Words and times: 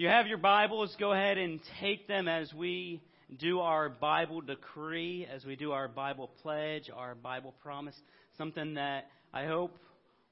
You 0.00 0.06
have 0.06 0.28
your 0.28 0.38
Bibles, 0.38 0.94
go 1.00 1.12
ahead 1.12 1.38
and 1.38 1.58
take 1.80 2.06
them 2.06 2.28
as 2.28 2.54
we 2.54 3.02
do 3.36 3.58
our 3.58 3.88
Bible 3.88 4.40
decree, 4.40 5.26
as 5.28 5.44
we 5.44 5.56
do 5.56 5.72
our 5.72 5.88
Bible 5.88 6.30
pledge, 6.40 6.88
our 6.94 7.16
Bible 7.16 7.52
promise. 7.64 7.96
Something 8.36 8.74
that 8.74 9.06
I 9.34 9.46
hope 9.46 9.76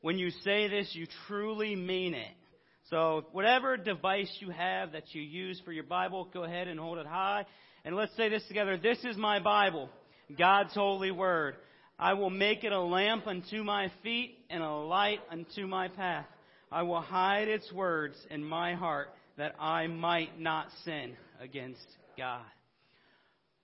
when 0.03 0.21
you 0.21 0.31
say 0.45 0.69
this, 0.69 0.89
you 0.93 1.09
truly 1.27 1.75
mean 1.75 2.15
it. 2.15 2.31
So, 2.91 3.25
whatever 3.33 3.76
device 3.76 4.31
you 4.38 4.51
have 4.51 4.92
that 4.92 5.13
you 5.17 5.21
use 5.21 5.60
for 5.65 5.72
your 5.72 5.83
Bible, 5.83 6.28
go 6.33 6.44
ahead 6.44 6.69
and 6.69 6.78
hold 6.78 6.98
it 6.98 7.06
high. 7.06 7.44
And 7.85 7.96
let's 7.96 8.17
say 8.17 8.28
this 8.28 8.46
together. 8.46 8.78
This 8.78 8.98
is 9.03 9.17
my 9.17 9.40
Bible, 9.40 9.90
God's 10.38 10.74
holy 10.74 11.10
word. 11.10 11.56
I 11.98 12.12
will 12.12 12.30
make 12.30 12.62
it 12.62 12.71
a 12.71 12.80
lamp 12.80 13.26
unto 13.26 13.64
my 13.64 13.90
feet 14.04 14.38
and 14.48 14.62
a 14.62 14.76
light 14.76 15.19
unto 15.28 15.67
my 15.67 15.88
path. 15.88 16.27
I 16.70 16.83
will 16.83 17.01
hide 17.01 17.48
its 17.48 17.73
words 17.73 18.14
in 18.30 18.45
my 18.45 18.74
heart 18.74 19.09
that 19.37 19.55
I 19.61 19.87
might 19.87 20.41
not 20.41 20.69
sin 20.85 21.17
against 21.41 21.87
God. 22.17 22.45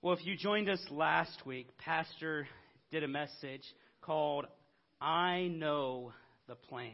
Well, 0.03 0.15
if 0.15 0.27
you 0.27 0.37
joined 0.37 0.69
us 0.69 0.85
last 0.91 1.47
week, 1.47 1.69
Pastor 1.79 2.47
did 2.91 3.05
a 3.05 3.09
message 3.09 3.63
called 4.01 4.47
I 5.01 5.49
Know 5.49 6.13
the 6.49 6.57
Plans, 6.57 6.93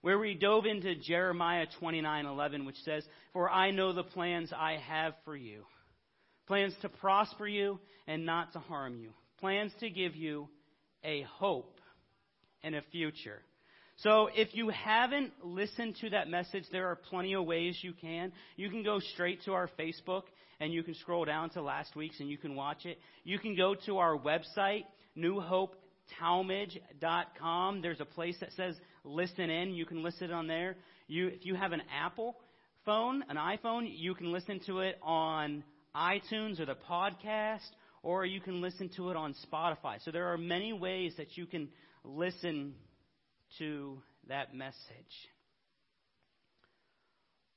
where 0.00 0.18
we 0.18 0.34
dove 0.34 0.64
into 0.64 0.94
Jeremiah 0.94 1.66
29:11, 1.80 2.64
which 2.64 2.78
says, 2.84 3.06
"For 3.32 3.50
I 3.50 3.70
know 3.70 3.92
the 3.92 4.04
plans 4.04 4.52
I 4.52 4.76
have 4.76 5.14
for 5.24 5.36
you, 5.36 5.66
plans 6.46 6.76
to 6.78 6.88
prosper 6.88 7.46
you 7.46 7.80
and 8.06 8.24
not 8.24 8.52
to 8.52 8.60
harm 8.60 8.96
you, 8.96 9.12
plans 9.38 9.74
to 9.80 9.90
give 9.90 10.16
you 10.16 10.48
a 11.02 11.22
hope 11.22 11.80
and 12.62 12.74
a 12.74 12.82
future." 12.82 13.42
So 14.02 14.28
if 14.34 14.54
you 14.54 14.70
haven't 14.70 15.32
listened 15.44 15.96
to 16.00 16.10
that 16.10 16.28
message, 16.28 16.64
there 16.72 16.88
are 16.88 16.96
plenty 16.96 17.34
of 17.34 17.44
ways 17.44 17.78
you 17.82 17.92
can. 17.92 18.32
You 18.56 18.70
can 18.70 18.82
go 18.82 18.98
straight 18.98 19.44
to 19.44 19.52
our 19.52 19.68
Facebook 19.78 20.22
and 20.58 20.72
you 20.72 20.82
can 20.82 20.94
scroll 20.94 21.26
down 21.26 21.50
to 21.50 21.60
last 21.60 21.94
week's 21.94 22.18
and 22.18 22.30
you 22.30 22.38
can 22.38 22.56
watch 22.56 22.86
it. 22.86 22.98
You 23.24 23.38
can 23.38 23.54
go 23.54 23.74
to 23.86 23.98
our 23.98 24.16
website, 24.16 24.84
newhopetalmage.com. 25.18 27.82
There's 27.82 28.00
a 28.00 28.06
place 28.06 28.38
that 28.40 28.52
says 28.52 28.74
listen 29.04 29.50
in. 29.50 29.74
You 29.74 29.84
can 29.84 30.02
listen 30.02 30.30
on 30.30 30.46
there. 30.46 30.76
You, 31.06 31.26
if 31.28 31.44
you 31.44 31.54
have 31.54 31.72
an 31.72 31.82
Apple 31.94 32.36
phone, 32.86 33.22
an 33.28 33.36
iPhone, 33.36 33.86
you 33.86 34.14
can 34.14 34.32
listen 34.32 34.60
to 34.66 34.80
it 34.80 34.98
on 35.02 35.62
iTunes 35.94 36.58
or 36.58 36.64
the 36.64 36.78
podcast, 36.88 37.68
or 38.02 38.24
you 38.24 38.40
can 38.40 38.62
listen 38.62 38.88
to 38.96 39.10
it 39.10 39.16
on 39.16 39.34
Spotify. 39.52 40.02
So 40.02 40.10
there 40.10 40.32
are 40.32 40.38
many 40.38 40.72
ways 40.72 41.12
that 41.18 41.36
you 41.36 41.44
can 41.44 41.68
listen 42.02 42.72
to 43.58 43.98
that 44.28 44.54
message. 44.54 44.76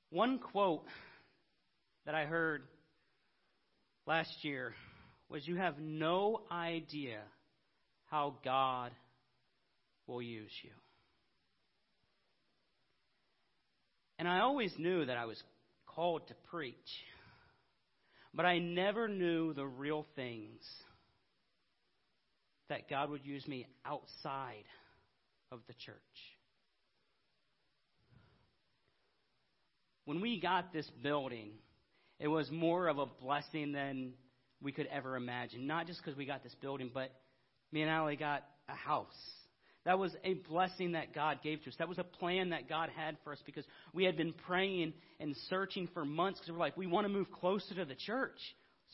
One 0.09 0.39
quote 0.39 0.86
that 2.05 2.16
I 2.16 2.25
heard 2.25 2.63
last 4.05 4.31
year 4.44 4.73
was 5.30 5.47
You 5.47 5.55
have 5.58 5.80
no 5.80 6.41
idea 6.52 7.19
how 8.05 8.36
God 8.44 8.91
will 10.08 10.21
use 10.21 10.52
you. 10.64 10.71
And 14.19 14.27
I 14.27 14.41
always 14.41 14.71
knew 14.77 15.05
that 15.05 15.17
I 15.17 15.25
was 15.25 15.41
called 15.88 16.27
to 16.27 16.36
preach, 16.49 16.75
but 18.33 18.45
I 18.45 18.59
never 18.59 19.08
knew 19.08 19.53
the 19.53 19.66
real 19.66 20.05
things 20.16 20.61
that 22.69 22.89
God 22.89 23.09
would 23.09 23.25
use 23.25 23.47
me 23.47 23.66
outside 23.86 24.64
of 25.54 25.59
the 25.68 25.73
church. 25.73 25.96
When 30.06 30.20
we 30.20 30.40
got 30.40 30.73
this 30.73 30.90
building, 31.02 31.52
it 32.20 32.28
was 32.28 32.50
more 32.52 32.88
of 32.88 32.98
a 32.98 33.06
blessing 33.06 33.72
than 33.72 34.14
we 34.62 34.72
could 34.72 34.88
ever 34.88 35.16
imagine. 35.16 35.68
Not 35.68 35.88
just 35.88 36.02
because 36.04 36.18
we 36.18 36.26
got 36.26 36.44
this 36.44 36.56
building, 36.56 36.89
but 36.94 37.11
me 37.72 37.82
and 37.82 37.92
Allie 37.92 38.17
got 38.17 38.44
a 38.67 38.76
house. 38.76 39.14
That 39.86 40.00
was 40.00 40.16
a 40.23 40.33
blessing 40.33 40.94
that 40.94 41.14
God 41.14 41.39
gave 41.44 41.61
to 41.64 41.70
us. 41.70 41.76
That 41.77 41.89
was 41.89 42.00
a 42.00 42.04
plan 42.04 42.50
that 42.50 42.67
God 42.67 42.89
had 42.95 43.17
for 43.23 43.33
us 43.33 43.39
because 43.45 43.66
we 43.94 44.06
had 44.06 44.17
been 44.17 44.33
praying 44.33 44.94
and 45.20 45.36
searching 45.50 45.89
for 45.94 46.06
months 46.06 46.39
because 46.39 46.54
we're 46.54 46.60
like, 46.60 46.77
we 46.77 46.88
want 46.88 47.06
to 47.06 47.10
move 47.11 47.32
closer 47.32 47.76
to 47.76 47.86
the 47.86 47.95
church. 47.95 48.38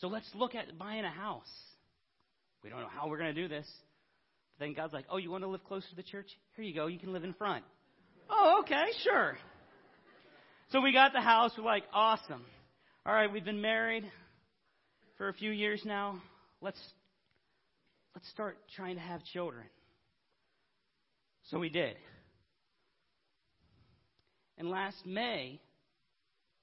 So 0.00 0.08
let's 0.08 0.28
look 0.34 0.54
at 0.54 0.78
buying 0.78 1.04
a 1.04 1.10
house. 1.10 1.50
We 2.62 2.70
don't 2.70 2.80
know 2.80 2.88
how 2.88 3.08
we're 3.08 3.18
going 3.18 3.34
to 3.34 3.40
do 3.40 3.48
this. 3.48 3.66
Then 4.60 4.74
God's 4.74 4.92
like, 4.92 5.06
oh, 5.10 5.16
you 5.16 5.30
want 5.30 5.42
to 5.42 5.48
live 5.48 5.64
close 5.64 5.88
to 5.88 5.96
the 5.96 6.02
church? 6.02 6.28
Here 6.54 6.64
you 6.64 6.74
go. 6.74 6.86
You 6.86 6.98
can 6.98 7.14
live 7.14 7.24
in 7.24 7.32
front. 7.32 7.64
oh, 8.28 8.60
okay, 8.60 8.84
sure. 9.02 9.38
So 10.70 10.82
we 10.82 10.92
got 10.92 11.12
the 11.14 11.20
house. 11.20 11.52
We're 11.56 11.64
like, 11.64 11.84
awesome. 11.94 12.44
All 13.06 13.14
right, 13.14 13.32
we've 13.32 13.44
been 13.44 13.62
married 13.62 14.04
for 15.16 15.28
a 15.28 15.32
few 15.32 15.50
years 15.50 15.80
now. 15.84 16.20
Let's 16.60 16.78
let's 18.14 18.28
start 18.28 18.58
trying 18.76 18.96
to 18.96 19.00
have 19.00 19.24
children. 19.32 19.64
So 21.44 21.58
we 21.58 21.70
did. 21.70 21.96
And 24.58 24.68
last 24.68 25.06
May, 25.06 25.58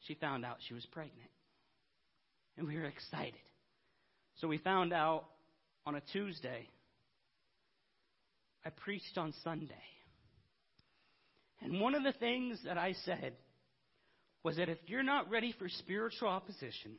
she 0.01 0.13
found 0.13 0.45
out 0.45 0.57
she 0.67 0.75
was 0.75 0.85
pregnant. 0.91 1.31
And 2.57 2.67
we 2.67 2.75
were 2.75 2.85
excited. 2.85 3.33
So 4.35 4.47
we 4.47 4.59
found 4.59 4.93
out 4.93 5.25
on 5.87 5.95
a 5.95 6.01
Tuesday 6.13 6.67
I 8.67 8.69
preached 8.69 9.17
on 9.17 9.33
Sunday. 9.45 9.73
And 11.61 11.79
one 11.79 11.95
of 11.95 12.03
the 12.03 12.11
things 12.11 12.59
that 12.65 12.77
I 12.77 12.95
said 13.05 13.31
was 14.43 14.57
that 14.57 14.67
if 14.67 14.77
you're 14.87 15.03
not 15.03 15.29
ready 15.31 15.55
for 15.57 15.69
spiritual 15.69 16.27
opposition, 16.27 16.97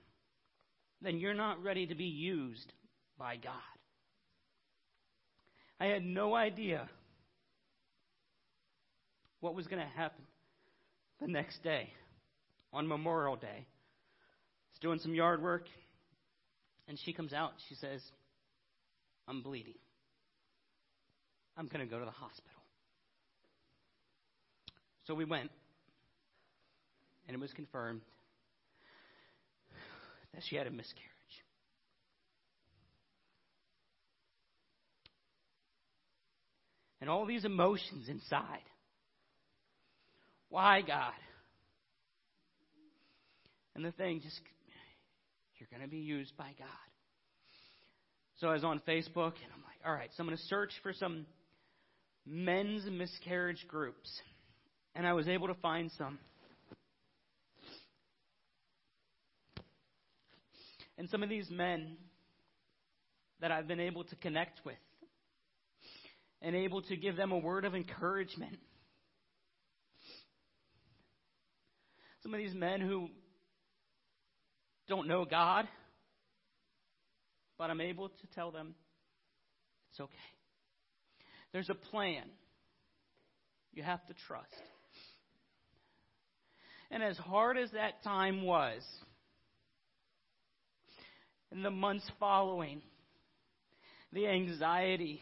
then 1.03 1.19
you're 1.19 1.35
not 1.35 1.63
ready 1.63 1.87
to 1.87 1.95
be 1.95 2.07
used 2.07 2.73
by 3.19 3.37
God. 3.37 3.53
I 5.79 5.87
had 5.87 6.03
no 6.03 6.35
idea 6.35 6.89
what 9.41 9.55
was 9.55 9.67
going 9.67 9.83
to 9.83 9.93
happen 9.95 10.25
the 11.21 11.29
next 11.29 11.63
day 11.63 11.91
on 12.73 12.89
Memorial 12.89 13.37
Day. 13.37 13.47
I 13.47 14.71
was 14.73 14.81
doing 14.81 15.01
some 15.01 15.15
yard 15.15 15.43
work, 15.43 15.67
and 16.89 16.99
she 17.05 17.13
comes 17.13 17.35
out. 17.35 17.53
She 17.69 17.75
says, 17.75 18.01
I'm 19.29 19.43
bleeding. 19.43 19.75
I'm 21.59 21.67
going 21.67 21.85
to 21.85 21.91
go 21.91 21.99
to 21.99 22.05
the 22.05 22.11
hospital. 22.13 22.63
So 25.09 25.15
we 25.15 25.25
went, 25.25 25.51
and 27.27 27.35
it 27.35 27.41
was 27.41 27.53
confirmed 27.53 28.03
that 30.35 30.43
she 30.49 30.55
had 30.55 30.69
a 30.69 30.71
miscarriage. 30.71 31.09
And 37.01 37.11
all 37.11 37.27
these 37.27 37.45
emotions 37.45 38.09
inside. 38.09 38.63
Why, 40.51 40.83
God? 40.83 41.13
And 43.75 43.85
the 43.85 43.93
thing 43.93 44.21
just, 44.21 44.41
you're 45.57 45.69
going 45.71 45.83
to 45.83 45.89
be 45.89 45.99
used 45.99 46.37
by 46.37 46.51
God. 46.57 46.69
So 48.37 48.49
I 48.49 48.53
was 48.53 48.63
on 48.65 48.81
Facebook, 48.87 49.35
and 49.43 49.51
I'm 49.55 49.63
like, 49.65 49.81
all 49.85 49.93
right, 49.93 50.11
so 50.17 50.23
I'm 50.23 50.27
going 50.27 50.37
to 50.37 50.45
search 50.45 50.71
for 50.83 50.93
some 50.93 51.27
men's 52.29 52.85
miscarriage 52.91 53.67
groups, 53.69 54.11
and 54.95 55.07
I 55.07 55.13
was 55.13 55.29
able 55.29 55.49
to 55.49 55.55
find 55.55 55.91
some. 55.97 56.19
And 60.97 61.09
some 61.09 61.23
of 61.23 61.29
these 61.29 61.49
men 61.51 61.97
that 63.41 63.53
I've 63.53 63.69
been 63.69 63.81
able 63.81 64.05
to 64.05 64.17
connect 64.17 64.65
with 64.65 64.75
and 66.43 66.55
able 66.57 66.83
to 66.83 66.97
give 66.97 67.17
them 67.17 67.33
a 67.33 67.39
word 67.39 67.65
of 67.65 67.75
encouragement. 67.75 68.59
Some 72.23 72.35
of 72.35 72.39
these 72.39 72.55
men 72.55 72.81
who 72.81 73.09
don't 74.89 75.07
know 75.07 75.25
God, 75.25 75.69
but 77.59 77.71
I'm 77.71 77.81
able 77.81 78.09
to 78.09 78.27
tell 78.35 78.51
them 78.51 78.75
it's 79.91 80.01
okay. 80.01 80.38
There's 81.53 81.71
a 81.71 81.75
plan. 81.75 82.25
You 83.73 83.83
have 83.83 84.05
to 84.07 84.15
trust. 84.27 84.47
And 86.91 87.03
as 87.03 87.17
hard 87.17 87.59
as 87.59 87.71
that 87.73 88.03
time 88.03 88.43
was, 88.43 88.83
in 91.53 91.63
the 91.63 91.71
months 91.71 92.11
following, 92.19 92.83
the 94.13 94.27
anxiety, 94.27 95.21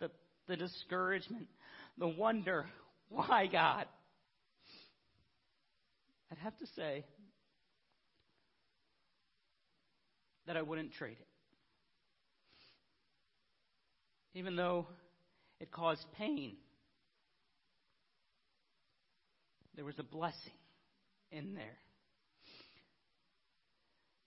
the, 0.00 0.10
the 0.48 0.56
discouragement, 0.56 1.46
the 1.98 2.08
wonder, 2.08 2.66
why 3.08 3.46
God? 3.50 3.86
I'd 6.30 6.38
have 6.38 6.56
to 6.58 6.66
say 6.74 7.04
that 10.46 10.56
I 10.56 10.62
wouldn't 10.62 10.92
trade 10.92 11.16
it. 11.20 11.28
Even 14.38 14.56
though 14.56 14.86
it 15.60 15.70
caused 15.70 16.04
pain. 16.16 16.56
There 19.76 19.84
was 19.84 19.98
a 19.98 20.04
blessing 20.04 20.52
in 21.30 21.54
there. 21.54 21.78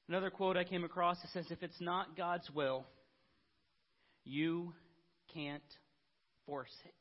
Another 0.10 0.30
quote 0.30 0.56
I 0.56 0.64
came 0.64 0.84
across 0.84 1.22
that 1.22 1.32
says, 1.32 1.46
If 1.50 1.64
it's 1.64 1.82
not 1.82 2.16
God's 2.16 2.50
will, 2.52 2.86
you 4.24 4.74
can't 5.34 5.64
force 6.46 6.76
it. 6.86 6.94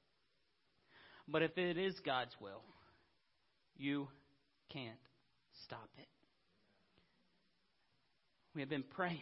But 1.28 1.42
if 1.42 1.56
it 1.56 1.76
is 1.76 1.94
God's 2.04 2.34
will, 2.40 2.62
you 3.76 4.08
can't 4.72 4.98
stop 5.64 5.88
it. 5.98 6.08
We 8.54 8.62
have 8.62 8.70
been 8.70 8.84
praying 8.84 9.18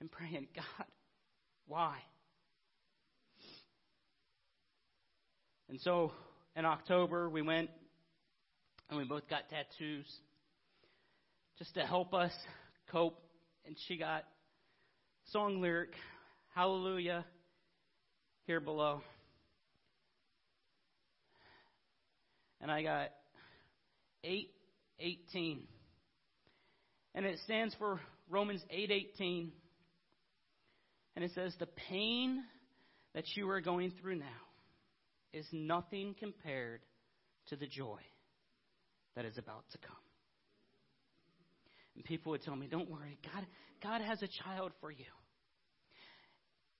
and 0.00 0.10
praying, 0.10 0.48
God, 0.54 0.86
why? 1.66 1.96
And 5.70 5.80
so 5.82 6.10
in 6.56 6.64
October, 6.64 7.30
we 7.30 7.42
went 7.42 7.70
and 8.88 8.98
we 8.98 9.04
both 9.04 9.28
got 9.30 9.48
tattoos 9.48 10.04
just 11.60 11.74
to 11.74 11.86
help 11.86 12.12
us 12.12 12.32
cope. 12.90 13.22
And 13.64 13.76
she 13.86 13.96
got 13.96 14.24
song 15.30 15.60
lyric, 15.60 15.92
Hallelujah, 16.56 17.24
here 18.48 18.58
below. 18.58 19.02
And 22.60 22.68
I 22.68 22.82
got 22.82 23.10
818. 24.24 25.68
And 27.14 27.24
it 27.24 27.38
stands 27.44 27.76
for 27.78 28.00
Romans 28.28 28.64
8:18. 28.74 29.52
and 31.14 31.24
it 31.24 31.30
says 31.32 31.54
the 31.60 31.66
pain 31.66 32.42
that 33.14 33.24
you 33.36 33.48
are 33.50 33.60
going 33.60 33.92
through 34.00 34.16
now 34.16 34.49
is 35.32 35.46
nothing 35.52 36.14
compared 36.18 36.80
to 37.48 37.56
the 37.56 37.66
joy 37.66 38.00
that 39.16 39.24
is 39.24 39.38
about 39.38 39.64
to 39.72 39.78
come. 39.78 39.96
And 41.94 42.04
people 42.04 42.32
would 42.32 42.42
tell 42.42 42.56
me, 42.56 42.68
Don't 42.70 42.90
worry, 42.90 43.18
God, 43.34 43.46
God 43.82 44.00
has 44.00 44.22
a 44.22 44.28
child 44.44 44.72
for 44.80 44.90
you. 44.90 45.04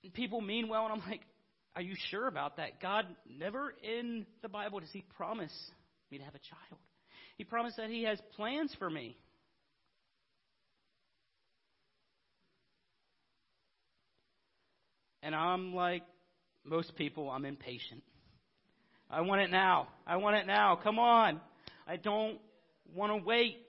And 0.03 0.13
people 0.13 0.41
mean 0.41 0.67
well, 0.67 0.85
and 0.85 0.93
I'm 0.93 1.09
like, 1.09 1.21
Are 1.75 1.81
you 1.81 1.95
sure 2.09 2.27
about 2.27 2.57
that? 2.57 2.81
God 2.81 3.05
never 3.29 3.73
in 3.83 4.25
the 4.41 4.49
Bible 4.49 4.79
does 4.79 4.89
He 4.91 5.03
promise 5.15 5.53
me 6.11 6.17
to 6.17 6.23
have 6.23 6.35
a 6.35 6.39
child. 6.39 6.81
He 7.37 7.43
promised 7.43 7.77
that 7.77 7.89
He 7.89 8.03
has 8.03 8.19
plans 8.35 8.75
for 8.77 8.89
me. 8.89 9.17
And 15.23 15.35
I'm 15.35 15.75
like 15.75 16.03
most 16.65 16.95
people, 16.95 17.29
I'm 17.29 17.45
impatient. 17.45 18.03
I 19.11 19.21
want 19.21 19.41
it 19.41 19.51
now. 19.51 19.89
I 20.07 20.15
want 20.15 20.37
it 20.37 20.47
now. 20.47 20.77
Come 20.81 20.97
on. 20.97 21.41
I 21.85 21.97
don't 21.97 22.39
want 22.95 23.11
to 23.11 23.17
wait. 23.25 23.67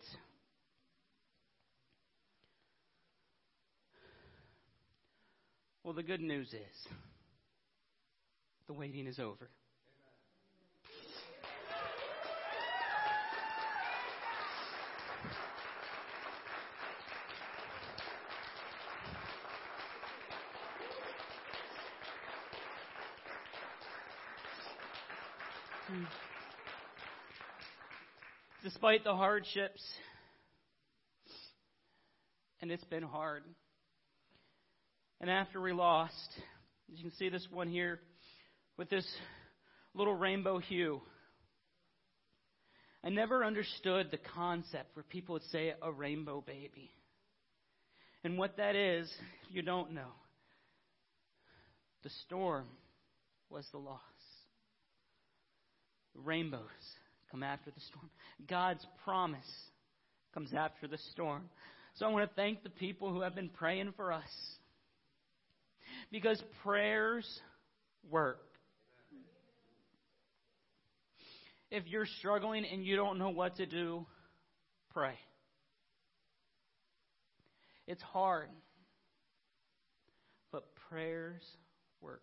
Well, 5.83 5.95
the 5.95 6.05
good 6.05 6.21
news 6.21 6.49
is 6.49 6.93
the 8.69 8.73
waiting 8.73 9.09
is 9.09 9.19
over. 9.19 9.51
Hmm. 25.93 26.05
Despite 28.65 29.05
the 29.05 29.15
hardships, 29.15 29.83
and 32.63 32.71
it's 32.71 32.85
been 32.85 33.03
hard. 33.03 33.43
And 35.21 35.29
after 35.29 35.61
we 35.61 35.73
lost, 35.73 36.15
you 36.89 37.03
can 37.03 37.13
see 37.19 37.29
this 37.29 37.47
one 37.51 37.69
here 37.69 38.01
with 38.79 38.89
this 38.89 39.07
little 39.93 40.15
rainbow 40.15 40.59
hue. 40.61 41.03
I 43.05 43.11
never 43.11 43.45
understood 43.45 44.11
the 44.11 44.19
concept 44.35 44.97
where 44.97 45.05
people 45.05 45.35
would 45.35 45.45
say 45.51 45.75
a 45.83 45.93
rainbow 45.93 46.43
baby. 46.47 46.91
And 48.25 48.39
what 48.39 48.57
that 48.57 48.77
is, 48.77 49.13
you 49.51 49.61
don't 49.61 49.93
know, 49.93 50.13
the 52.03 52.11
storm 52.25 52.65
was 53.51 53.67
the 53.73 53.79
loss. 53.79 54.01
Rainbows 56.15 56.61
come 57.31 57.43
after 57.43 57.71
the 57.71 57.81
storm. 57.81 58.11
God's 58.49 58.85
promise 59.05 59.41
comes 60.35 60.53
after 60.55 60.87
the 60.87 60.99
storm. 61.13 61.49
So 61.95 62.07
I 62.07 62.11
want 62.11 62.29
to 62.29 62.35
thank 62.35 62.63
the 62.63 62.71
people 62.71 63.13
who 63.13 63.21
have 63.23 63.35
been 63.35 63.49
praying 63.49 63.93
for 63.97 64.13
us 64.13 64.23
because 66.11 66.43
prayers 66.63 67.27
work. 68.11 68.41
If 71.71 71.87
you're 71.87 72.07
struggling 72.19 72.65
and 72.71 72.85
you 72.85 72.97
don't 72.97 73.19
know 73.19 73.31
what 73.31 73.57
to 73.57 73.67
do, 73.67 74.07
pray. 74.93 75.15
It's 77.87 78.03
hard, 78.03 78.49
but 80.51 80.65
prayers 80.89 81.43
work. 82.01 82.23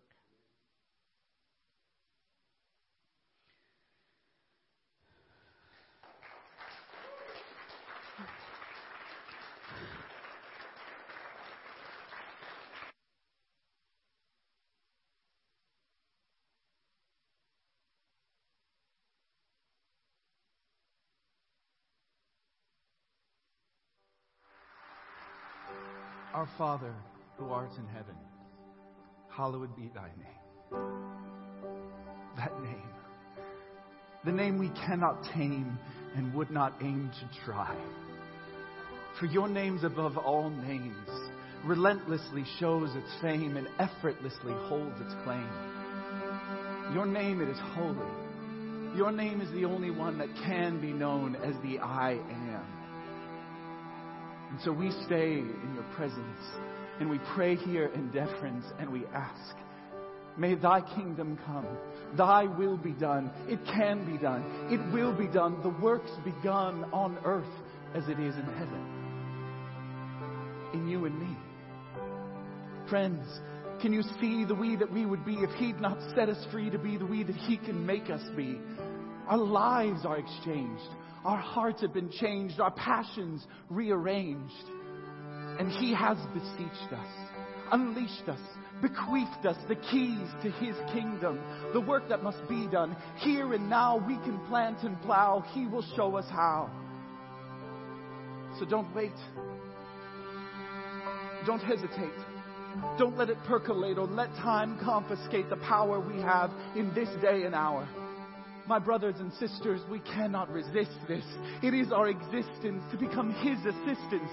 Our 26.32 26.48
Father, 26.60 26.94
who 27.38 27.48
art 27.48 27.70
in 27.78 27.86
heaven, 27.86 28.14
hallowed 29.30 29.74
be 29.76 29.90
thy 29.94 30.10
name. 30.18 30.82
That 32.36 32.52
name, 32.62 32.92
the 34.26 34.32
name 34.32 34.58
we 34.58 34.68
cannot 34.86 35.24
tame 35.34 35.78
and 36.14 36.34
would 36.34 36.50
not 36.50 36.74
aim 36.82 37.10
to 37.18 37.46
try. 37.46 37.74
For 39.18 39.24
your 39.24 39.48
name's 39.48 39.84
above 39.84 40.18
all 40.18 40.50
names, 40.50 41.08
relentlessly 41.64 42.44
shows 42.58 42.90
its 42.94 43.08
fame 43.22 43.56
and 43.56 43.66
effortlessly 43.78 44.52
holds 44.68 45.00
its 45.00 45.14
claim. 45.24 45.48
Your 46.92 47.06
name, 47.06 47.40
it 47.40 47.48
is 47.48 47.58
holy. 47.72 48.98
Your 48.98 49.12
name 49.12 49.40
is 49.40 49.50
the 49.52 49.64
only 49.64 49.90
one 49.90 50.18
that 50.18 50.28
can 50.44 50.78
be 50.78 50.92
known 50.92 51.36
as 51.36 51.54
the 51.62 51.78
I 51.78 52.18
am. 52.30 52.49
And 54.60 54.66
so 54.66 54.78
we 54.78 54.90
stay 55.06 55.38
in 55.38 55.72
your 55.74 55.84
presence 55.96 56.42
and 56.98 57.08
we 57.08 57.18
pray 57.34 57.56
here 57.56 57.86
in 57.94 58.10
deference 58.10 58.66
and 58.78 58.92
we 58.92 59.06
ask, 59.06 59.56
May 60.36 60.54
thy 60.54 60.82
kingdom 60.82 61.38
come. 61.46 61.66
Thy 62.14 62.44
will 62.44 62.76
be 62.76 62.92
done. 62.92 63.30
It 63.48 63.58
can 63.64 64.04
be 64.04 64.18
done. 64.18 64.44
It 64.70 64.92
will 64.92 65.16
be 65.16 65.28
done. 65.28 65.62
The 65.62 65.70
works 65.82 66.10
begun 66.24 66.84
on 66.92 67.16
earth 67.24 67.46
as 67.94 68.04
it 68.04 68.20
is 68.20 68.34
in 68.34 68.44
heaven. 68.58 68.84
In 70.74 70.88
you 70.88 71.06
and 71.06 71.18
me. 71.18 71.34
Friends, 72.90 73.24
can 73.80 73.94
you 73.94 74.02
see 74.20 74.44
the 74.44 74.54
we 74.54 74.76
that 74.76 74.92
we 74.92 75.06
would 75.06 75.24
be 75.24 75.36
if 75.36 75.50
He'd 75.52 75.80
not 75.80 75.96
set 76.14 76.28
us 76.28 76.46
free 76.52 76.68
to 76.68 76.78
be 76.78 76.98
the 76.98 77.06
we 77.06 77.22
that 77.22 77.36
He 77.36 77.56
can 77.56 77.86
make 77.86 78.10
us 78.10 78.22
be? 78.36 78.60
Our 79.26 79.38
lives 79.38 80.04
are 80.04 80.18
exchanged. 80.18 80.90
Our 81.24 81.36
hearts 81.36 81.82
have 81.82 81.92
been 81.92 82.10
changed, 82.10 82.60
our 82.60 82.70
passions 82.70 83.46
rearranged. 83.68 84.64
And 85.58 85.70
He 85.70 85.92
has 85.94 86.16
beseeched 86.32 86.92
us, 86.92 87.06
unleashed 87.72 88.28
us, 88.28 88.40
bequeathed 88.80 89.44
us 89.44 89.56
the 89.68 89.76
keys 89.76 90.26
to 90.42 90.50
His 90.52 90.74
kingdom, 90.92 91.38
the 91.74 91.80
work 91.80 92.08
that 92.08 92.22
must 92.22 92.46
be 92.48 92.66
done. 92.66 92.96
Here 93.18 93.52
and 93.52 93.68
now 93.68 93.98
we 93.98 94.16
can 94.18 94.38
plant 94.48 94.82
and 94.82 95.00
plow. 95.02 95.44
He 95.52 95.66
will 95.66 95.84
show 95.94 96.16
us 96.16 96.24
how. 96.30 96.70
So 98.58 98.64
don't 98.64 98.92
wait. 98.94 99.12
Don't 101.46 101.60
hesitate. 101.60 102.10
Don't 102.98 103.16
let 103.18 103.28
it 103.30 103.38
percolate 103.46 103.98
or 103.98 104.06
let 104.06 104.28
time 104.36 104.78
confiscate 104.82 105.50
the 105.50 105.56
power 105.56 106.00
we 106.00 106.20
have 106.20 106.50
in 106.76 106.94
this 106.94 107.08
day 107.20 107.42
and 107.42 107.54
hour. 107.54 107.86
My 108.70 108.78
brothers 108.78 109.16
and 109.18 109.32
sisters, 109.32 109.80
we 109.90 109.98
cannot 109.98 110.48
resist 110.48 110.94
this. 111.08 111.24
It 111.60 111.74
is 111.74 111.90
our 111.90 112.06
existence 112.06 112.84
to 112.92 112.96
become 112.96 113.32
His 113.32 113.58
assistants, 113.66 114.30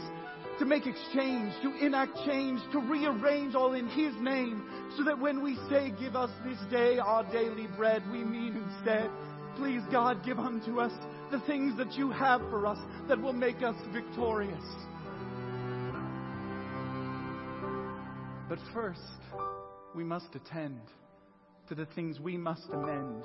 to 0.60 0.66
make 0.66 0.86
exchange, 0.86 1.52
to 1.64 1.84
enact 1.84 2.16
change, 2.24 2.62
to 2.72 2.80
rearrange 2.82 3.56
all 3.56 3.74
in 3.74 3.88
His 3.88 4.14
name, 4.22 4.64
so 4.96 5.04
that 5.06 5.18
when 5.18 5.42
we 5.42 5.58
say, 5.72 5.92
Give 6.00 6.16
us 6.16 6.30
this 6.46 6.60
day 6.70 7.00
our 7.00 7.24
daily 7.32 7.66
bread, 7.76 8.04
we 8.12 8.24
mean 8.24 8.64
instead, 8.64 9.10
Please, 9.56 9.82
God, 9.92 10.24
give 10.24 10.38
unto 10.38 10.82
us 10.82 10.94
the 11.32 11.40
things 11.48 11.76
that 11.80 11.94
you 11.94 12.12
have 12.12 12.42
for 12.52 12.68
us 12.68 12.78
that 13.08 13.20
will 13.20 13.34
make 13.34 13.64
us 13.64 13.76
victorious. 13.92 14.64
But 18.48 18.60
first, 18.72 19.02
we 19.96 20.04
must 20.04 20.36
attend 20.36 20.82
to 21.70 21.74
the 21.74 21.88
things 21.88 22.20
we 22.20 22.38
must 22.38 22.70
amend 22.72 23.24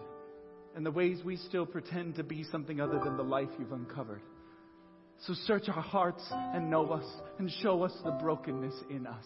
and 0.74 0.84
the 0.84 0.90
ways 0.90 1.18
we 1.24 1.36
still 1.36 1.66
pretend 1.66 2.16
to 2.16 2.22
be 2.22 2.44
something 2.44 2.80
other 2.80 3.00
than 3.02 3.16
the 3.16 3.22
life 3.22 3.48
you've 3.58 3.72
uncovered. 3.72 4.22
So 5.26 5.34
search 5.46 5.68
our 5.68 5.82
hearts 5.82 6.24
and 6.30 6.70
know 6.70 6.90
us 6.90 7.04
and 7.38 7.50
show 7.62 7.84
us 7.84 7.92
the 8.04 8.10
brokenness 8.12 8.74
in 8.90 9.06
us. 9.06 9.24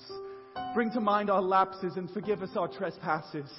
Bring 0.74 0.90
to 0.92 1.00
mind 1.00 1.30
our 1.30 1.40
lapses 1.40 1.96
and 1.96 2.10
forgive 2.10 2.42
us 2.42 2.50
our 2.56 2.68
trespasses. 2.68 3.50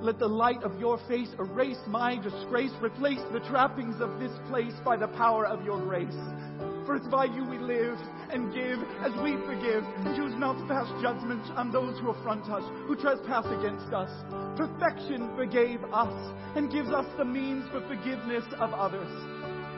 Let 0.00 0.18
the 0.18 0.28
light 0.28 0.62
of 0.62 0.78
your 0.78 0.98
face 1.08 1.28
erase 1.38 1.80
my 1.86 2.16
disgrace, 2.16 2.70
replace 2.80 3.20
the 3.32 3.40
trappings 3.40 4.00
of 4.00 4.18
this 4.20 4.32
place 4.48 4.72
by 4.84 4.96
the 4.96 5.08
power 5.08 5.46
of 5.46 5.64
your 5.64 5.80
grace. 5.80 6.14
For 6.86 6.94
it's 6.94 7.06
by 7.08 7.24
you 7.24 7.44
we 7.44 7.58
live 7.58 7.98
and 8.30 8.54
give 8.54 8.78
as 9.02 9.12
we 9.22 9.36
forgive. 9.44 9.82
And 10.06 10.16
Choose 10.16 10.38
not 10.38 10.56
to 10.58 10.66
pass 10.66 10.86
judgment 11.02 11.42
on 11.58 11.72
those 11.72 11.98
who 11.98 12.10
affront 12.10 12.48
us, 12.48 12.62
who 12.86 12.94
trespass 12.94 13.44
against 13.58 13.92
us. 13.92 14.10
Perfection 14.56 15.34
forgave 15.36 15.82
us 15.92 16.32
and 16.54 16.70
gives 16.70 16.90
us 16.90 17.06
the 17.18 17.24
means 17.24 17.68
for 17.70 17.80
forgiveness 17.88 18.44
of 18.58 18.72
others. 18.72 19.10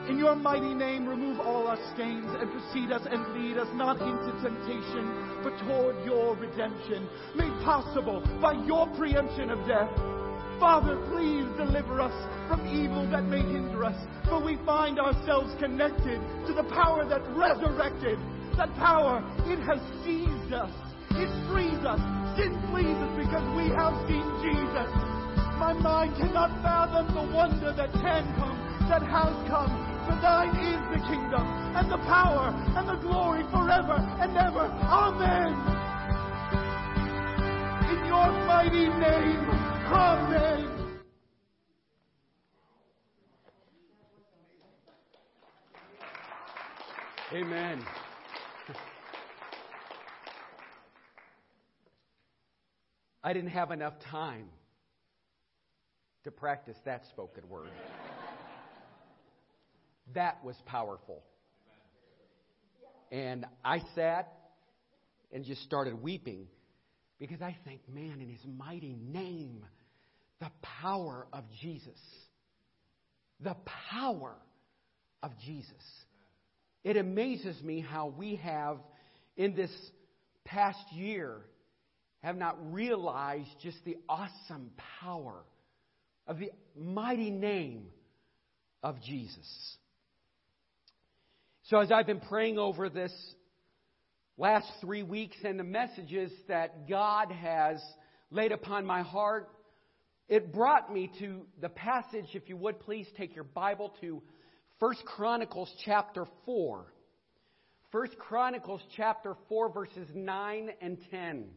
In 0.07 0.17
your 0.17 0.35
mighty 0.35 0.73
name, 0.73 1.07
remove 1.07 1.39
all 1.39 1.67
our 1.67 1.77
stains 1.93 2.29
and 2.39 2.49
precede 2.51 2.91
us 2.91 3.05
and 3.09 3.21
lead 3.33 3.57
us 3.57 3.67
not 3.73 4.01
into 4.01 4.31
temptation, 4.41 5.41
but 5.43 5.57
toward 5.65 6.03
your 6.05 6.35
redemption, 6.35 7.07
made 7.35 7.53
possible 7.63 8.21
by 8.41 8.53
your 8.65 8.87
preemption 8.97 9.49
of 9.49 9.59
death. 9.67 10.18
Father, 10.59 10.99
please 11.07 11.47
deliver 11.55 12.01
us 12.01 12.13
from 12.49 12.67
evil 12.67 13.09
that 13.11 13.23
may 13.23 13.39
hinder 13.39 13.85
us, 13.85 13.95
for 14.27 14.43
we 14.43 14.57
find 14.65 14.99
ourselves 14.99 15.55
connected 15.57 16.19
to 16.47 16.53
the 16.53 16.67
power 16.75 17.07
that 17.07 17.23
resurrected. 17.31 18.19
That 18.57 18.75
power, 18.75 19.23
it 19.47 19.63
has 19.63 19.79
seized 20.03 20.51
us. 20.51 20.71
It 21.15 21.31
frees 21.47 21.79
us. 21.87 22.03
Sin 22.35 22.51
flees 22.67 22.91
us 22.99 23.13
because 23.15 23.47
we 23.55 23.71
have 23.71 23.95
seen 24.03 24.27
Jesus. 24.43 24.91
My 25.55 25.71
mind 25.71 26.19
cannot 26.19 26.51
fathom 26.59 27.07
the 27.15 27.31
wonder 27.31 27.71
that 27.71 27.91
can 27.95 28.27
come, 28.35 28.59
that 28.91 29.03
has 29.03 29.31
come. 29.47 29.71
For 30.03 30.19
thine 30.19 30.51
is 30.59 30.83
the 30.91 30.99
kingdom, 31.07 31.47
and 31.71 31.87
the 31.87 32.03
power, 32.03 32.51
and 32.75 32.83
the 32.83 32.99
glory 32.99 33.47
forever 33.47 33.95
and 33.95 34.35
ever. 34.35 34.67
Amen. 34.83 35.88
Your 38.09 38.31
mighty 38.47 38.87
name. 38.87 39.45
Amen. 39.91 40.95
Amen. 47.31 47.85
I 53.23 53.31
didn't 53.31 53.51
have 53.51 53.69
enough 53.69 53.93
time 54.09 54.47
to 56.23 56.31
practice 56.31 56.77
that 56.85 57.05
spoken 57.11 57.47
word. 57.47 57.69
that 60.15 60.43
was 60.43 60.55
powerful. 60.65 61.21
And 63.11 63.45
I 63.63 63.83
sat 63.93 64.33
and 65.31 65.45
just 65.45 65.61
started 65.61 66.01
weeping 66.01 66.47
because 67.19 67.41
I 67.41 67.55
think, 67.65 67.81
man, 67.93 68.21
in 68.21 68.29
his 68.29 68.45
mighty 68.57 68.95
name, 68.95 69.65
the 70.39 70.49
power 70.81 71.27
of 71.33 71.43
Jesus. 71.61 71.99
The 73.41 73.55
power 73.91 74.35
of 75.21 75.31
Jesus. 75.45 75.73
It 76.83 76.95
amazes 76.95 77.61
me 77.61 77.81
how 77.81 78.07
we 78.07 78.37
have, 78.37 78.77
in 79.35 79.53
this 79.53 79.71
past 80.45 80.79
year, 80.93 81.41
have 82.23 82.37
not 82.37 82.57
realized 82.73 83.49
just 83.61 83.77
the 83.85 83.97
awesome 84.07 84.71
power 85.01 85.43
of 86.25 86.39
the 86.39 86.51
mighty 86.77 87.31
name 87.31 87.87
of 88.81 89.01
Jesus. 89.01 89.77
So, 91.63 91.79
as 91.79 91.91
I've 91.91 92.07
been 92.07 92.21
praying 92.21 92.57
over 92.57 92.89
this 92.89 93.13
last 94.39 94.71
three 94.79 95.03
weeks 95.03 95.35
and 95.43 95.59
the 95.59 95.65
messages 95.65 96.31
that 96.47 96.87
God 96.87 97.29
has 97.29 97.83
laid 98.31 98.53
upon 98.53 98.85
my 98.85 99.01
heart, 99.01 99.49
it 100.29 100.53
brought 100.53 100.91
me 100.93 101.11
to 101.19 101.41
the 101.59 101.67
passage, 101.67 102.27
if 102.33 102.47
you 102.47 102.55
would 102.55 102.79
please 102.79 103.05
take 103.17 103.35
your 103.35 103.43
Bible 103.43 103.93
to 103.99 104.21
1 104.79 104.95
Chronicles 105.05 105.69
chapter 105.83 106.25
4. 106.45 106.85
1 107.91 108.07
Chronicles 108.17 108.81
chapter 108.95 109.35
4, 109.49 109.73
verses 109.73 110.07
9 110.15 110.69
and 110.79 110.97
10. 111.11 111.49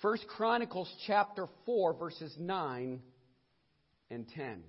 1 0.00 0.18
Chronicles 0.28 0.92
chapter 1.08 1.48
4, 1.66 1.94
verses 1.94 2.32
9 2.38 3.00
and 4.10 4.28
10. 4.28 4.62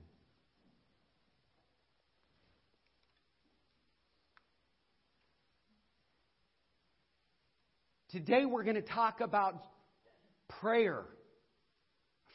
Today 8.12 8.44
we're 8.44 8.64
going 8.64 8.76
to 8.76 8.82
talk 8.82 9.22
about 9.22 9.64
prayer 10.62 11.06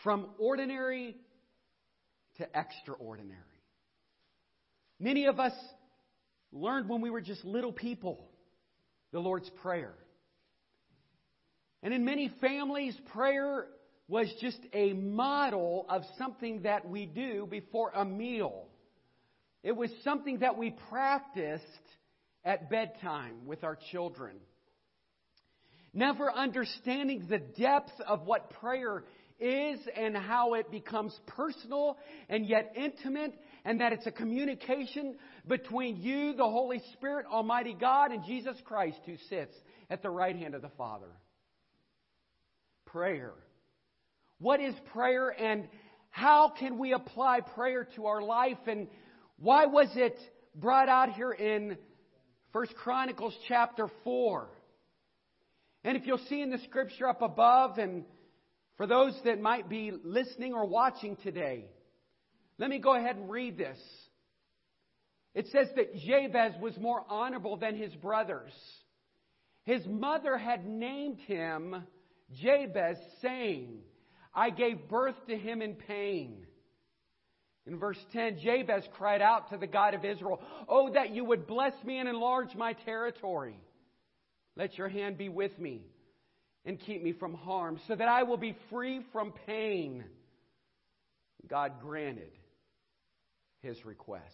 from 0.04 0.28
ordinary 0.38 1.16
to 2.37 2.47
extraordinary. 2.57 3.40
Many 5.00 5.26
of 5.26 5.40
us 5.40 5.52
learned 6.52 6.88
when 6.88 7.00
we 7.00 7.11
were 7.11 7.21
just 7.21 7.45
little 7.45 7.73
people 7.73 8.25
the 9.11 9.19
Lord's 9.19 9.50
Prayer. 9.62 9.95
And 11.83 11.93
in 11.93 12.04
many 12.04 12.31
families, 12.40 12.97
prayer 13.12 13.66
was 14.07 14.33
just 14.40 14.59
a 14.73 14.93
model 14.93 15.87
of 15.88 16.02
something 16.19 16.62
that 16.62 16.88
we 16.88 17.04
do 17.04 17.49
before 17.50 17.90
a 17.97 18.04
meal. 18.04 18.69
It 19.64 19.75
was 19.75 19.90
something 20.04 20.38
that 20.38 20.57
we 20.57 20.71
practiced 20.88 21.64
at 22.45 22.71
bedtime 22.71 23.47
with 23.47 23.64
our 23.64 23.76
children. 23.90 24.37
Never 25.95 26.31
understanding 26.31 27.27
the 27.29 27.39
depth 27.39 27.93
of 28.07 28.27
what 28.27 28.51
prayer 28.51 29.05
is 29.39 29.79
and 29.97 30.17
how 30.17 30.55
it 30.55 30.71
becomes 30.71 31.17
personal 31.29 31.97
and 32.29 32.47
yet 32.47 32.73
intimate, 32.77 33.33
and 33.65 33.81
that 33.81 33.93
it's 33.93 34.07
a 34.07 34.13
communication 34.13 35.17
between 35.47 35.97
you, 35.97 36.35
the 36.35 36.45
Holy 36.45 36.83
Spirit, 36.95 37.27
Almighty 37.31 37.77
God, 37.79 38.11
and 38.11 38.25
Jesus 38.25 38.57
Christ 38.65 38.99
who 39.07 39.17
sits 39.29 39.55
at 39.89 40.03
the 40.03 40.11
right 40.11 40.37
hand 40.37 40.55
of 40.55 40.63
the 40.63 40.71
Father. 40.71 41.11
Prayer. 42.87 43.33
What 44.39 44.61
is 44.61 44.75
prayer 44.93 45.29
and 45.31 45.69
how 46.11 46.53
can 46.59 46.79
we 46.79 46.93
apply 46.93 47.41
prayer 47.41 47.87
to 47.97 48.07
our 48.07 48.23
life 48.23 48.59
and 48.67 48.89
why 49.39 49.67
was 49.67 49.89
it 49.97 50.17
brought 50.55 50.89
out 50.89 51.13
here 51.13 51.33
in 51.33 51.77
First 52.53 52.75
Chronicles 52.75 53.35
chapter 53.49 53.89
4? 54.05 54.49
And 55.85 55.97
if 55.97 56.07
you'll 56.07 56.19
see 56.29 56.41
in 56.41 56.50
the 56.50 56.59
scripture 56.64 57.07
up 57.07 57.23
above 57.23 57.79
and 57.79 58.05
for 58.76 58.87
those 58.87 59.14
that 59.25 59.41
might 59.41 59.69
be 59.69 59.93
listening 60.03 60.55
or 60.55 60.67
watching 60.67 61.17
today, 61.17 61.67
let 62.59 62.71
me 62.71 62.79
go 62.79 62.97
ahead 62.97 63.17
and 63.17 63.31
read 63.31 63.57
this. 63.59 63.79
It 65.35 65.47
says 65.53 65.69
that 65.76 65.95
Jabez 65.97 66.55
was 66.61 66.76
more 66.79 67.05
honorable 67.09 67.57
than 67.57 67.76
his 67.76 67.95
brothers. 67.97 68.53
His 69.64 69.85
mother 69.87 70.37
had 70.38 70.67
named 70.67 71.19
him 71.21 71.85
Jabez, 72.33 72.97
saying, 73.21 73.79
I 74.35 74.50
gave 74.50 74.88
birth 74.88 75.14
to 75.29 75.37
him 75.37 75.62
in 75.62 75.75
pain. 75.75 76.47
In 77.67 77.79
verse 77.79 77.99
10, 78.12 78.38
Jabez 78.43 78.85
cried 78.97 79.23
out 79.23 79.50
to 79.50 79.57
the 79.57 79.67
God 79.67 79.95
of 79.95 80.05
Israel, 80.05 80.41
Oh, 80.69 80.93
that 80.93 81.11
you 81.11 81.25
would 81.25 81.47
bless 81.47 81.73
me 81.85 81.99
and 81.99 82.09
enlarge 82.09 82.55
my 82.55 82.75
territory. 82.85 83.57
Let 84.57 84.79
your 84.79 84.89
hand 84.89 85.19
be 85.19 85.29
with 85.29 85.59
me 85.59 85.83
and 86.65 86.81
keep 86.81 87.03
me 87.03 87.13
from 87.13 87.35
harm, 87.35 87.79
so 87.87 87.95
that 87.95 88.09
I 88.09 88.23
will 88.23 88.39
be 88.39 88.57
free 88.71 89.01
from 89.13 89.33
pain. 89.47 90.05
God 91.49 91.73
granted 91.83 92.31
his 93.61 93.85
request. 93.85 94.25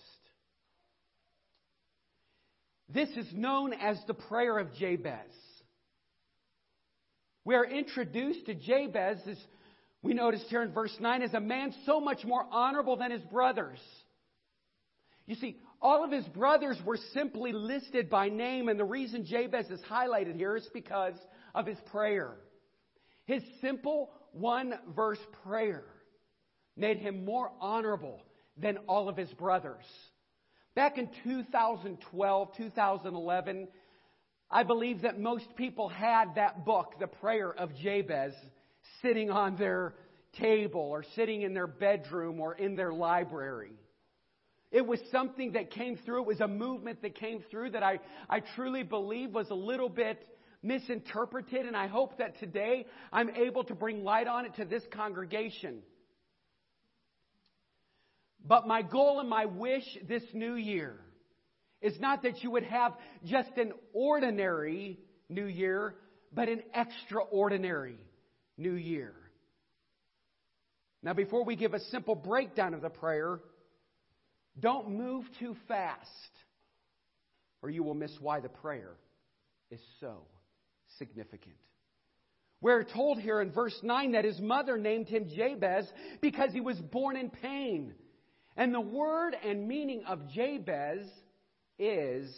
This 2.88 3.08
is 3.10 3.26
known 3.32 3.72
as 3.72 3.98
the 4.06 4.14
prayer 4.14 4.58
of 4.58 4.74
Jabez. 4.74 5.32
We 7.44 7.54
are 7.54 7.64
introduced 7.64 8.46
to 8.46 8.54
Jabez, 8.54 9.18
as 9.28 9.36
we 10.02 10.14
noticed 10.14 10.46
here 10.48 10.62
in 10.62 10.72
verse 10.72 10.94
9, 11.00 11.22
as 11.22 11.34
a 11.34 11.40
man 11.40 11.74
so 11.86 12.00
much 12.00 12.24
more 12.24 12.44
honorable 12.50 12.96
than 12.96 13.10
his 13.10 13.22
brothers. 13.22 13.78
You 15.26 15.36
see, 15.36 15.56
all 15.82 16.04
of 16.04 16.12
his 16.12 16.26
brothers 16.26 16.78
were 16.84 16.98
simply 17.14 17.52
listed 17.52 18.10
by 18.10 18.28
name, 18.28 18.68
and 18.68 18.78
the 18.78 18.84
reason 18.84 19.24
Jabez 19.24 19.70
is 19.70 19.80
highlighted 19.80 20.36
here 20.36 20.56
is 20.56 20.68
because 20.74 21.14
of 21.54 21.66
his 21.66 21.78
prayer. 21.90 22.36
His 23.24 23.42
simple 23.60 24.10
one 24.32 24.74
verse 24.94 25.20
prayer 25.44 25.84
made 26.76 26.98
him 26.98 27.24
more 27.24 27.50
honorable 27.60 28.22
than 28.56 28.78
all 28.88 29.08
of 29.08 29.16
his 29.16 29.30
brothers. 29.34 29.84
Back 30.74 30.98
in 30.98 31.08
2012, 31.24 32.56
2011, 32.56 33.68
I 34.50 34.62
believe 34.64 35.02
that 35.02 35.18
most 35.18 35.46
people 35.56 35.88
had 35.88 36.34
that 36.34 36.64
book, 36.64 36.94
The 36.98 37.06
Prayer 37.06 37.52
of 37.52 37.74
Jabez, 37.76 38.32
sitting 39.02 39.30
on 39.30 39.56
their 39.56 39.94
table 40.38 40.80
or 40.80 41.04
sitting 41.16 41.42
in 41.42 41.54
their 41.54 41.66
bedroom 41.66 42.40
or 42.40 42.54
in 42.54 42.76
their 42.76 42.92
library. 42.92 43.72
It 44.70 44.86
was 44.86 45.00
something 45.10 45.52
that 45.52 45.70
came 45.70 45.96
through. 45.96 46.22
It 46.22 46.26
was 46.26 46.40
a 46.40 46.48
movement 46.48 47.02
that 47.02 47.16
came 47.16 47.42
through 47.50 47.70
that 47.70 47.82
I, 47.82 47.98
I 48.28 48.40
truly 48.54 48.84
believe 48.84 49.30
was 49.30 49.50
a 49.50 49.54
little 49.54 49.88
bit 49.88 50.24
misinterpreted. 50.62 51.66
And 51.66 51.76
I 51.76 51.88
hope 51.88 52.18
that 52.18 52.38
today 52.38 52.86
I'm 53.12 53.30
able 53.30 53.64
to 53.64 53.74
bring 53.74 54.04
light 54.04 54.28
on 54.28 54.46
it 54.46 54.54
to 54.56 54.64
this 54.64 54.82
congregation. 54.92 55.82
But 58.46 58.66
my 58.66 58.82
goal 58.82 59.20
and 59.20 59.28
my 59.28 59.46
wish 59.46 59.84
this 60.08 60.22
new 60.32 60.54
year 60.54 61.00
is 61.82 61.98
not 61.98 62.22
that 62.22 62.42
you 62.42 62.50
would 62.52 62.64
have 62.64 62.92
just 63.24 63.50
an 63.56 63.72
ordinary 63.92 64.98
new 65.28 65.46
year, 65.46 65.94
but 66.32 66.48
an 66.48 66.62
extraordinary 66.74 67.98
new 68.56 68.74
year. 68.74 69.14
Now, 71.02 71.14
before 71.14 71.44
we 71.44 71.56
give 71.56 71.72
a 71.72 71.80
simple 71.80 72.14
breakdown 72.14 72.74
of 72.74 72.82
the 72.82 72.90
prayer, 72.90 73.40
don't 74.58 74.90
move 74.90 75.24
too 75.38 75.56
fast, 75.68 76.08
or 77.62 77.70
you 77.70 77.82
will 77.82 77.94
miss 77.94 78.12
why 78.20 78.40
the 78.40 78.48
prayer 78.48 78.94
is 79.70 79.80
so 80.00 80.22
significant. 80.98 81.56
We're 82.60 82.84
told 82.84 83.18
here 83.18 83.40
in 83.40 83.52
verse 83.52 83.78
9 83.82 84.12
that 84.12 84.24
his 84.24 84.38
mother 84.38 84.76
named 84.76 85.08
him 85.08 85.28
Jabez 85.34 85.86
because 86.20 86.52
he 86.52 86.60
was 86.60 86.76
born 86.76 87.16
in 87.16 87.30
pain. 87.30 87.94
And 88.56 88.74
the 88.74 88.80
word 88.80 89.34
and 89.42 89.66
meaning 89.66 90.02
of 90.06 90.28
Jabez 90.28 91.06
is 91.78 92.30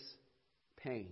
pain. 0.77 1.09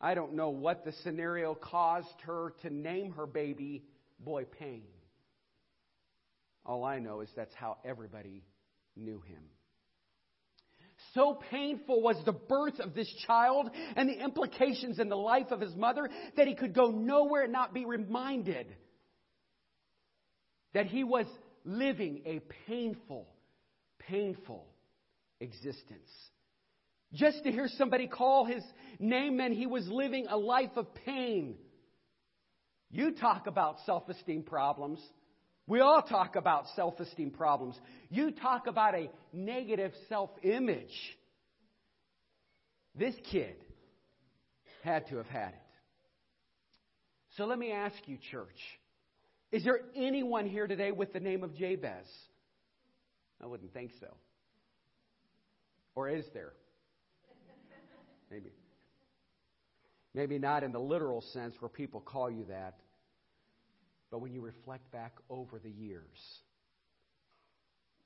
I 0.00 0.14
don't 0.14 0.34
know 0.34 0.48
what 0.48 0.84
the 0.84 0.92
scenario 1.04 1.54
caused 1.54 2.20
her 2.22 2.54
to 2.62 2.70
name 2.70 3.12
her 3.12 3.26
baby 3.26 3.84
boy 4.18 4.44
Pain. 4.44 4.82
All 6.64 6.84
I 6.84 6.98
know 6.98 7.20
is 7.20 7.28
that's 7.36 7.54
how 7.54 7.76
everybody 7.84 8.42
knew 8.96 9.20
him. 9.20 9.42
So 11.14 11.40
painful 11.50 12.02
was 12.02 12.16
the 12.24 12.32
birth 12.32 12.78
of 12.78 12.94
this 12.94 13.12
child 13.26 13.70
and 13.96 14.08
the 14.08 14.22
implications 14.22 14.98
in 14.98 15.08
the 15.08 15.16
life 15.16 15.50
of 15.50 15.60
his 15.60 15.74
mother 15.74 16.08
that 16.36 16.46
he 16.46 16.54
could 16.54 16.74
go 16.74 16.90
nowhere 16.90 17.44
and 17.44 17.52
not 17.52 17.74
be 17.74 17.84
reminded 17.84 18.66
that 20.72 20.86
he 20.86 21.02
was 21.02 21.26
living 21.64 22.22
a 22.26 22.40
painful, 22.68 23.26
painful 23.98 24.66
existence. 25.40 26.08
Just 27.12 27.42
to 27.42 27.50
hear 27.50 27.66
somebody 27.76 28.06
call 28.06 28.44
his 28.44 28.62
name 29.00 29.36
meant 29.36 29.54
he 29.54 29.66
was 29.66 29.86
living 29.88 30.26
a 30.28 30.36
life 30.36 30.70
of 30.76 30.94
pain. 31.06 31.56
You 32.90 33.12
talk 33.12 33.48
about 33.48 33.78
self 33.84 34.08
esteem 34.08 34.44
problems. 34.44 35.00
We 35.70 35.78
all 35.78 36.02
talk 36.02 36.34
about 36.34 36.64
self 36.74 36.98
esteem 36.98 37.30
problems. 37.30 37.78
You 38.08 38.32
talk 38.32 38.66
about 38.66 38.96
a 38.96 39.08
negative 39.32 39.92
self 40.08 40.30
image. 40.42 40.90
This 42.98 43.14
kid 43.30 43.54
had 44.82 45.06
to 45.10 45.18
have 45.18 45.28
had 45.28 45.50
it. 45.50 45.62
So 47.36 47.44
let 47.44 47.56
me 47.56 47.70
ask 47.70 47.94
you, 48.06 48.18
church 48.32 48.48
is 49.52 49.62
there 49.62 49.78
anyone 49.94 50.46
here 50.46 50.66
today 50.66 50.90
with 50.90 51.12
the 51.12 51.20
name 51.20 51.44
of 51.44 51.54
Jabez? 51.54 52.06
I 53.40 53.46
wouldn't 53.46 53.72
think 53.72 53.92
so. 54.00 54.08
Or 55.94 56.08
is 56.08 56.24
there? 56.34 56.52
Maybe. 58.28 58.50
Maybe 60.14 60.40
not 60.40 60.64
in 60.64 60.72
the 60.72 60.80
literal 60.80 61.20
sense 61.32 61.54
where 61.60 61.68
people 61.68 62.00
call 62.00 62.28
you 62.28 62.44
that, 62.48 62.80
but 64.10 64.20
when 64.20 64.32
you 64.32 64.40
reflect 64.40 64.90
back 64.90 65.12
over 65.28 65.58
the 65.58 65.70
years, 65.70 66.18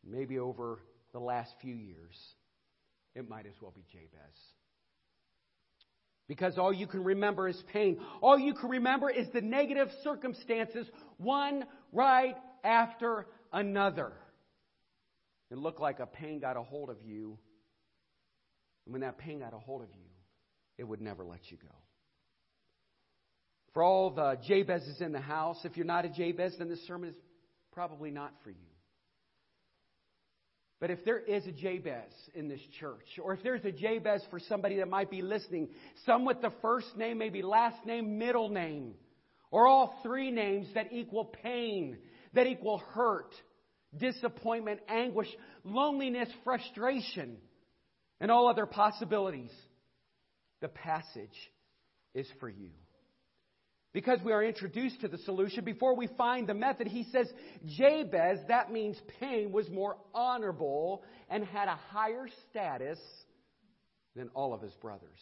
maybe 0.04 0.38
over 0.38 0.80
the 1.12 1.20
last 1.20 1.54
few 1.60 1.74
years, 1.74 2.16
it 3.14 3.28
might 3.28 3.46
as 3.46 3.54
well 3.60 3.72
be 3.74 3.84
Jabez. 3.92 4.36
Because 6.26 6.56
all 6.56 6.72
you 6.72 6.86
can 6.86 7.04
remember 7.04 7.48
is 7.48 7.62
pain. 7.72 8.00
All 8.22 8.38
you 8.38 8.54
can 8.54 8.70
remember 8.70 9.10
is 9.10 9.26
the 9.32 9.42
negative 9.42 9.88
circumstances, 10.02 10.86
one 11.18 11.64
right 11.92 12.36
after 12.62 13.26
another. 13.52 14.12
It 15.50 15.58
looked 15.58 15.80
like 15.80 16.00
a 16.00 16.06
pain 16.06 16.40
got 16.40 16.56
a 16.56 16.62
hold 16.62 16.88
of 16.88 16.96
you. 17.02 17.38
And 18.86 18.92
when 18.92 19.02
that 19.02 19.18
pain 19.18 19.40
got 19.40 19.52
a 19.52 19.58
hold 19.58 19.82
of 19.82 19.88
you, 19.94 20.08
it 20.78 20.84
would 20.84 21.00
never 21.00 21.24
let 21.24 21.50
you 21.50 21.58
go. 21.58 21.74
For 23.74 23.82
all 23.82 24.10
the 24.10 24.38
Jabez's 24.46 25.00
in 25.00 25.12
the 25.12 25.20
house, 25.20 25.58
if 25.64 25.76
you're 25.76 25.84
not 25.84 26.04
a 26.04 26.08
Jabez, 26.08 26.54
then 26.58 26.68
this 26.68 26.86
sermon 26.86 27.10
is 27.10 27.16
probably 27.72 28.12
not 28.12 28.32
for 28.44 28.50
you. 28.50 28.56
But 30.80 30.90
if 30.90 31.04
there 31.04 31.18
is 31.18 31.44
a 31.46 31.52
Jabez 31.52 32.12
in 32.34 32.48
this 32.48 32.60
church, 32.78 33.18
or 33.22 33.32
if 33.34 33.42
there's 33.42 33.64
a 33.64 33.72
Jabez 33.72 34.22
for 34.30 34.38
somebody 34.38 34.76
that 34.76 34.88
might 34.88 35.10
be 35.10 35.22
listening, 35.22 35.70
some 36.06 36.24
with 36.24 36.40
the 36.40 36.52
first 36.62 36.96
name, 36.96 37.18
maybe 37.18 37.42
last 37.42 37.84
name, 37.84 38.16
middle 38.18 38.48
name, 38.48 38.94
or 39.50 39.66
all 39.66 39.98
three 40.04 40.30
names 40.30 40.68
that 40.74 40.92
equal 40.92 41.24
pain, 41.24 41.98
that 42.34 42.46
equal 42.46 42.78
hurt, 42.78 43.34
disappointment, 43.96 44.80
anguish, 44.88 45.28
loneliness, 45.64 46.28
frustration, 46.44 47.38
and 48.20 48.30
all 48.30 48.48
other 48.48 48.66
possibilities, 48.66 49.50
the 50.60 50.68
passage 50.68 51.50
is 52.14 52.26
for 52.38 52.48
you 52.48 52.70
because 53.94 54.18
we 54.24 54.32
are 54.32 54.42
introduced 54.42 55.00
to 55.02 55.08
the 55.08 55.18
solution, 55.18 55.64
before 55.64 55.96
we 55.96 56.08
find 56.18 56.48
the 56.48 56.54
method, 56.54 56.88
he 56.88 57.04
says 57.12 57.32
Jabez, 57.64 58.40
that 58.48 58.70
means 58.70 59.00
pain, 59.20 59.52
was 59.52 59.70
more 59.70 59.96
honorable 60.12 61.04
and 61.30 61.44
had 61.44 61.68
a 61.68 61.78
higher 61.90 62.26
status 62.50 62.98
than 64.16 64.28
all 64.34 64.52
of 64.52 64.60
his 64.60 64.74
brothers 64.74 65.20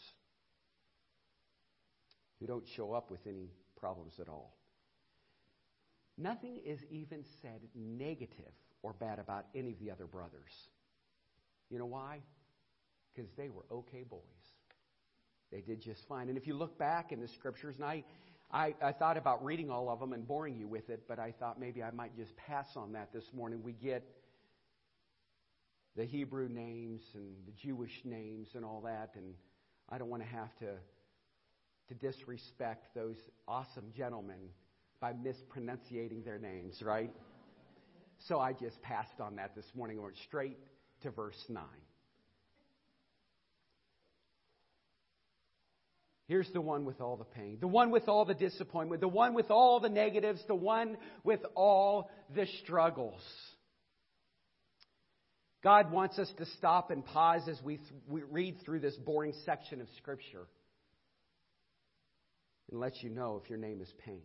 who 2.40 2.46
don't 2.46 2.64
show 2.74 2.92
up 2.92 3.10
with 3.10 3.20
any 3.26 3.50
problems 3.78 4.14
at 4.18 4.28
all. 4.28 4.56
Nothing 6.16 6.58
is 6.64 6.78
even 6.90 7.24
said 7.42 7.60
negative 7.74 8.52
or 8.82 8.94
bad 8.94 9.18
about 9.18 9.46
any 9.54 9.72
of 9.72 9.78
the 9.80 9.90
other 9.90 10.06
brothers. 10.06 10.50
You 11.68 11.78
know 11.78 11.86
why? 11.86 12.20
Because 13.14 13.30
they 13.36 13.50
were 13.50 13.64
okay 13.70 14.02
boys. 14.02 14.22
They 15.50 15.60
did 15.60 15.82
just 15.82 16.00
fine. 16.08 16.30
And 16.30 16.38
if 16.38 16.46
you 16.46 16.54
look 16.54 16.78
back 16.78 17.12
in 17.12 17.20
the 17.20 17.28
scriptures, 17.28 17.76
and 17.76 17.84
I 17.84 18.04
I, 18.52 18.74
I 18.82 18.92
thought 18.92 19.16
about 19.16 19.44
reading 19.44 19.70
all 19.70 19.88
of 19.88 19.98
them 19.98 20.12
and 20.12 20.26
boring 20.26 20.56
you 20.56 20.68
with 20.68 20.90
it, 20.90 21.04
but 21.08 21.18
I 21.18 21.32
thought 21.38 21.58
maybe 21.58 21.82
I 21.82 21.90
might 21.90 22.14
just 22.16 22.36
pass 22.36 22.66
on 22.76 22.92
that 22.92 23.12
this 23.12 23.24
morning. 23.32 23.62
We 23.62 23.72
get 23.72 24.04
the 25.96 26.04
Hebrew 26.04 26.48
names 26.48 27.02
and 27.14 27.34
the 27.46 27.52
Jewish 27.52 28.02
names 28.04 28.48
and 28.54 28.64
all 28.64 28.82
that, 28.82 29.10
and 29.16 29.34
I 29.88 29.98
don't 29.98 30.08
want 30.08 30.22
to 30.22 30.28
have 30.28 30.54
to 30.58 30.74
to 31.88 31.94
disrespect 31.94 32.94
those 32.94 33.16
awesome 33.48 33.92
gentlemen 33.96 34.38
by 35.00 35.12
mispronunciating 35.12 36.22
their 36.22 36.38
names, 36.38 36.80
right? 36.82 37.10
So 38.28 38.38
I 38.38 38.52
just 38.52 38.80
passed 38.82 39.20
on 39.20 39.36
that 39.36 39.54
this 39.56 39.66
morning 39.74 39.96
and 39.96 40.04
went 40.04 40.16
straight 40.18 40.58
to 41.02 41.10
verse 41.10 41.44
9. 41.48 41.62
Here's 46.32 46.50
the 46.52 46.62
one 46.62 46.86
with 46.86 47.02
all 47.02 47.18
the 47.18 47.24
pain, 47.26 47.58
the 47.60 47.68
one 47.68 47.90
with 47.90 48.08
all 48.08 48.24
the 48.24 48.32
disappointment, 48.32 49.02
the 49.02 49.06
one 49.06 49.34
with 49.34 49.50
all 49.50 49.80
the 49.80 49.90
negatives, 49.90 50.40
the 50.48 50.54
one 50.54 50.96
with 51.24 51.40
all 51.54 52.10
the 52.34 52.46
struggles. 52.62 53.20
God 55.62 55.92
wants 55.92 56.18
us 56.18 56.32
to 56.38 56.46
stop 56.56 56.90
and 56.90 57.04
pause 57.04 57.42
as 57.50 57.60
we, 57.62 57.76
th- 57.76 57.88
we 58.08 58.22
read 58.22 58.62
through 58.64 58.80
this 58.80 58.96
boring 58.96 59.34
section 59.44 59.82
of 59.82 59.88
Scripture 59.98 60.46
and 62.70 62.80
let 62.80 63.02
you 63.02 63.10
know 63.10 63.38
if 63.44 63.50
your 63.50 63.58
name 63.58 63.82
is 63.82 63.92
pain, 64.02 64.22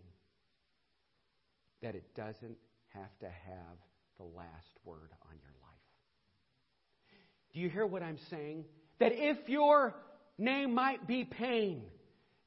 that 1.81 1.93
it 1.93 2.15
doesn't 2.15 2.55
have 2.93 3.19
to 3.19 3.25
have 3.25 3.77
the 4.17 4.23
last 4.23 4.79
word 4.85 5.09
on 5.29 5.35
your 5.41 5.51
life. 5.61 7.11
Do 7.53 7.59
you 7.59 7.67
hear 7.67 7.85
what 7.85 8.01
I'm 8.01 8.19
saying? 8.29 8.63
That 9.01 9.11
if 9.11 9.49
your 9.49 9.93
name 10.37 10.73
might 10.73 11.05
be 11.05 11.25
pain, 11.25 11.83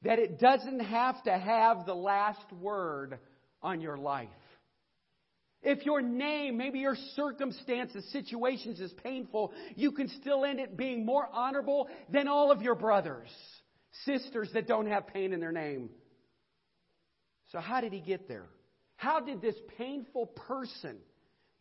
that 0.03 0.19
it 0.19 0.39
doesn't 0.39 0.79
have 0.79 1.21
to 1.23 1.37
have 1.37 1.85
the 1.85 1.93
last 1.93 2.51
word 2.59 3.19
on 3.61 3.81
your 3.81 3.97
life. 3.97 4.29
If 5.63 5.85
your 5.85 6.01
name, 6.01 6.57
maybe 6.57 6.79
your 6.79 6.95
circumstances, 7.15 8.03
situations 8.11 8.79
is 8.79 8.91
painful, 9.03 9.53
you 9.75 9.91
can 9.91 10.07
still 10.07 10.43
end 10.43 10.59
it 10.59 10.75
being 10.75 11.05
more 11.05 11.27
honorable 11.31 11.87
than 12.09 12.27
all 12.27 12.51
of 12.51 12.63
your 12.63 12.73
brothers, 12.73 13.29
sisters 14.05 14.49
that 14.53 14.67
don't 14.67 14.87
have 14.87 15.07
pain 15.07 15.33
in 15.33 15.39
their 15.39 15.51
name. 15.51 15.91
So, 17.51 17.59
how 17.59 17.81
did 17.81 17.93
he 17.93 17.99
get 17.99 18.27
there? 18.27 18.47
How 18.95 19.19
did 19.19 19.41
this 19.41 19.55
painful 19.77 20.27
person 20.27 20.97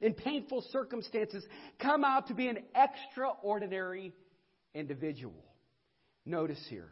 in 0.01 0.15
painful 0.15 0.65
circumstances, 0.73 1.45
come 1.79 2.05
out 2.05 2.29
to 2.29 2.35
be 2.35 2.49
an 2.49 2.59
extraordinary 2.75 4.13
individual. 4.75 5.45
Notice 6.25 6.65
here 6.69 6.91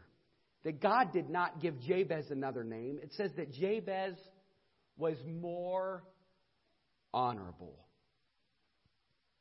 that 0.69 0.81
God 0.81 1.11
did 1.11 1.31
not 1.31 1.59
give 1.59 1.81
Jabez 1.81 2.25
another 2.29 2.63
name. 2.63 2.99
It 3.01 3.11
says 3.13 3.31
that 3.37 3.51
Jabez 3.51 4.13
was 4.97 5.15
more 5.25 6.03
honorable. 7.11 7.73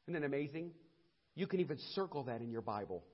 Isn't 0.07 0.19
that 0.19 0.27
amazing? 0.27 0.71
You 1.35 1.47
can 1.47 1.61
even 1.61 1.77
circle 1.95 2.23
that 2.25 2.41
in 2.41 2.51
your 2.51 2.62
Bible. 2.62 3.05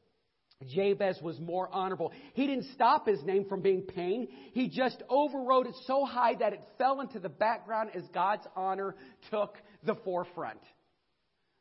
Jabez 0.76 1.18
was 1.22 1.40
more 1.40 1.68
honorable. 1.72 2.12
He 2.34 2.46
didn't 2.46 2.72
stop 2.74 3.08
his 3.08 3.20
name 3.24 3.46
from 3.48 3.62
being 3.62 3.82
pain. 3.82 4.28
He 4.52 4.68
just 4.68 5.02
overrode 5.10 5.66
it 5.66 5.74
so 5.84 6.04
high 6.04 6.36
that 6.36 6.52
it 6.52 6.60
fell 6.78 7.00
into 7.00 7.18
the 7.18 7.28
background 7.28 7.90
as 7.96 8.04
God's 8.14 8.46
honor 8.54 8.94
took 9.32 9.56
the 9.82 9.96
forefront. 10.04 10.60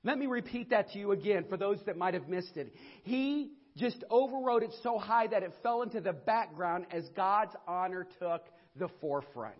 Let 0.04 0.20
me 0.20 0.28
repeat 0.28 0.70
that 0.70 0.92
to 0.92 1.00
you 1.00 1.14
again 1.14 1.46
for 1.50 1.58
those 1.58 1.80
that 1.88 1.98
might 1.98 2.14
have 2.14 2.30
missed 2.30 2.58
it. 2.58 2.76
He 3.06 3.54
just 3.78 4.04
overrode 4.10 4.64
it 4.64 4.72
so 4.84 4.98
high 4.98 5.28
that 5.28 5.44
it 5.44 5.54
fell 5.64 5.82
into 5.82 6.00
the 6.02 6.14
background 6.14 6.86
as 6.92 7.04
God's 7.16 7.56
honor 7.68 8.08
took 8.20 8.44
the 8.76 8.88
forefront. 9.02 9.56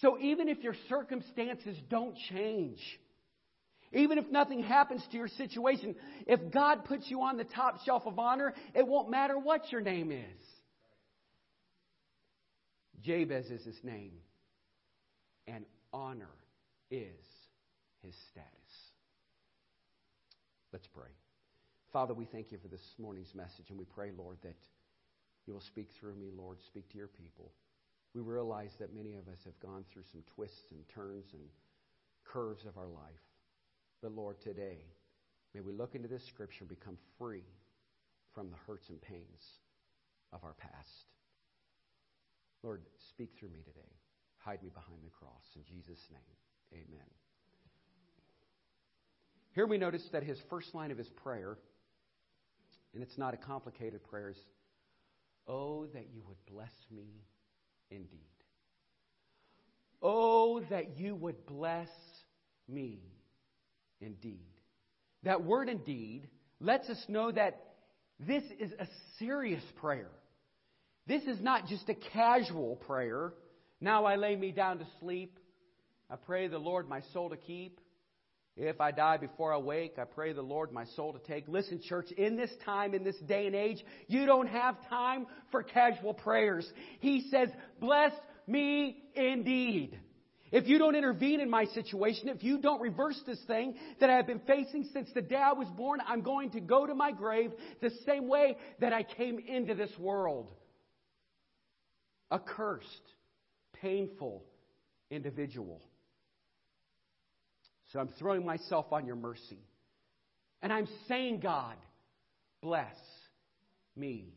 So 0.00 0.18
even 0.20 0.48
if 0.48 0.62
your 0.62 0.74
circumstances 0.88 1.76
don't 1.88 2.16
change, 2.30 2.78
even 3.92 4.18
if 4.18 4.30
nothing 4.30 4.62
happens 4.62 5.02
to 5.10 5.16
your 5.16 5.28
situation, 5.28 5.96
if 6.26 6.52
God 6.52 6.84
puts 6.84 7.10
you 7.10 7.22
on 7.22 7.36
the 7.36 7.44
top 7.44 7.84
shelf 7.84 8.04
of 8.06 8.18
honor, 8.18 8.54
it 8.74 8.86
won't 8.86 9.10
matter 9.10 9.38
what 9.38 9.72
your 9.72 9.80
name 9.80 10.12
is. 10.12 10.42
Jabez 13.02 13.46
is 13.46 13.64
his 13.64 13.78
name, 13.82 14.12
and 15.46 15.64
honor 15.92 16.28
is 16.90 17.24
his 18.02 18.14
status. 18.30 18.48
Let's 20.72 20.86
pray. 20.88 21.17
Father, 21.92 22.12
we 22.12 22.26
thank 22.26 22.52
you 22.52 22.58
for 22.58 22.68
this 22.68 22.84
morning's 22.98 23.34
message, 23.34 23.70
and 23.70 23.78
we 23.78 23.86
pray, 23.86 24.10
Lord, 24.16 24.36
that 24.42 24.56
you 25.46 25.54
will 25.54 25.62
speak 25.62 25.88
through 25.98 26.16
me, 26.16 26.28
Lord, 26.36 26.58
speak 26.66 26.88
to 26.90 26.98
your 26.98 27.08
people. 27.08 27.50
We 28.14 28.20
realize 28.20 28.72
that 28.78 28.94
many 28.94 29.14
of 29.14 29.26
us 29.28 29.38
have 29.44 29.58
gone 29.60 29.84
through 29.92 30.02
some 30.12 30.22
twists 30.34 30.70
and 30.70 30.80
turns 30.94 31.24
and 31.32 31.42
curves 32.24 32.66
of 32.66 32.76
our 32.76 32.88
life. 32.88 33.24
But 34.02 34.12
Lord, 34.12 34.40
today, 34.42 34.78
may 35.54 35.60
we 35.60 35.72
look 35.72 35.94
into 35.94 36.08
this 36.08 36.26
scripture 36.28 36.60
and 36.60 36.68
become 36.68 36.98
free 37.18 37.44
from 38.34 38.50
the 38.50 38.56
hurts 38.66 38.88
and 38.90 39.00
pains 39.00 39.42
of 40.32 40.44
our 40.44 40.54
past. 40.54 41.06
Lord, 42.62 42.82
speak 43.10 43.30
through 43.38 43.50
me 43.50 43.60
today. 43.64 43.92
Hide 44.38 44.62
me 44.62 44.68
behind 44.74 45.00
the 45.04 45.10
cross. 45.10 45.44
In 45.56 45.64
Jesus' 45.64 46.04
name, 46.10 46.20
amen. 46.74 47.06
Here 49.54 49.66
we 49.66 49.78
notice 49.78 50.06
that 50.12 50.22
his 50.22 50.38
first 50.50 50.74
line 50.74 50.90
of 50.90 50.98
his 50.98 51.08
prayer, 51.08 51.58
and 52.94 53.02
it's 53.02 53.18
not 53.18 53.34
a 53.34 53.36
complicated 53.36 54.02
prayer, 54.04 54.34
Oh, 55.46 55.86
that 55.94 56.06
you 56.12 56.22
would 56.26 56.36
bless 56.52 56.72
me 56.90 57.24
indeed. 57.90 58.20
Oh, 60.02 60.60
that 60.70 60.98
you 60.98 61.14
would 61.14 61.46
bless 61.46 61.88
me 62.68 63.00
indeed. 64.00 64.46
That 65.22 65.42
word 65.42 65.68
indeed 65.68 66.28
lets 66.60 66.88
us 66.88 67.02
know 67.08 67.32
that 67.32 67.60
this 68.20 68.42
is 68.60 68.72
a 68.78 68.86
serious 69.18 69.62
prayer. 69.76 70.10
This 71.06 71.22
is 71.22 71.40
not 71.40 71.66
just 71.66 71.88
a 71.88 71.94
casual 71.94 72.76
prayer. 72.76 73.32
Now 73.80 74.04
I 74.04 74.16
lay 74.16 74.36
me 74.36 74.52
down 74.52 74.78
to 74.78 74.86
sleep. 75.00 75.38
I 76.10 76.16
pray 76.16 76.48
the 76.48 76.58
Lord 76.58 76.88
my 76.88 77.00
soul 77.12 77.30
to 77.30 77.36
keep. 77.36 77.80
If 78.60 78.80
I 78.80 78.90
die 78.90 79.18
before 79.18 79.54
I 79.54 79.58
wake, 79.58 80.00
I 80.00 80.04
pray 80.04 80.32
the 80.32 80.42
Lord 80.42 80.72
my 80.72 80.84
soul 80.96 81.12
to 81.12 81.20
take. 81.20 81.46
Listen, 81.46 81.80
church, 81.80 82.10
in 82.10 82.36
this 82.36 82.50
time, 82.64 82.92
in 82.92 83.04
this 83.04 83.16
day 83.28 83.46
and 83.46 83.54
age, 83.54 83.84
you 84.08 84.26
don't 84.26 84.48
have 84.48 84.76
time 84.88 85.28
for 85.52 85.62
casual 85.62 86.12
prayers. 86.12 86.68
He 86.98 87.28
says, 87.30 87.48
bless 87.78 88.10
me 88.48 88.96
indeed. 89.14 89.96
If 90.50 90.66
you 90.66 90.78
don't 90.78 90.96
intervene 90.96 91.38
in 91.40 91.48
my 91.48 91.66
situation, 91.66 92.28
if 92.28 92.42
you 92.42 92.58
don't 92.58 92.80
reverse 92.80 93.20
this 93.26 93.38
thing 93.46 93.76
that 94.00 94.10
I 94.10 94.16
have 94.16 94.26
been 94.26 94.40
facing 94.40 94.88
since 94.92 95.08
the 95.14 95.22
day 95.22 95.36
I 95.36 95.52
was 95.52 95.68
born, 95.76 96.00
I'm 96.04 96.22
going 96.22 96.50
to 96.50 96.60
go 96.60 96.84
to 96.84 96.94
my 96.96 97.12
grave 97.12 97.52
the 97.80 97.90
same 98.06 98.26
way 98.26 98.56
that 98.80 98.92
I 98.92 99.04
came 99.04 99.38
into 99.38 99.76
this 99.76 99.96
world. 100.00 100.50
A 102.32 102.40
cursed, 102.40 102.88
painful 103.80 104.42
individual. 105.10 105.80
So 107.92 107.98
I'm 107.98 108.08
throwing 108.18 108.44
myself 108.44 108.92
on 108.92 109.06
your 109.06 109.16
mercy. 109.16 109.58
And 110.62 110.72
I'm 110.72 110.88
saying, 111.08 111.40
God, 111.40 111.76
bless 112.60 112.96
me 113.96 114.32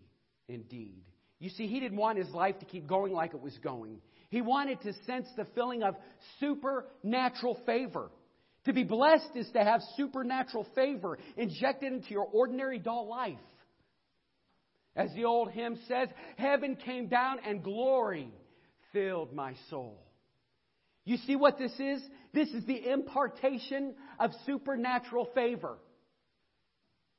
indeed. 0.47 1.03
You 1.39 1.49
see, 1.49 1.67
he 1.67 1.79
didn't 1.79 1.97
want 1.97 2.17
his 2.17 2.29
life 2.29 2.59
to 2.59 2.65
keep 2.65 2.87
going 2.87 3.13
like 3.13 3.33
it 3.33 3.41
was 3.41 3.57
going. 3.63 3.99
He 4.29 4.41
wanted 4.41 4.79
to 4.81 4.93
sense 5.05 5.27
the 5.35 5.45
feeling 5.55 5.83
of 5.83 5.95
supernatural 6.39 7.59
favor. 7.65 8.11
To 8.65 8.73
be 8.73 8.83
blessed 8.83 9.31
is 9.35 9.49
to 9.53 9.63
have 9.63 9.81
supernatural 9.97 10.67
favor 10.75 11.17
injected 11.35 11.91
into 11.91 12.11
your 12.11 12.27
ordinary 12.31 12.77
dull 12.77 13.09
life. 13.09 13.37
As 14.95 15.09
the 15.15 15.25
old 15.25 15.51
hymn 15.51 15.79
says, 15.87 16.09
heaven 16.37 16.75
came 16.75 17.07
down 17.07 17.37
and 17.45 17.63
glory 17.63 18.31
filled 18.93 19.33
my 19.33 19.55
soul. 19.69 19.99
You 21.05 21.17
see 21.17 21.35
what 21.35 21.57
this 21.57 21.73
is? 21.79 22.01
This 22.33 22.49
is 22.49 22.65
the 22.65 22.89
impartation 22.91 23.95
of 24.19 24.31
supernatural 24.45 25.29
favor. 25.33 25.77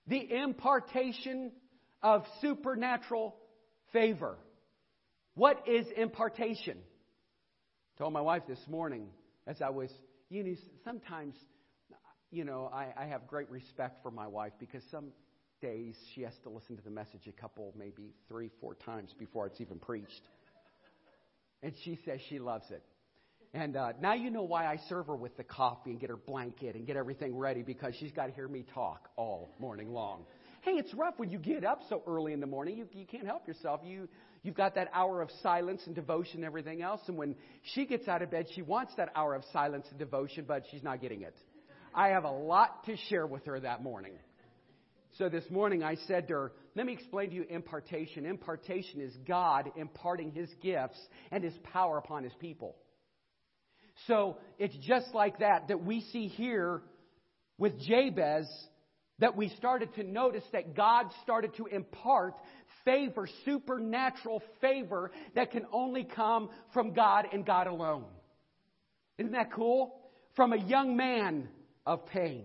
The 0.07 0.43
impartation 0.43 1.53
of 2.03 2.25
supernatural 2.41 3.37
favor. 3.93 4.37
What 5.35 5.67
is 5.67 5.87
impartation? 5.97 6.79
I 6.79 7.99
told 7.99 8.13
my 8.13 8.21
wife 8.21 8.43
this 8.47 8.61
morning 8.69 9.09
as 9.47 9.61
I 9.61 9.71
was, 9.71 9.91
you 10.31 10.45
know, 10.45 10.55
sometimes, 10.85 11.35
you 12.31 12.45
know, 12.45 12.71
I, 12.73 12.93
I 12.97 13.07
have 13.07 13.27
great 13.27 13.51
respect 13.51 14.03
for 14.03 14.11
my 14.11 14.27
wife 14.27 14.53
because 14.59 14.83
some 14.91 15.09
days 15.61 15.97
she 16.15 16.23
has 16.23 16.35
to 16.43 16.51
listen 16.51 16.77
to 16.77 16.83
the 16.83 16.91
message 16.91 17.27
a 17.29 17.33
couple, 17.33 17.73
maybe 17.77 18.15
three, 18.29 18.51
four 18.61 18.75
times 18.75 19.15
before 19.19 19.47
it's 19.47 19.61
even 19.61 19.79
preached. 19.79 20.23
And 21.63 21.73
she 21.85 21.99
says 22.05 22.21
she 22.29 22.39
loves 22.39 22.71
it. 22.71 22.83
And 23.55 23.77
uh, 23.77 23.93
now 24.01 24.15
you 24.15 24.31
know 24.31 24.45
why 24.45 24.67
I 24.67 24.79
serve 24.89 25.09
her 25.09 25.17
with 25.17 25.37
the 25.37 25.45
coffee 25.45 25.91
and 25.91 26.01
get 26.01 26.09
her 26.09 26.17
blanket 26.17 26.75
and 26.75 26.87
get 26.87 26.97
everything 26.97 27.37
ready 27.37 27.63
because 27.63 27.95
she's 28.01 28.13
got 28.13 28.27
to 28.27 28.33
hear 28.33 28.49
me 28.49 28.65
talk 28.73 29.11
all 29.17 29.55
morning 29.59 29.93
long. 29.93 30.25
Hey, 30.63 30.73
it's 30.73 30.95
rough 30.95 31.15
when 31.19 31.29
you 31.29 31.39
get 31.39 31.65
up 31.65 31.81
so 31.89 32.03
early 32.07 32.33
in 32.33 32.41
the 32.41 32.47
morning. 32.47 32.79
You, 32.79 32.89
you 32.93 33.05
can't 33.05 33.27
help 33.27 33.47
yourself. 33.47 33.81
You, 33.85 34.09
you've 34.43 34.55
got 34.55 34.77
that 34.77 34.89
hour 34.95 35.21
of 35.21 35.29
silence 35.43 35.83
and 35.85 35.95
devotion 35.95 36.37
and 36.37 36.45
everything 36.45 36.81
else. 36.81 37.01
And 37.09 37.19
when 37.19 37.35
she 37.75 37.85
gets 37.85 38.09
out 38.09 38.23
of 38.23 38.31
bed, 38.31 38.47
she 38.55 38.63
wants 38.63 38.95
that 38.97 39.11
hour 39.15 39.35
of 39.35 39.43
silence 39.53 39.87
and 39.91 39.99
devotion, 39.99 40.45
but 40.49 40.63
she's 40.71 40.83
not 40.83 41.03
getting 41.03 41.23
it. 41.23 41.37
I 41.95 42.09
have 42.09 42.25
a 42.25 42.31
lot 42.31 42.87
to 42.87 42.97
share 43.11 43.27
with 43.27 43.45
her 43.45 43.61
that 43.61 43.83
morning. 43.83 44.15
So 45.19 45.29
this 45.29 45.45
morning 45.51 45.83
I 45.83 45.97
said 46.07 46.29
to 46.29 46.35
her, 46.35 46.53
let 46.75 46.87
me 46.87 46.95
explain 46.95 47.29
to 47.31 47.35
you 47.35 47.45
impartation. 47.51 48.25
Impartation 48.25 49.03
is 49.03 49.13
God 49.29 49.71
imparting 49.77 50.31
His 50.31 50.49
gifts 50.63 50.99
and 51.31 51.45
His 51.45 51.53
power 51.65 51.99
upon 51.99 52.25
His 52.25 52.33
people. 52.41 52.77
So 54.07 54.39
it's 54.59 54.77
just 54.87 55.15
like 55.15 55.39
that 55.39 55.69
that 55.69 55.85
we 55.85 56.01
see 56.13 56.29
here 56.29 56.83
with 57.59 57.79
Jabez 57.81 58.47
that 59.19 59.37
we 59.37 59.49
started 59.51 59.95
to 59.95 60.03
notice 60.03 60.43
that 60.53 60.75
God 60.75 61.07
started 61.23 61.55
to 61.57 61.67
impart 61.67 62.35
favor, 62.85 63.29
supernatural 63.45 64.43
favor 64.61 65.13
that 65.35 65.53
can 65.53 65.65
only 65.73 66.05
come 66.05 66.49
from 66.73 66.93
God 66.93 67.27
and 67.33 67.47
God 67.47 67.67
alone. 67.67 68.05
Isn't 69.19 69.33
that 69.33 69.53
cool? 69.53 69.95
From 70.35 70.53
a 70.53 70.57
young 70.57 70.97
man 70.97 71.49
of 71.87 72.07
pain. 72.07 72.45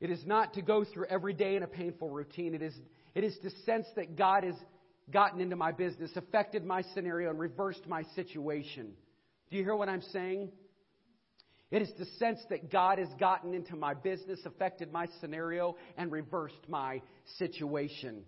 It 0.00 0.10
is 0.10 0.24
not 0.24 0.54
to 0.54 0.62
go 0.62 0.84
through 0.84 1.06
every 1.06 1.34
day 1.34 1.56
in 1.56 1.62
a 1.62 1.66
painful 1.66 2.08
routine. 2.08 2.54
It 2.54 2.62
is, 2.62 2.74
it 3.14 3.24
is 3.24 3.36
to 3.42 3.50
sense 3.66 3.86
that 3.96 4.16
God 4.16 4.44
has 4.44 4.54
gotten 5.12 5.40
into 5.40 5.56
my 5.56 5.72
business, 5.72 6.10
affected 6.16 6.64
my 6.64 6.82
scenario, 6.94 7.30
and 7.30 7.38
reversed 7.38 7.86
my 7.86 8.02
situation. 8.14 8.92
Do 9.50 9.56
you 9.56 9.64
hear 9.64 9.76
what 9.76 9.88
I'm 9.88 10.02
saying? 10.12 10.50
It 11.70 11.82
is 11.82 11.90
the 11.98 12.06
sense 12.18 12.40
that 12.50 12.70
God 12.70 12.98
has 12.98 13.08
gotten 13.18 13.54
into 13.54 13.76
my 13.76 13.94
business, 13.94 14.40
affected 14.44 14.92
my 14.92 15.06
scenario, 15.20 15.76
and 15.96 16.10
reversed 16.10 16.68
my 16.68 17.00
situation. 17.38 18.22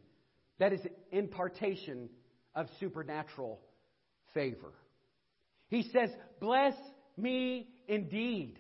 That 0.59 0.73
is 0.73 0.81
impartation 1.11 2.09
of 2.55 2.66
supernatural 2.79 3.61
favor. 4.33 4.73
He 5.68 5.88
says, 5.92 6.11
Bless 6.40 6.75
me 7.16 7.68
indeed. 7.88 8.59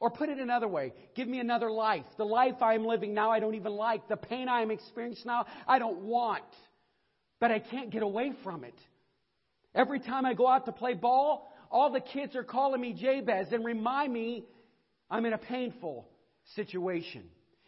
Or 0.00 0.10
put 0.10 0.28
it 0.28 0.38
another 0.38 0.68
way, 0.68 0.92
give 1.14 1.28
me 1.28 1.40
another 1.40 1.70
life. 1.70 2.04
The 2.18 2.24
life 2.24 2.60
I 2.60 2.74
am 2.74 2.84
living 2.84 3.14
now, 3.14 3.30
I 3.30 3.40
don't 3.40 3.54
even 3.54 3.72
like. 3.72 4.08
The 4.08 4.16
pain 4.16 4.48
I 4.48 4.60
am 4.60 4.70
experiencing 4.70 5.24
now, 5.26 5.46
I 5.66 5.78
don't 5.78 6.00
want. 6.00 6.44
But 7.44 7.50
I 7.50 7.58
can't 7.58 7.90
get 7.90 8.02
away 8.02 8.32
from 8.42 8.64
it. 8.64 8.72
Every 9.74 10.00
time 10.00 10.24
I 10.24 10.32
go 10.32 10.48
out 10.48 10.64
to 10.64 10.72
play 10.72 10.94
ball, 10.94 11.52
all 11.70 11.92
the 11.92 12.00
kids 12.00 12.34
are 12.36 12.42
calling 12.42 12.80
me 12.80 12.94
Jabez 12.94 13.48
and 13.52 13.62
remind 13.62 14.14
me 14.14 14.46
I'm 15.10 15.26
in 15.26 15.34
a 15.34 15.38
painful 15.38 16.08
situation. 16.56 17.24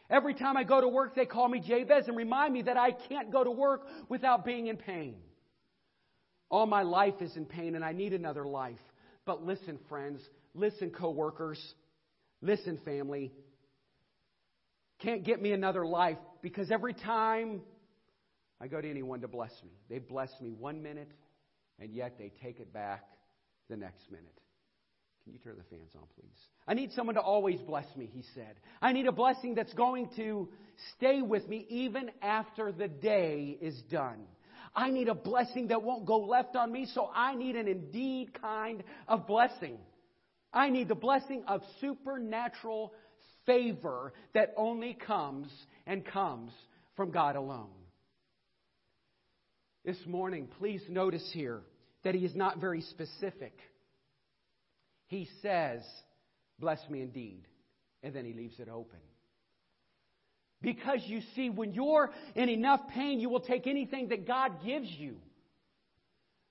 Every 0.08 0.32
time 0.32 0.56
I 0.56 0.64
go 0.64 0.80
to 0.80 0.88
work, 0.88 1.14
they 1.14 1.26
call 1.26 1.46
me 1.46 1.60
Jabez 1.60 2.08
and 2.08 2.16
remind 2.16 2.54
me 2.54 2.62
that 2.62 2.78
I 2.78 2.92
can't 2.92 3.30
go 3.30 3.44
to 3.44 3.50
work 3.50 3.82
without 4.08 4.46
being 4.46 4.68
in 4.68 4.78
pain. 4.78 5.16
All 6.48 6.64
my 6.64 6.82
life 6.82 7.20
is 7.20 7.36
in 7.36 7.44
pain 7.44 7.74
and 7.74 7.84
I 7.84 7.92
need 7.92 8.14
another 8.14 8.46
life. 8.46 8.80
But 9.26 9.44
listen, 9.44 9.78
friends, 9.90 10.22
listen, 10.54 10.88
coworkers, 10.88 11.62
listen, 12.40 12.80
family. 12.82 13.30
Can't 15.00 15.22
get 15.22 15.42
me 15.42 15.52
another 15.52 15.84
life 15.84 16.16
because 16.40 16.70
every 16.70 16.94
time 16.94 17.60
I 18.60 18.68
go 18.68 18.80
to 18.80 18.88
anyone 18.88 19.20
to 19.20 19.28
bless 19.28 19.52
me, 19.62 19.70
they 19.88 19.98
bless 19.98 20.30
me 20.40 20.52
one 20.52 20.82
minute 20.82 21.10
and 21.78 21.92
yet 21.92 22.16
they 22.18 22.32
take 22.42 22.60
it 22.60 22.72
back 22.72 23.04
the 23.68 23.76
next 23.76 24.10
minute. 24.10 24.40
Can 25.24 25.32
you 25.32 25.40
turn 25.40 25.56
the 25.58 25.76
fans 25.76 25.90
on, 25.96 26.04
please? 26.14 26.38
I 26.68 26.74
need 26.74 26.92
someone 26.92 27.16
to 27.16 27.20
always 27.20 27.60
bless 27.60 27.86
me, 27.96 28.08
he 28.12 28.22
said. 28.34 28.54
I 28.80 28.92
need 28.92 29.06
a 29.06 29.12
blessing 29.12 29.56
that's 29.56 29.74
going 29.74 30.08
to 30.16 30.48
stay 30.96 31.20
with 31.20 31.48
me 31.48 31.66
even 31.68 32.10
after 32.22 32.70
the 32.70 32.86
day 32.86 33.58
is 33.60 33.76
done. 33.90 34.20
I 34.74 34.90
need 34.90 35.08
a 35.08 35.14
blessing 35.14 35.68
that 35.68 35.82
won't 35.82 36.06
go 36.06 36.18
left 36.18 36.54
on 36.54 36.70
me, 36.70 36.86
so 36.94 37.10
I 37.12 37.34
need 37.34 37.56
an 37.56 37.66
indeed 37.66 38.40
kind 38.40 38.84
of 39.08 39.26
blessing. 39.26 39.78
I 40.52 40.68
need 40.70 40.88
the 40.88 40.94
blessing 40.94 41.42
of 41.48 41.62
supernatural 41.80 42.92
favor 43.46 44.12
that 44.32 44.54
only 44.56 44.94
comes 44.94 45.48
and 45.86 46.04
comes 46.04 46.52
from 46.94 47.10
God 47.10 47.34
alone. 47.36 47.70
This 49.86 50.04
morning, 50.04 50.48
please 50.58 50.82
notice 50.88 51.30
here 51.32 51.62
that 52.02 52.16
he 52.16 52.24
is 52.24 52.34
not 52.34 52.58
very 52.58 52.80
specific. 52.80 53.56
He 55.06 55.28
says, 55.42 55.80
Bless 56.58 56.80
me 56.90 57.02
indeed, 57.02 57.46
and 58.02 58.12
then 58.12 58.24
he 58.24 58.32
leaves 58.32 58.58
it 58.58 58.68
open. 58.68 58.98
Because 60.60 61.02
you 61.06 61.20
see, 61.36 61.50
when 61.50 61.72
you're 61.72 62.10
in 62.34 62.48
enough 62.48 62.80
pain, 62.88 63.20
you 63.20 63.28
will 63.30 63.40
take 63.40 63.68
anything 63.68 64.08
that 64.08 64.26
God 64.26 64.64
gives 64.64 64.90
you. 64.90 65.18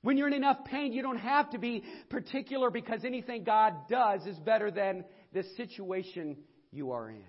When 0.01 0.15
you're 0.15 0.27
in 0.27 0.33
enough 0.33 0.63
pain, 0.63 0.93
you 0.93 1.01
don't 1.01 1.17
have 1.17 1.49
to 1.49 1.57
be 1.57 1.83
particular 2.09 2.69
because 2.69 3.03
anything 3.03 3.43
God 3.43 3.73
does 3.89 4.25
is 4.25 4.37
better 4.37 4.71
than 4.71 5.03
the 5.33 5.43
situation 5.57 6.37
you 6.71 6.91
are 6.91 7.09
in. 7.09 7.23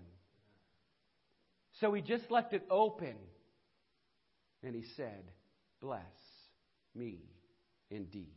So 1.81 1.93
he 1.95 2.03
just 2.03 2.31
left 2.31 2.53
it 2.53 2.63
open 2.71 3.17
and 4.63 4.73
he 4.73 4.85
said, 4.97 5.25
Bless 5.81 6.01
me 6.95 7.21
indeed. 7.91 8.33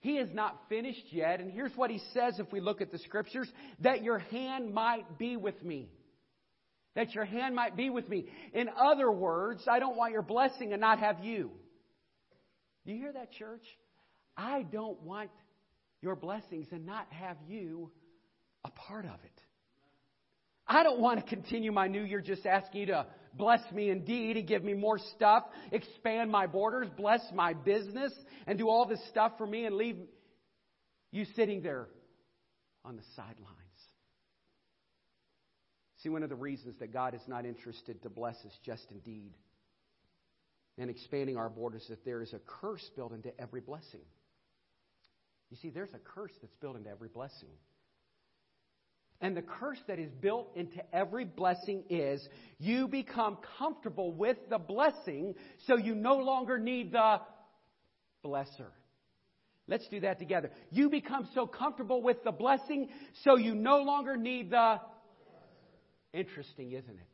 He 0.00 0.12
is 0.12 0.30
not 0.32 0.58
finished 0.68 1.06
yet, 1.10 1.40
and 1.40 1.50
here's 1.50 1.76
what 1.76 1.90
he 1.90 2.00
says 2.14 2.38
if 2.38 2.50
we 2.52 2.60
look 2.60 2.80
at 2.80 2.90
the 2.90 2.98
scriptures 2.98 3.48
that 3.80 4.02
your 4.02 4.18
hand 4.18 4.72
might 4.72 5.18
be 5.18 5.36
with 5.36 5.62
me 5.62 5.90
that 6.94 7.14
your 7.14 7.24
hand 7.24 7.54
might 7.54 7.76
be 7.76 7.90
with 7.90 8.08
me. 8.08 8.26
In 8.52 8.68
other 8.68 9.10
words, 9.10 9.62
I 9.70 9.78
don't 9.78 9.96
want 9.96 10.12
your 10.12 10.22
blessing 10.22 10.72
and 10.72 10.80
not 10.80 10.98
have 10.98 11.24
you. 11.24 11.50
Do 12.84 12.92
you 12.92 12.98
hear 12.98 13.12
that, 13.12 13.32
church? 13.32 13.62
I 14.36 14.62
don't 14.62 15.00
want 15.02 15.30
your 16.02 16.16
blessings 16.16 16.66
and 16.72 16.86
not 16.86 17.06
have 17.10 17.36
you 17.46 17.90
a 18.64 18.70
part 18.70 19.04
of 19.04 19.14
it. 19.24 19.40
I 20.66 20.82
don't 20.82 21.00
want 21.00 21.20
to 21.20 21.26
continue 21.26 21.72
my 21.72 21.88
new 21.88 22.02
year 22.02 22.20
just 22.20 22.46
asking 22.46 22.80
you 22.80 22.86
to 22.86 23.06
bless 23.34 23.60
me 23.72 23.90
indeed 23.90 24.36
and 24.36 24.46
give 24.46 24.64
me 24.64 24.74
more 24.74 24.98
stuff, 25.16 25.44
expand 25.72 26.30
my 26.30 26.46
borders, 26.46 26.88
bless 26.96 27.20
my 27.32 27.52
business, 27.52 28.12
and 28.46 28.58
do 28.58 28.68
all 28.68 28.86
this 28.86 29.00
stuff 29.08 29.32
for 29.38 29.46
me 29.46 29.66
and 29.66 29.76
leave 29.76 29.96
you 31.12 31.24
sitting 31.36 31.62
there 31.62 31.88
on 32.84 32.96
the 32.96 33.02
sidelines. 33.16 33.46
See, 36.02 36.08
one 36.08 36.22
of 36.22 36.30
the 36.30 36.36
reasons 36.36 36.78
that 36.78 36.92
God 36.92 37.14
is 37.14 37.20
not 37.26 37.44
interested 37.44 38.02
to 38.02 38.08
bless 38.08 38.36
us 38.46 38.58
just 38.64 38.86
indeed 38.90 39.32
and 40.78 40.88
expanding 40.88 41.36
our 41.36 41.50
borders 41.50 41.82
is 41.82 41.88
that 41.88 42.04
there 42.04 42.22
is 42.22 42.32
a 42.32 42.38
curse 42.46 42.88
built 42.96 43.12
into 43.12 43.38
every 43.38 43.60
blessing. 43.60 44.00
You 45.50 45.58
see, 45.60 45.68
there's 45.68 45.92
a 45.92 45.98
curse 45.98 46.32
that's 46.40 46.54
built 46.54 46.76
into 46.76 46.88
every 46.88 47.08
blessing. 47.08 47.50
And 49.20 49.36
the 49.36 49.42
curse 49.42 49.78
that 49.86 49.98
is 49.98 50.10
built 50.20 50.50
into 50.56 50.80
every 50.94 51.24
blessing 51.24 51.84
is 51.90 52.26
you 52.58 52.88
become 52.88 53.38
comfortable 53.58 54.12
with 54.12 54.38
the 54.48 54.58
blessing 54.58 55.34
so 55.66 55.76
you 55.76 55.94
no 55.94 56.16
longer 56.16 56.58
need 56.58 56.92
the 56.92 57.20
blesser. 58.24 58.70
Let's 59.68 59.86
do 59.88 60.00
that 60.00 60.18
together. 60.18 60.50
You 60.70 60.88
become 60.88 61.28
so 61.34 61.46
comfortable 61.46 62.02
with 62.02 62.24
the 62.24 62.32
blessing 62.32 62.88
so 63.24 63.36
you 63.36 63.54
no 63.54 63.82
longer 63.82 64.16
need 64.16 64.50
the 64.50 64.80
Interesting, 66.12 66.72
isn't 66.72 66.90
it? 66.90 67.06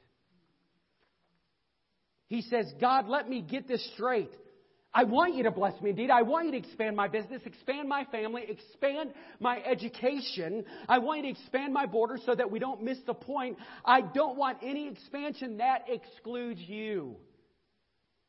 He 2.29 2.43
says, 2.43 2.67
God, 2.81 3.09
let 3.09 3.29
me 3.29 3.43
get 3.43 3.69
this 3.69 3.85
straight. 3.95 4.31
I 4.93 5.05
want 5.05 5.35
you 5.35 5.43
to 5.43 5.51
bless 5.51 5.79
me 5.83 5.91
indeed. 5.91 6.11
I 6.11 6.23
want 6.23 6.47
you 6.47 6.53
to 6.53 6.59
expand 6.59 6.97
my 6.97 7.07
business, 7.07 7.43
expand 7.45 7.89
my 7.89 8.05
family, 8.07 8.45
expand 8.49 9.13
my 9.41 9.63
education. 9.63 10.65
I 10.89 10.99
want 10.99 11.25
you 11.25 11.35
to 11.35 11.41
expand 11.41 11.75
my 11.75 11.85
borders 11.85 12.23
so 12.25 12.35
that 12.35 12.51
we 12.51 12.59
don't 12.59 12.83
miss 12.83 12.99
the 13.07 13.13
point. 13.13 13.59
I 13.85 14.01
don't 14.01 14.39
want 14.39 14.59
any 14.63 14.89
expansion 14.89 15.59
that 15.59 15.85
excludes 15.89 16.61
you. 16.61 17.17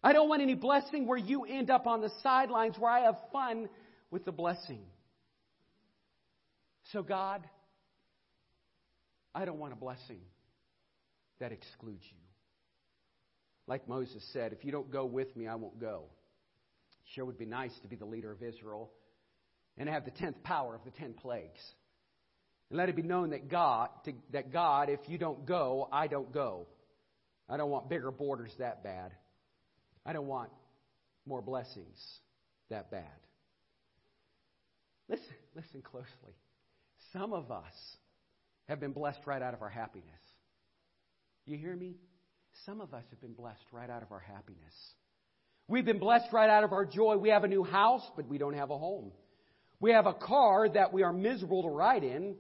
I 0.04 0.14
don't 0.14 0.30
want 0.30 0.42
any 0.42 0.56
blessing 0.56 1.08
where 1.08 1.18
you 1.18 1.46
end 1.46 1.70
up 1.70 1.88
on 1.88 2.02
the 2.02 2.12
sidelines 2.22 2.76
where 2.78 2.92
I 2.92 3.02
have 3.02 3.18
fun 3.32 3.70
with 4.12 4.26
the 4.26 4.32
blessing. 4.32 4.82
So, 6.92 7.02
God, 7.02 7.44
I 9.34 9.46
don't 9.46 9.60
want 9.60 9.74
a 9.74 9.76
blessing 9.78 10.20
that 11.40 11.52
excludes 11.52 12.04
you. 12.04 12.18
Like 13.68 13.88
Moses 13.88 14.24
said, 14.32 14.54
if 14.54 14.64
you 14.64 14.72
don't 14.72 14.90
go 14.90 15.06
with 15.06 15.36
me, 15.36 15.48
I 15.48 15.56
won't 15.56 15.80
go. 15.80 16.06
Sure 17.14 17.26
would 17.26 17.38
be 17.38 17.46
nice 17.46 17.72
to 17.82 17.88
be 17.88 17.96
the 17.96 18.06
leader 18.06 18.32
of 18.32 18.44
Israel 18.44 18.92
and 19.78 19.88
have 19.88 20.06
the 20.06 20.12
tenth 20.12 20.42
power 20.44 20.76
of 20.76 20.84
the 20.84 20.92
ten 20.92 21.14
plagues. 21.14 21.62
And 22.70 22.78
let 22.78 22.90
it 22.90 22.96
be 22.96 23.02
known 23.02 23.30
that 23.30 23.50
God, 23.50 23.90
to, 24.06 24.14
that 24.34 24.52
God, 24.52 24.90
if 24.90 25.00
you 25.08 25.18
don't 25.18 25.46
go, 25.46 25.88
I 25.92 26.08
don't 26.08 26.34
go. 26.34 26.68
I 27.50 27.56
don't 27.58 27.70
want 27.70 27.90
bigger 27.90 28.12
borders 28.12 28.52
that 28.60 28.84
bad. 28.84 29.12
I 30.06 30.14
don't 30.14 30.28
want 30.28 30.50
more 31.26 31.42
blessings 31.42 31.98
that 32.70 32.92
bad. 32.92 33.06
Listen, 35.08 35.26
listen 35.56 35.82
closely. 35.82 36.36
Some 37.14 37.32
of 37.32 37.52
us 37.52 37.74
have 38.68 38.82
been 38.82 38.92
blessed 38.92 39.22
right 39.26 39.42
out 39.42 39.54
of 39.54 39.62
our 39.62 39.70
happiness. 39.70 40.06
You 41.46 41.58
hear 41.58 41.76
me? 41.76 41.96
Some 42.66 42.82
of 42.82 42.94
us 42.94 43.04
have 43.12 43.22
been 43.22 43.34
blessed 43.34 43.64
right 43.72 43.90
out 43.90 44.04
of 44.04 44.12
our 44.12 44.20
happiness. 44.20 44.74
We've 45.68 45.86
been 45.86 46.00
blessed 46.00 46.32
right 46.32 46.50
out 46.50 46.64
of 46.64 46.72
our 46.72 46.86
joy. 46.86 47.18
We 47.18 47.30
have 47.30 47.44
a 47.44 47.48
new 47.48 47.64
house, 47.64 48.04
but 48.16 48.28
we 48.28 48.38
don't 48.38 48.54
have 48.54 48.70
a 48.70 48.78
home. 48.78 49.12
We 49.80 49.92
have 49.92 50.06
a 50.06 50.14
car 50.14 50.68
that 50.70 50.94
we 50.94 51.04
are 51.04 51.14
miserable 51.14 51.64
to 51.64 51.70
ride 51.70 52.04
in. 52.04 52.36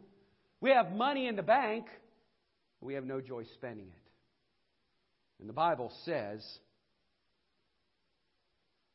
We 0.62 0.72
have 0.72 0.92
money 0.92 1.28
in 1.28 1.36
the 1.36 1.44
bank, 1.44 1.86
but 2.80 2.88
we 2.88 2.96
have 2.96 3.06
no 3.06 3.22
joy 3.22 3.44
spending 3.56 3.88
it. 3.88 4.12
And 5.40 5.48
the 5.48 5.54
Bible 5.54 5.92
says, 6.04 6.44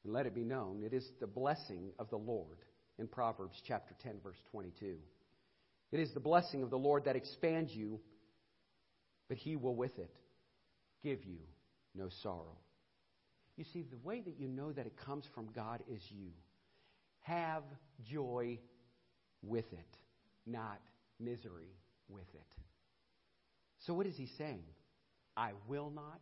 and 0.04 0.12
let 0.12 0.26
it 0.26 0.34
be 0.34 0.44
known, 0.44 0.82
it 0.84 0.92
is 0.92 1.08
the 1.20 1.26
blessing 1.28 1.90
of 1.98 2.10
the 2.10 2.16
Lord 2.16 2.58
in 2.98 3.06
Proverbs 3.06 3.60
chapter 3.68 3.94
10, 4.02 4.14
verse 4.24 4.38
22. 4.50 4.96
It 5.92 6.00
is 6.00 6.12
the 6.14 6.20
blessing 6.20 6.62
of 6.62 6.70
the 6.70 6.78
Lord 6.78 7.04
that 7.04 7.14
expands 7.14 7.72
you 7.72 8.00
but 9.32 9.38
He 9.38 9.56
will 9.56 9.74
with 9.74 9.98
it 9.98 10.14
give 11.02 11.24
you 11.24 11.38
no 11.94 12.10
sorrow. 12.22 12.58
You 13.56 13.64
see, 13.72 13.82
the 13.82 13.98
way 13.98 14.20
that 14.20 14.38
you 14.38 14.48
know 14.48 14.72
that 14.72 14.86
it 14.86 14.96
comes 14.96 15.24
from 15.34 15.48
God 15.54 15.82
is 15.88 16.02
you. 16.10 16.30
Have 17.20 17.62
joy 18.04 18.58
with 19.42 19.70
it, 19.72 19.96
not 20.46 20.80
misery 21.20 21.76
with 22.08 22.28
it. 22.34 22.54
So, 23.78 23.94
what 23.94 24.06
is 24.06 24.16
He 24.16 24.26
saying? 24.38 24.64
I 25.36 25.52
will 25.68 25.90
not, 25.90 26.20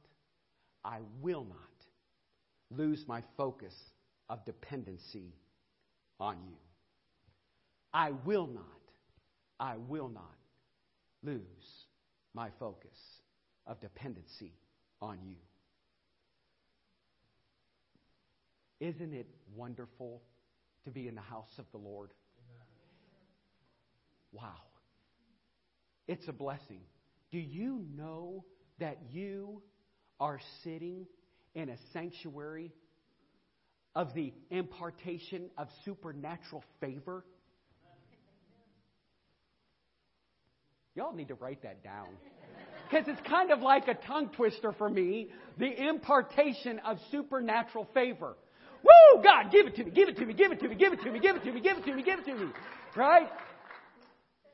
I 0.84 0.98
will 1.20 1.44
not 1.44 1.56
lose 2.70 3.04
my 3.06 3.22
focus 3.36 3.74
of 4.28 4.44
dependency 4.44 5.34
on 6.18 6.36
you. 6.48 6.56
I 7.92 8.12
will 8.24 8.46
not, 8.46 8.64
I 9.58 9.76
will 9.88 10.08
not 10.08 10.36
lose 11.22 11.86
my 12.34 12.50
focus 12.58 12.96
of 13.66 13.80
dependency 13.80 14.52
on 15.02 15.18
you. 15.24 15.36
Isn't 18.80 19.12
it 19.12 19.28
wonderful 19.54 20.22
to 20.84 20.90
be 20.90 21.06
in 21.06 21.14
the 21.14 21.20
house 21.20 21.52
of 21.58 21.66
the 21.72 21.78
Lord? 21.78 22.10
Wow. 24.32 24.56
It's 26.08 26.26
a 26.28 26.32
blessing. 26.32 26.80
Do 27.30 27.38
you 27.38 27.84
know 27.94 28.44
that 28.78 28.98
you 29.12 29.62
are 30.18 30.40
sitting 30.64 31.06
in 31.54 31.68
a 31.68 31.76
sanctuary 31.92 32.72
of 33.94 34.14
the 34.14 34.32
impartation 34.50 35.50
of 35.58 35.68
supernatural 35.84 36.64
favor? 36.80 37.24
Y'all 40.94 41.14
need 41.14 41.28
to 41.28 41.34
write 41.34 41.62
that 41.62 41.84
down. 41.84 42.08
Because 42.88 43.06
it's 43.06 43.28
kind 43.28 43.52
of 43.52 43.60
like 43.60 43.86
a 43.88 43.94
tongue 43.94 44.30
twister 44.30 44.72
for 44.72 44.88
me 44.88 45.28
the 45.58 45.88
impartation 45.88 46.80
of 46.80 46.98
supernatural 47.12 47.86
favor. 47.94 48.36
Woo! 48.82 49.22
God, 49.22 49.50
give 49.50 49.66
it 49.66 49.76
to 49.76 49.84
me, 49.84 49.90
give 49.90 50.08
it 50.08 50.16
to 50.16 50.24
me, 50.26 50.34
give 50.34 50.52
it 50.52 50.60
to 50.60 50.68
me, 50.68 50.74
give 50.76 50.92
it 50.92 51.02
to 51.02 51.10
me, 51.10 51.20
give 51.20 51.36
it 51.36 51.44
to 51.44 51.52
me, 51.52 51.60
give 51.60 51.78
it 51.78 51.84
to 51.84 51.94
me, 51.94 52.02
give 52.02 52.18
it 52.18 52.24
to 52.24 52.34
me. 52.34 52.52
Right? 52.96 53.28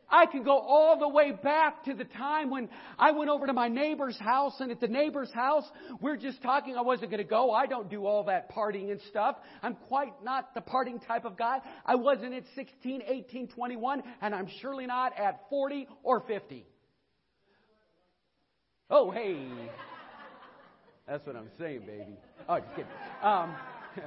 I 0.09 0.27
can 0.27 0.45
go 0.45 0.57
all 0.59 0.99
the 0.99 1.09
way 1.09 1.33
back 1.33 1.85
to 1.85 1.95
the 1.95 2.05
time 2.05 2.51
when 2.51 2.69
I 2.99 3.11
went 3.11 3.29
over 3.29 3.47
to 3.47 3.53
my 3.53 3.69
neighbor's 3.69 4.17
house, 4.19 4.55
and 4.61 4.71
at 4.71 4.81
the 4.81 4.87
neighbor's 4.87 5.33
house, 5.33 5.65
we're 6.01 6.17
just 6.17 6.41
talking. 6.43 6.77
I 6.77 6.83
wasn't 6.83 7.11
going 7.11 7.23
to 7.23 7.29
go. 7.29 7.51
I 7.51 7.67
don't 7.67 7.91
do 7.91 8.07
all 8.07 8.25
that 8.25 8.53
partying 8.53 8.91
and 8.93 9.01
stuff. 9.09 9.37
I'm 9.63 9.75
quite 9.75 10.13
not 10.23 10.55
the 10.55 10.61
partying 10.61 11.05
type 11.07 11.25
of 11.25 11.37
guy. 11.37 11.59
I 11.85 11.97
wasn't 11.97 12.35
at 12.35 12.45
16, 12.55 13.03
18, 13.07 13.49
21, 13.49 14.03
and 14.21 14.35
I'm 14.35 14.49
surely 14.61 14.87
not 14.87 15.19
at 15.19 15.41
40 15.51 15.89
or 16.05 16.21
50. 16.21 16.65
Oh, 18.89 19.11
hey. 19.11 19.49
That's 21.09 21.27
what 21.27 21.35
I'm 21.35 21.51
saying, 21.59 21.81
baby. 21.81 22.17
Oh, 22.49 22.61
just 22.61 22.71
kidding. 22.71 22.91
Um, 23.23 23.55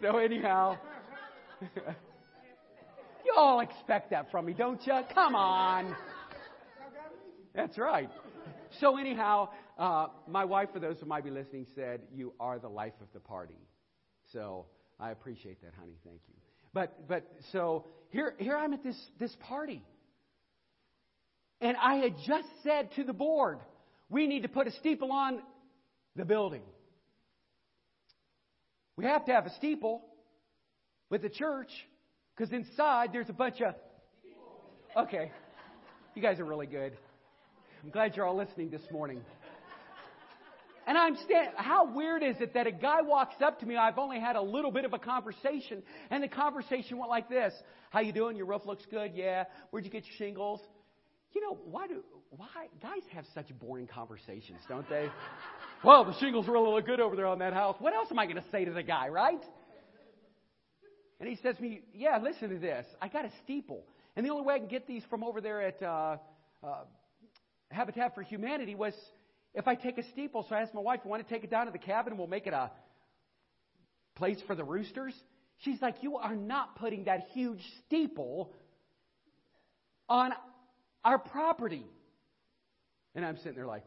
so, 0.00 0.18
anyhow. 0.18 0.78
You 3.26 3.34
all 3.36 3.58
expect 3.58 4.10
that 4.10 4.30
from 4.30 4.46
me, 4.46 4.52
don't 4.52 4.80
you? 4.86 5.00
Come 5.12 5.34
on. 5.34 5.96
That's 7.56 7.76
right. 7.76 8.08
So, 8.78 8.98
anyhow, 8.98 9.48
uh, 9.76 10.06
my 10.28 10.44
wife, 10.44 10.68
for 10.72 10.78
those 10.78 11.00
who 11.00 11.06
might 11.06 11.24
be 11.24 11.30
listening, 11.30 11.66
said, 11.74 12.02
You 12.14 12.34
are 12.38 12.60
the 12.60 12.68
life 12.68 12.92
of 13.00 13.08
the 13.12 13.18
party. 13.18 13.58
So, 14.32 14.66
I 15.00 15.10
appreciate 15.10 15.60
that, 15.62 15.72
honey. 15.76 15.96
Thank 16.04 16.20
you. 16.28 16.34
But, 16.72 17.08
but 17.08 17.26
so 17.50 17.86
here, 18.10 18.34
here 18.38 18.56
I'm 18.56 18.72
at 18.72 18.84
this, 18.84 18.96
this 19.18 19.36
party. 19.40 19.82
And 21.60 21.76
I 21.76 21.96
had 21.96 22.14
just 22.26 22.48
said 22.62 22.90
to 22.94 23.02
the 23.02 23.12
board, 23.12 23.58
we 24.08 24.28
need 24.28 24.42
to 24.42 24.48
put 24.48 24.68
a 24.68 24.72
steeple 24.72 25.10
on 25.10 25.40
the 26.14 26.24
building. 26.24 26.62
We 28.96 29.04
have 29.04 29.26
to 29.26 29.32
have 29.32 29.46
a 29.46 29.54
steeple 29.56 30.02
with 31.10 31.22
the 31.22 31.28
church 31.28 31.70
because 32.34 32.52
inside 32.52 33.10
there's 33.12 33.28
a 33.28 33.34
bunch 33.34 33.60
of. 33.60 33.74
Okay. 34.96 35.30
You 36.14 36.22
guys 36.22 36.40
are 36.40 36.44
really 36.44 36.66
good. 36.66 36.96
I'm 37.84 37.90
glad 37.90 38.16
you're 38.16 38.26
all 38.26 38.36
listening 38.36 38.70
this 38.70 38.80
morning. 38.90 39.20
And 40.86 40.96
I'm 40.96 41.16
stand- 41.24 41.50
how 41.56 41.92
weird 41.92 42.22
is 42.22 42.36
it 42.40 42.54
that 42.54 42.66
a 42.66 42.72
guy 42.72 43.02
walks 43.02 43.34
up 43.44 43.58
to 43.60 43.66
me, 43.66 43.76
I've 43.76 43.98
only 43.98 44.20
had 44.20 44.36
a 44.36 44.40
little 44.40 44.70
bit 44.70 44.84
of 44.84 44.92
a 44.92 44.98
conversation, 44.98 45.82
and 46.10 46.22
the 46.22 46.28
conversation 46.28 46.96
went 46.96 47.10
like 47.10 47.28
this. 47.28 47.52
How 47.90 48.00
you 48.00 48.12
doing? 48.12 48.36
Your 48.36 48.46
roof 48.46 48.64
looks 48.64 48.86
good? 48.88 49.12
Yeah. 49.14 49.44
Where'd 49.70 49.84
you 49.84 49.90
get 49.90 50.04
your 50.06 50.14
shingles? 50.16 50.60
You 51.32 51.40
know, 51.40 51.58
why 51.64 51.88
do 51.88 52.02
why 52.30 52.68
guys 52.80 53.02
have 53.12 53.24
such 53.34 53.46
boring 53.58 53.88
conversations, 53.88 54.60
don't 54.68 54.88
they? 54.88 55.08
Well, 55.84 56.04
the 56.04 56.18
shingles 56.18 56.48
really 56.48 56.70
look 56.70 56.86
good 56.86 57.00
over 57.00 57.16
there 57.16 57.26
on 57.26 57.38
that 57.40 57.52
house. 57.52 57.76
What 57.78 57.94
else 57.94 58.08
am 58.10 58.18
I 58.18 58.26
going 58.26 58.36
to 58.36 58.50
say 58.50 58.64
to 58.64 58.72
the 58.72 58.82
guy, 58.82 59.08
right? 59.08 59.42
And 61.20 61.28
he 61.28 61.36
says 61.36 61.56
to 61.56 61.62
me, 61.62 61.82
Yeah, 61.94 62.18
listen 62.22 62.50
to 62.50 62.58
this. 62.58 62.86
I 63.00 63.08
got 63.08 63.24
a 63.24 63.30
steeple. 63.44 63.84
And 64.16 64.24
the 64.24 64.30
only 64.30 64.44
way 64.44 64.54
I 64.54 64.58
can 64.58 64.68
get 64.68 64.86
these 64.86 65.02
from 65.10 65.22
over 65.22 65.40
there 65.40 65.60
at 65.60 65.82
uh, 65.82 66.16
uh, 66.64 66.84
Habitat 67.70 68.14
for 68.14 68.22
Humanity 68.22 68.74
was 68.74 68.94
if 69.54 69.68
I 69.68 69.74
take 69.74 69.98
a 69.98 70.02
steeple. 70.12 70.46
So 70.48 70.54
I 70.54 70.60
asked 70.60 70.74
my 70.74 70.80
wife, 70.80 71.00
You 71.04 71.10
want 71.10 71.26
to 71.26 71.34
take 71.34 71.44
it 71.44 71.50
down 71.50 71.66
to 71.66 71.72
the 71.72 71.78
cabin 71.78 72.12
and 72.12 72.18
we'll 72.18 72.28
make 72.28 72.46
it 72.46 72.52
a 72.52 72.70
place 74.14 74.38
for 74.46 74.54
the 74.54 74.64
roosters? 74.64 75.14
She's 75.58 75.80
like, 75.80 75.96
You 76.02 76.16
are 76.16 76.36
not 76.36 76.76
putting 76.76 77.04
that 77.04 77.28
huge 77.32 77.60
steeple 77.86 78.52
on 80.08 80.32
our 81.04 81.18
property. 81.18 81.84
And 83.14 83.24
I'm 83.24 83.36
sitting 83.38 83.54
there 83.54 83.66
like, 83.66 83.84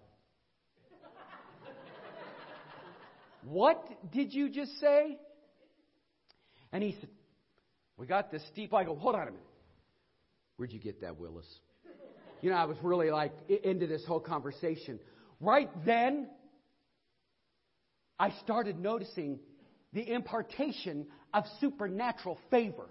What 3.43 4.12
did 4.12 4.34
you 4.34 4.49
just 4.49 4.80
say? 4.80 5.17
And 6.71 6.84
he 6.84 6.95
said, 6.99 7.10
we 7.97 8.08
got 8.08 8.32
this 8.32 8.41
steep. 8.52 8.73
I 8.73 8.84
go, 8.84 8.95
hold 8.95 9.15
on 9.15 9.23
a 9.23 9.25
minute. 9.25 9.45
Where'd 10.56 10.71
you 10.71 10.80
get 10.80 11.02
that, 11.02 11.17
Willis? 11.17 11.47
You 12.41 12.49
know, 12.49 12.56
I 12.56 12.65
was 12.65 12.78
really 12.82 13.12
like 13.12 13.34
into 13.49 13.88
this 13.88 14.06
whole 14.06 14.19
conversation. 14.19 14.99
Right 15.41 15.69
then, 15.86 16.30
I 18.17 18.32
started 18.43 18.80
noticing 18.80 19.39
the 19.93 20.10
impartation 20.10 21.08
of 21.34 21.45
supernatural 21.60 22.38
favor. 22.49 22.88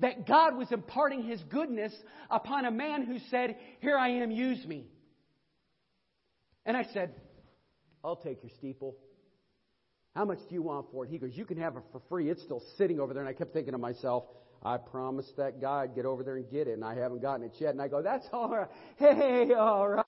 That 0.00 0.26
God 0.26 0.56
was 0.56 0.72
imparting 0.72 1.22
His 1.24 1.40
goodness 1.44 1.92
upon 2.30 2.64
a 2.64 2.70
man 2.70 3.04
who 3.04 3.18
said, 3.30 3.56
Here 3.80 3.96
I 3.96 4.08
am, 4.22 4.30
use 4.30 4.64
me. 4.66 4.86
And 6.64 6.76
I 6.76 6.86
said, 6.92 7.14
I'll 8.02 8.16
take 8.16 8.42
your 8.42 8.50
steeple. 8.58 8.96
How 10.14 10.26
much 10.26 10.38
do 10.48 10.54
you 10.54 10.62
want 10.62 10.86
for 10.92 11.04
it? 11.04 11.10
He 11.10 11.18
goes, 11.18 11.30
You 11.34 11.46
can 11.46 11.56
have 11.58 11.76
it 11.76 11.82
for 11.90 12.00
free. 12.08 12.28
It's 12.28 12.42
still 12.42 12.62
sitting 12.76 13.00
over 13.00 13.14
there. 13.14 13.22
And 13.22 13.28
I 13.28 13.32
kept 13.32 13.54
thinking 13.54 13.72
to 13.72 13.78
myself, 13.78 14.24
I 14.62 14.76
promised 14.76 15.36
that 15.38 15.60
guy 15.60 15.82
I'd 15.84 15.94
get 15.94 16.04
over 16.04 16.22
there 16.22 16.36
and 16.36 16.48
get 16.50 16.68
it, 16.68 16.74
and 16.74 16.84
I 16.84 16.94
haven't 16.94 17.22
gotten 17.22 17.44
it 17.44 17.52
yet. 17.58 17.70
And 17.70 17.80
I 17.80 17.88
go, 17.88 18.02
That's 18.02 18.26
all 18.32 18.50
right. 18.50 18.68
Hey, 18.98 19.52
all 19.54 19.88
right. 19.88 20.04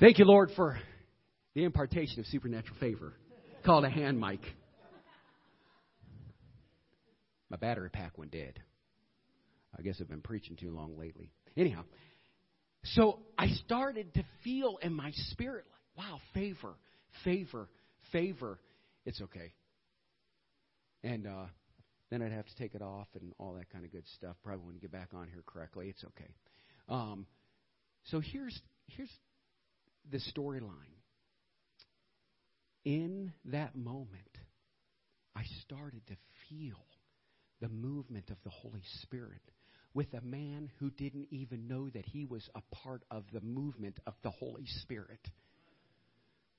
Thank 0.00 0.20
you, 0.20 0.24
Lord, 0.26 0.52
for 0.54 0.78
the 1.54 1.64
impartation 1.64 2.20
of 2.20 2.26
supernatural 2.26 2.76
favor 2.78 3.14
called 3.64 3.84
a 3.84 3.90
hand 3.90 4.20
mic. 4.20 4.40
My 7.50 7.56
battery 7.56 7.90
pack 7.90 8.18
went 8.18 8.30
dead. 8.30 8.60
I 9.78 9.82
guess 9.82 9.96
I've 10.00 10.08
been 10.08 10.20
preaching 10.20 10.56
too 10.56 10.70
long 10.70 10.98
lately. 10.98 11.30
Anyhow, 11.56 11.84
so 12.84 13.20
I 13.36 13.48
started 13.48 14.14
to 14.14 14.24
feel 14.44 14.78
in 14.82 14.92
my 14.92 15.12
spirit 15.30 15.64
like, 15.70 16.06
wow, 16.06 16.20
favor, 16.34 16.74
favor, 17.24 17.68
favor. 18.12 18.58
It's 19.04 19.20
okay. 19.22 19.52
And 21.02 21.26
uh, 21.26 21.46
then 22.10 22.22
I'd 22.22 22.32
have 22.32 22.46
to 22.46 22.56
take 22.56 22.74
it 22.74 22.82
off 22.82 23.08
and 23.20 23.32
all 23.38 23.54
that 23.54 23.70
kind 23.70 23.84
of 23.84 23.92
good 23.92 24.06
stuff. 24.16 24.36
Probably 24.42 24.64
wouldn't 24.64 24.82
get 24.82 24.92
back 24.92 25.10
on 25.14 25.28
here 25.28 25.42
correctly. 25.46 25.88
It's 25.88 26.04
okay. 26.04 26.30
Um, 26.88 27.26
so 28.04 28.20
here's 28.20 28.58
here's 28.86 29.10
the 30.10 30.18
storyline 30.34 30.97
in 32.88 33.34
that 33.44 33.76
moment, 33.76 34.38
I 35.36 35.42
started 35.60 36.00
to 36.06 36.16
feel 36.48 36.78
the 37.60 37.68
movement 37.68 38.30
of 38.30 38.38
the 38.44 38.50
Holy 38.50 38.82
Spirit 39.02 39.42
with 39.92 40.06
a 40.14 40.22
man 40.22 40.70
who 40.78 40.88
didn't 40.92 41.28
even 41.30 41.68
know 41.68 41.90
that 41.90 42.06
he 42.06 42.24
was 42.24 42.48
a 42.54 42.62
part 42.74 43.02
of 43.10 43.24
the 43.30 43.42
movement 43.42 44.00
of 44.06 44.14
the 44.22 44.30
Holy 44.30 44.64
Spirit. 44.80 45.20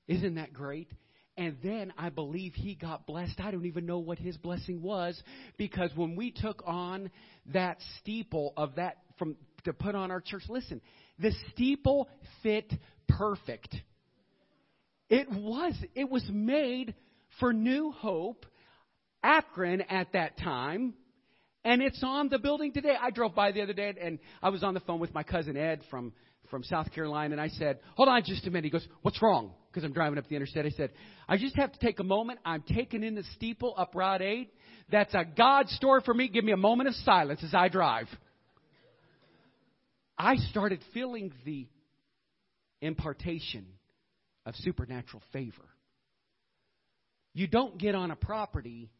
Isn't 0.06 0.36
that 0.36 0.52
great? 0.52 0.92
And 1.36 1.56
then 1.64 1.92
I 1.98 2.10
believe 2.10 2.52
he 2.54 2.76
got 2.76 3.08
blessed. 3.08 3.40
I 3.40 3.50
don't 3.50 3.66
even 3.66 3.84
know 3.84 3.98
what 3.98 4.20
his 4.20 4.36
blessing 4.36 4.82
was 4.82 5.20
because 5.56 5.90
when 5.96 6.14
we 6.14 6.30
took 6.30 6.62
on 6.64 7.10
that 7.52 7.78
steeple 7.98 8.52
of 8.56 8.76
that 8.76 8.98
from 9.18 9.34
to 9.64 9.72
put 9.72 9.96
on 9.96 10.12
our 10.12 10.20
church, 10.20 10.44
listen, 10.48 10.80
the 11.18 11.32
steeple 11.52 12.08
fit 12.44 12.72
perfect. 13.08 13.74
It 15.10 15.28
was. 15.28 15.74
It 15.94 16.08
was 16.08 16.24
made 16.32 16.94
for 17.40 17.52
New 17.52 17.90
Hope, 17.90 18.46
Akron 19.22 19.82
at 19.82 20.12
that 20.12 20.38
time. 20.38 20.94
And 21.64 21.82
it's 21.82 22.00
on 22.02 22.28
the 22.28 22.38
building 22.38 22.72
today. 22.72 22.94
I 22.98 23.10
drove 23.10 23.34
by 23.34 23.52
the 23.52 23.60
other 23.60 23.74
day 23.74 23.92
and 24.00 24.18
I 24.42 24.48
was 24.48 24.62
on 24.62 24.72
the 24.72 24.80
phone 24.80 25.00
with 25.00 25.12
my 25.12 25.22
cousin 25.22 25.56
Ed 25.56 25.82
from, 25.90 26.12
from 26.48 26.62
South 26.62 26.90
Carolina 26.92 27.32
and 27.32 27.40
I 27.40 27.48
said, 27.48 27.80
hold 27.96 28.08
on 28.08 28.22
just 28.24 28.46
a 28.46 28.50
minute. 28.50 28.64
He 28.64 28.70
goes, 28.70 28.86
what's 29.02 29.20
wrong? 29.20 29.52
Because 29.70 29.84
I'm 29.84 29.92
driving 29.92 30.18
up 30.18 30.26
the 30.28 30.36
interstate. 30.36 30.64
I 30.64 30.70
said, 30.70 30.90
I 31.28 31.36
just 31.36 31.56
have 31.56 31.72
to 31.72 31.78
take 31.80 31.98
a 31.98 32.04
moment. 32.04 32.38
I'm 32.44 32.62
taking 32.62 33.02
in 33.02 33.14
the 33.14 33.24
steeple 33.34 33.74
up 33.76 33.94
Route 33.94 34.22
8. 34.22 34.50
That's 34.90 35.12
a 35.12 35.24
God 35.24 35.68
story 35.68 36.00
for 36.04 36.14
me. 36.14 36.28
Give 36.28 36.44
me 36.44 36.52
a 36.52 36.56
moment 36.56 36.88
of 36.88 36.94
silence 36.94 37.40
as 37.44 37.52
I 37.52 37.68
drive. 37.68 38.06
I 40.16 40.36
started 40.36 40.80
feeling 40.94 41.32
the 41.44 41.66
impartation 42.80 43.66
of 44.46 44.54
supernatural 44.56 45.22
favor. 45.32 45.68
You 47.32 47.46
don't 47.46 47.78
get 47.78 47.94
on 47.94 48.10
a 48.10 48.16
property 48.16 48.90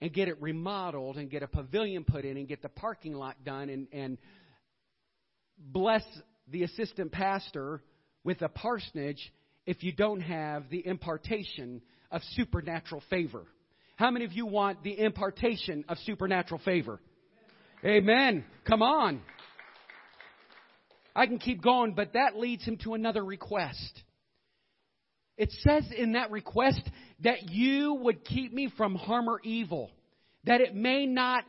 and 0.00 0.12
get 0.12 0.28
it 0.28 0.40
remodeled 0.40 1.16
and 1.16 1.30
get 1.30 1.42
a 1.42 1.48
pavilion 1.48 2.04
put 2.04 2.24
in 2.24 2.36
and 2.36 2.48
get 2.48 2.62
the 2.62 2.68
parking 2.68 3.12
lot 3.12 3.44
done 3.44 3.68
and, 3.68 3.86
and 3.92 4.18
bless 5.58 6.02
the 6.48 6.62
assistant 6.62 7.12
pastor 7.12 7.82
with 8.24 8.40
a 8.42 8.48
parsonage 8.48 9.32
if 9.66 9.82
you 9.82 9.92
don't 9.92 10.20
have 10.20 10.64
the 10.70 10.86
impartation 10.86 11.82
of 12.10 12.22
supernatural 12.34 13.02
favor. 13.10 13.44
How 13.96 14.10
many 14.10 14.24
of 14.24 14.32
you 14.32 14.46
want 14.46 14.82
the 14.82 14.98
impartation 14.98 15.84
of 15.88 15.98
supernatural 15.98 16.60
favor? 16.64 16.98
Amen. 17.84 18.44
Come 18.66 18.82
on. 18.82 19.20
I 21.14 21.26
can 21.26 21.38
keep 21.38 21.62
going, 21.62 21.94
but 21.94 22.14
that 22.14 22.36
leads 22.36 22.64
him 22.64 22.78
to 22.78 22.94
another 22.94 23.24
request. 23.24 24.02
It 25.40 25.50
says 25.62 25.84
in 25.96 26.12
that 26.12 26.30
request 26.30 26.82
that 27.20 27.48
you 27.48 27.94
would 27.94 28.26
keep 28.26 28.52
me 28.52 28.70
from 28.76 28.94
harm 28.94 29.26
or 29.26 29.40
evil, 29.42 29.90
that 30.44 30.60
it 30.60 30.74
may 30.74 31.06
not 31.06 31.44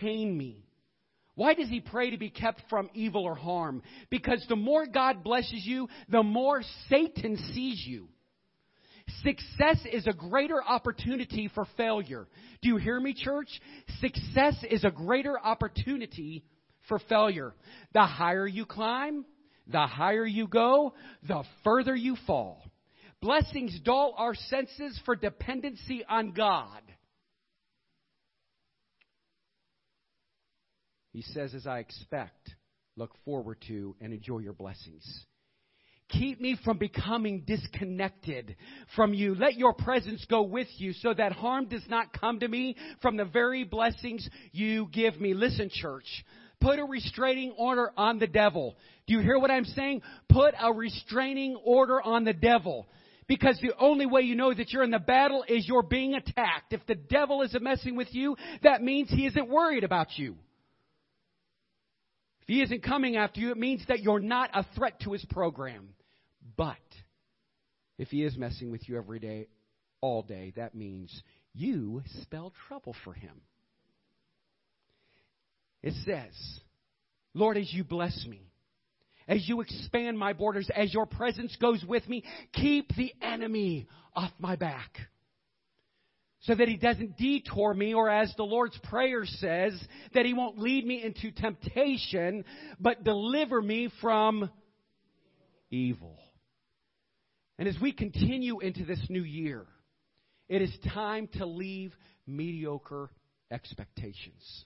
pain 0.00 0.34
me. 0.34 0.64
Why 1.34 1.52
does 1.52 1.68
he 1.68 1.80
pray 1.80 2.08
to 2.08 2.16
be 2.16 2.30
kept 2.30 2.62
from 2.70 2.88
evil 2.94 3.24
or 3.24 3.34
harm? 3.34 3.82
Because 4.08 4.42
the 4.48 4.56
more 4.56 4.86
God 4.86 5.22
blesses 5.22 5.66
you, 5.66 5.86
the 6.08 6.22
more 6.22 6.62
Satan 6.88 7.36
sees 7.52 7.84
you. 7.86 8.08
Success 9.22 9.84
is 9.92 10.06
a 10.06 10.14
greater 10.14 10.64
opportunity 10.64 11.50
for 11.54 11.66
failure. 11.76 12.26
Do 12.62 12.70
you 12.70 12.78
hear 12.78 12.98
me, 12.98 13.12
church? 13.12 13.50
Success 14.00 14.54
is 14.70 14.82
a 14.82 14.90
greater 14.90 15.38
opportunity 15.38 16.42
for 16.88 16.98
failure. 17.00 17.52
The 17.92 18.06
higher 18.06 18.46
you 18.46 18.64
climb, 18.64 19.26
the 19.66 19.86
higher 19.86 20.24
you 20.24 20.48
go, 20.48 20.94
the 21.28 21.42
further 21.64 21.94
you 21.94 22.16
fall. 22.26 22.62
Blessings 23.22 23.78
dull 23.80 24.14
our 24.16 24.34
senses 24.34 25.00
for 25.04 25.16
dependency 25.16 26.04
on 26.08 26.32
God. 26.32 26.82
He 31.12 31.22
says, 31.22 31.54
as 31.54 31.66
I 31.66 31.78
expect, 31.78 32.54
look 32.96 33.12
forward 33.24 33.56
to, 33.68 33.96
and 34.00 34.12
enjoy 34.12 34.40
your 34.40 34.52
blessings. 34.52 35.24
Keep 36.10 36.40
me 36.40 36.56
from 36.62 36.78
becoming 36.78 37.42
disconnected 37.46 38.54
from 38.94 39.12
you. 39.12 39.34
Let 39.34 39.54
your 39.54 39.72
presence 39.72 40.24
go 40.28 40.42
with 40.42 40.68
you 40.76 40.92
so 40.92 41.12
that 41.14 41.32
harm 41.32 41.66
does 41.66 41.84
not 41.88 42.12
come 42.12 42.38
to 42.40 42.48
me 42.48 42.76
from 43.02 43.16
the 43.16 43.24
very 43.24 43.64
blessings 43.64 44.28
you 44.52 44.88
give 44.92 45.18
me. 45.20 45.34
Listen, 45.34 45.68
church. 45.72 46.04
Put 46.60 46.78
a 46.78 46.84
restraining 46.84 47.54
order 47.58 47.90
on 47.96 48.18
the 48.18 48.26
devil. 48.26 48.76
Do 49.06 49.14
you 49.14 49.20
hear 49.20 49.38
what 49.38 49.50
I'm 49.50 49.64
saying? 49.64 50.02
Put 50.28 50.54
a 50.60 50.72
restraining 50.72 51.56
order 51.64 52.00
on 52.00 52.24
the 52.24 52.32
devil. 52.32 52.86
Because 53.28 53.58
the 53.60 53.72
only 53.78 54.06
way 54.06 54.22
you 54.22 54.36
know 54.36 54.54
that 54.54 54.70
you're 54.70 54.84
in 54.84 54.90
the 54.90 54.98
battle 55.00 55.44
is 55.48 55.66
you're 55.66 55.82
being 55.82 56.14
attacked. 56.14 56.72
If 56.72 56.86
the 56.86 56.94
devil 56.94 57.42
isn't 57.42 57.62
messing 57.62 57.96
with 57.96 58.14
you, 58.14 58.36
that 58.62 58.82
means 58.82 59.10
he 59.10 59.26
isn't 59.26 59.48
worried 59.48 59.82
about 59.82 60.16
you. 60.16 60.36
If 62.42 62.48
he 62.48 62.62
isn't 62.62 62.84
coming 62.84 63.16
after 63.16 63.40
you, 63.40 63.50
it 63.50 63.56
means 63.56 63.84
that 63.88 64.00
you're 64.00 64.20
not 64.20 64.50
a 64.54 64.64
threat 64.76 65.00
to 65.00 65.12
his 65.12 65.24
program. 65.24 65.88
But 66.56 66.76
if 67.98 68.08
he 68.08 68.22
is 68.22 68.36
messing 68.36 68.70
with 68.70 68.88
you 68.88 68.96
every 68.96 69.18
day, 69.18 69.48
all 70.00 70.22
day, 70.22 70.52
that 70.54 70.76
means 70.76 71.10
you 71.52 72.02
spell 72.22 72.52
trouble 72.68 72.94
for 73.02 73.12
him. 73.12 73.40
It 75.82 75.94
says, 76.04 76.60
Lord, 77.34 77.56
as 77.56 77.72
you 77.72 77.82
bless 77.82 78.24
me, 78.28 78.52
as 79.28 79.48
you 79.48 79.60
expand 79.60 80.18
my 80.18 80.32
borders, 80.32 80.68
as 80.74 80.92
your 80.92 81.06
presence 81.06 81.56
goes 81.60 81.84
with 81.84 82.08
me, 82.08 82.22
keep 82.52 82.94
the 82.96 83.12
enemy 83.20 83.88
off 84.14 84.30
my 84.38 84.56
back. 84.56 84.98
So 86.40 86.54
that 86.54 86.68
he 86.68 86.76
doesn't 86.76 87.16
detour 87.16 87.74
me, 87.74 87.92
or 87.92 88.08
as 88.08 88.32
the 88.36 88.44
Lord's 88.44 88.78
Prayer 88.84 89.24
says, 89.24 89.72
that 90.14 90.26
he 90.26 90.32
won't 90.32 90.58
lead 90.58 90.86
me 90.86 91.02
into 91.02 91.32
temptation, 91.32 92.44
but 92.78 93.02
deliver 93.02 93.60
me 93.60 93.90
from 94.00 94.48
evil. 95.70 96.18
And 97.58 97.66
as 97.66 97.76
we 97.80 97.90
continue 97.90 98.60
into 98.60 98.84
this 98.84 99.04
new 99.08 99.24
year, 99.24 99.66
it 100.48 100.62
is 100.62 100.72
time 100.94 101.28
to 101.34 101.46
leave 101.46 101.92
mediocre 102.26 103.10
expectations. 103.50 104.64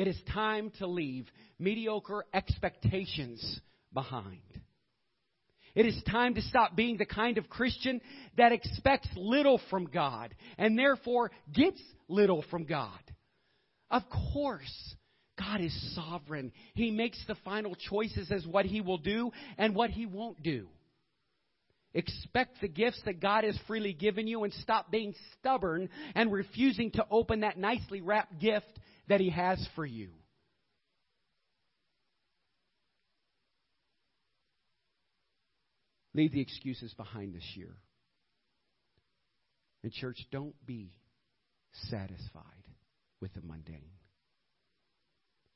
It 0.00 0.08
is 0.08 0.18
time 0.32 0.72
to 0.78 0.86
leave 0.86 1.26
mediocre 1.58 2.24
expectations 2.32 3.60
behind. 3.92 4.40
It 5.74 5.84
is 5.84 6.02
time 6.10 6.36
to 6.36 6.40
stop 6.40 6.74
being 6.74 6.96
the 6.96 7.04
kind 7.04 7.36
of 7.36 7.50
Christian 7.50 8.00
that 8.38 8.50
expects 8.50 9.08
little 9.14 9.60
from 9.68 9.84
God 9.84 10.34
and 10.56 10.78
therefore 10.78 11.30
gets 11.52 11.82
little 12.08 12.42
from 12.50 12.64
God. 12.64 12.98
Of 13.90 14.04
course, 14.32 14.94
God 15.38 15.60
is 15.60 15.94
sovereign. 15.94 16.52
He 16.72 16.90
makes 16.90 17.22
the 17.26 17.36
final 17.44 17.74
choices 17.74 18.32
as 18.32 18.46
what 18.46 18.64
He 18.64 18.80
will 18.80 18.96
do 18.96 19.32
and 19.58 19.74
what 19.74 19.90
He 19.90 20.06
won't 20.06 20.42
do. 20.42 20.68
Expect 21.92 22.62
the 22.62 22.68
gifts 22.68 23.02
that 23.04 23.20
God 23.20 23.44
has 23.44 23.58
freely 23.66 23.92
given 23.92 24.26
you 24.26 24.44
and 24.44 24.52
stop 24.54 24.90
being 24.90 25.12
stubborn 25.38 25.90
and 26.14 26.32
refusing 26.32 26.90
to 26.92 27.04
open 27.10 27.40
that 27.40 27.58
nicely 27.58 28.00
wrapped 28.00 28.40
gift 28.40 28.78
that 29.10 29.20
He 29.20 29.30
has 29.30 29.64
for 29.74 29.84
you. 29.84 30.08
Leave 36.14 36.32
the 36.32 36.40
excuses 36.40 36.94
behind 36.94 37.34
this 37.34 37.44
year. 37.54 37.74
And, 39.82 39.92
church, 39.92 40.18
don't 40.30 40.54
be 40.64 40.92
satisfied 41.88 42.44
with 43.20 43.32
the 43.34 43.40
mundane. 43.42 43.90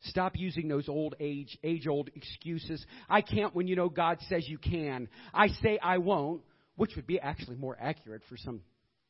Stop 0.02 0.32
using 0.36 0.66
those 0.66 0.88
old 0.88 1.14
age, 1.20 1.56
age 1.62 1.86
old 1.86 2.10
excuses. 2.14 2.84
I 3.08 3.20
can't 3.20 3.54
when 3.54 3.68
you 3.68 3.76
know 3.76 3.88
God 3.88 4.18
says 4.28 4.48
you 4.48 4.58
can. 4.58 5.08
I 5.32 5.48
say 5.62 5.78
I 5.80 5.98
won't, 5.98 6.42
which 6.74 6.96
would 6.96 7.06
be 7.06 7.20
actually 7.20 7.56
more 7.56 7.76
accurate 7.80 8.22
for 8.28 8.36
some, 8.36 8.62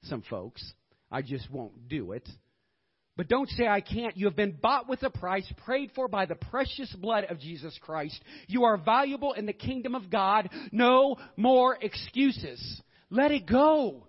some 0.04 0.22
folks. 0.28 0.62
I 1.10 1.22
just 1.22 1.50
won't 1.50 1.88
do 1.88 2.12
it. 2.12 2.28
But 3.16 3.28
don't 3.28 3.48
say 3.50 3.68
I 3.68 3.80
can't. 3.80 4.16
You 4.16 4.26
have 4.26 4.34
been 4.34 4.58
bought 4.60 4.88
with 4.88 5.02
a 5.04 5.10
price, 5.10 5.50
prayed 5.64 5.92
for 5.94 6.08
by 6.08 6.26
the 6.26 6.34
precious 6.34 6.92
blood 6.94 7.24
of 7.30 7.38
Jesus 7.38 7.78
Christ. 7.80 8.20
You 8.48 8.64
are 8.64 8.76
valuable 8.76 9.34
in 9.34 9.46
the 9.46 9.52
kingdom 9.52 9.94
of 9.94 10.10
God. 10.10 10.50
No 10.72 11.16
more 11.36 11.78
excuses. 11.80 12.82
Let 13.10 13.30
it 13.30 13.46
go. 13.46 14.06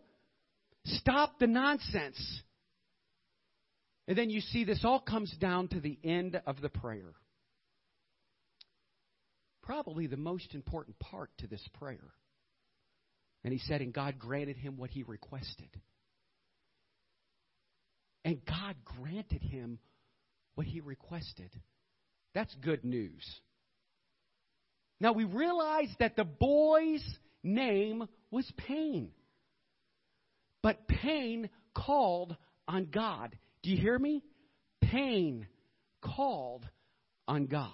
Stop 0.85 1.37
the 1.39 1.47
nonsense. 1.47 2.41
And 4.07 4.17
then 4.17 4.29
you 4.29 4.41
see 4.41 4.63
this 4.63 4.83
all 4.83 4.99
comes 4.99 5.31
down 5.39 5.67
to 5.69 5.79
the 5.79 5.97
end 6.03 6.41
of 6.47 6.61
the 6.61 6.69
prayer. 6.69 7.13
Probably 9.61 10.07
the 10.07 10.17
most 10.17 10.53
important 10.53 10.97
part 10.99 11.31
to 11.39 11.47
this 11.47 11.67
prayer. 11.73 12.13
And 13.43 13.53
he 13.53 13.59
said, 13.59 13.81
and 13.81 13.93
God 13.93 14.17
granted 14.17 14.57
him 14.57 14.77
what 14.77 14.89
he 14.91 15.03
requested. 15.03 15.69
And 18.25 18.43
God 18.43 18.75
granted 18.83 19.43
him 19.43 19.79
what 20.55 20.65
he 20.65 20.81
requested. 20.81 21.51
That's 22.33 22.53
good 22.55 22.83
news. 22.83 23.23
Now 24.99 25.13
we 25.13 25.25
realize 25.25 25.89
that 25.99 26.15
the 26.15 26.23
boy's 26.23 27.05
name 27.43 28.07
was 28.31 28.51
Pain. 28.57 29.11
But 30.63 30.87
Pain 30.87 31.49
called 31.75 32.35
on 32.67 32.87
God. 32.91 33.37
Do 33.61 33.69
you 33.69 33.77
hear 33.77 33.99
me? 33.99 34.23
Pain 34.81 35.47
called 36.01 36.67
on 37.27 37.45
God. 37.45 37.69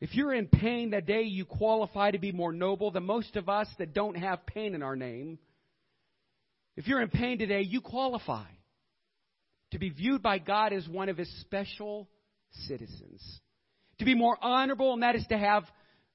If 0.00 0.14
you're 0.14 0.32
in 0.32 0.46
pain 0.46 0.90
that 0.90 1.06
day, 1.06 1.22
you 1.22 1.44
qualify 1.44 2.12
to 2.12 2.18
be 2.18 2.30
more 2.30 2.52
noble 2.52 2.92
than 2.92 3.04
most 3.04 3.34
of 3.34 3.48
us 3.48 3.66
that 3.78 3.92
don't 3.92 4.16
have 4.16 4.46
pain 4.46 4.76
in 4.76 4.82
our 4.84 4.94
name. 4.94 5.40
If 6.78 6.86
you're 6.86 7.02
in 7.02 7.08
pain 7.08 7.40
today, 7.40 7.62
you 7.62 7.80
qualify 7.80 8.46
to 9.72 9.80
be 9.80 9.90
viewed 9.90 10.22
by 10.22 10.38
God 10.38 10.72
as 10.72 10.86
one 10.86 11.08
of 11.08 11.16
His 11.16 11.28
special 11.40 12.08
citizens. 12.68 13.40
To 13.98 14.04
be 14.04 14.14
more 14.14 14.38
honorable, 14.40 14.92
and 14.92 15.02
that 15.02 15.16
is 15.16 15.26
to 15.30 15.36
have 15.36 15.64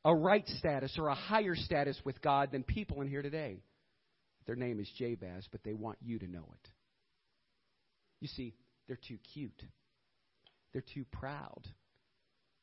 a 0.05 0.15
right 0.15 0.47
status 0.47 0.95
or 0.97 1.09
a 1.09 1.15
higher 1.15 1.53
status 1.53 1.99
with 2.05 2.21
God 2.21 2.53
than 2.53 2.63
people 2.63 3.01
in 3.01 3.09
here 3.09 3.21
today. 3.21 3.61
Their 4.45 4.55
name 4.55 4.79
is 4.79 4.89
Jabez, 4.97 5.45
but 5.51 5.65
they 5.65 5.73
want 5.73 5.97
you 6.01 6.17
to 6.19 6.27
know 6.27 6.45
it. 6.53 6.69
You 8.21 8.29
see, 8.29 8.53
they're 8.87 8.97
too 9.05 9.17
cute. 9.33 9.61
They're 10.71 10.85
too 10.93 11.03
proud 11.11 11.67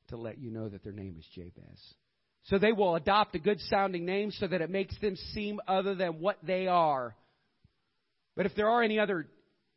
to 0.09 0.16
let 0.16 0.38
you 0.38 0.51
know 0.51 0.70
that 0.70 0.82
their 0.82 0.94
name 0.94 1.16
is 1.18 1.26
Jabez. 1.34 1.94
So 2.44 2.57
they 2.57 2.72
will 2.72 2.96
adopt 2.96 3.34
a 3.34 3.38
good 3.38 3.61
sounding 3.68 4.07
name 4.07 4.30
so 4.30 4.46
that 4.46 4.62
it 4.62 4.70
makes 4.70 4.98
them 5.01 5.16
seem 5.34 5.61
other 5.68 5.94
than 5.94 6.20
what 6.20 6.38
they 6.42 6.66
are. 6.66 7.14
But 8.41 8.47
if 8.47 8.55
there 8.55 8.70
are 8.70 8.82
any 8.82 8.99
other 8.99 9.26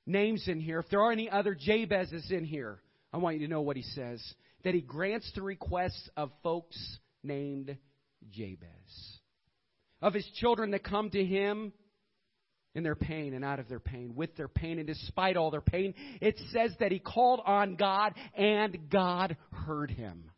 names 0.05 0.47
in 0.47 0.61
here, 0.61 0.80
if 0.80 0.88
there 0.88 1.01
are 1.01 1.11
any 1.11 1.30
other 1.30 1.53
Jabezes 1.53 2.32
in 2.32 2.45
here, 2.45 2.80
I 3.11 3.18
want 3.18 3.38
you 3.38 3.45
to 3.45 3.51
know 3.51 3.59
what 3.59 3.76
he 3.76 3.84
says 3.84 4.24
that 4.64 4.74
he 4.74 4.80
grants 4.80 5.30
the 5.36 5.41
requests 5.41 6.09
of 6.16 6.32
folks 6.43 6.78
named 7.24 7.76
Jabez. 8.32 9.20
Of 10.01 10.14
his 10.14 10.26
children 10.39 10.72
that 10.72 10.82
come 10.82 11.09
to 11.09 11.26
him 11.26 11.74
in 12.74 12.84
their 12.84 12.95
pain 12.95 13.34
and 13.34 13.43
out 13.43 13.59
of 13.59 13.68
their 13.68 13.82
pain, 13.82 14.16
with 14.16 14.34
their 14.38 14.47
pain 14.47 14.80
and 14.80 14.88
despite 14.88 15.36
all 15.36 15.51
their 15.51 15.59
pain, 15.59 15.93
it 16.22 16.39
says 16.53 16.72
that 16.80 16.93
he 16.93 16.99
called 16.99 17.41
on 17.45 17.76
God 17.76 18.14
and 18.34 18.89
God 18.89 19.36
heard 19.51 19.91
him. 19.91 20.32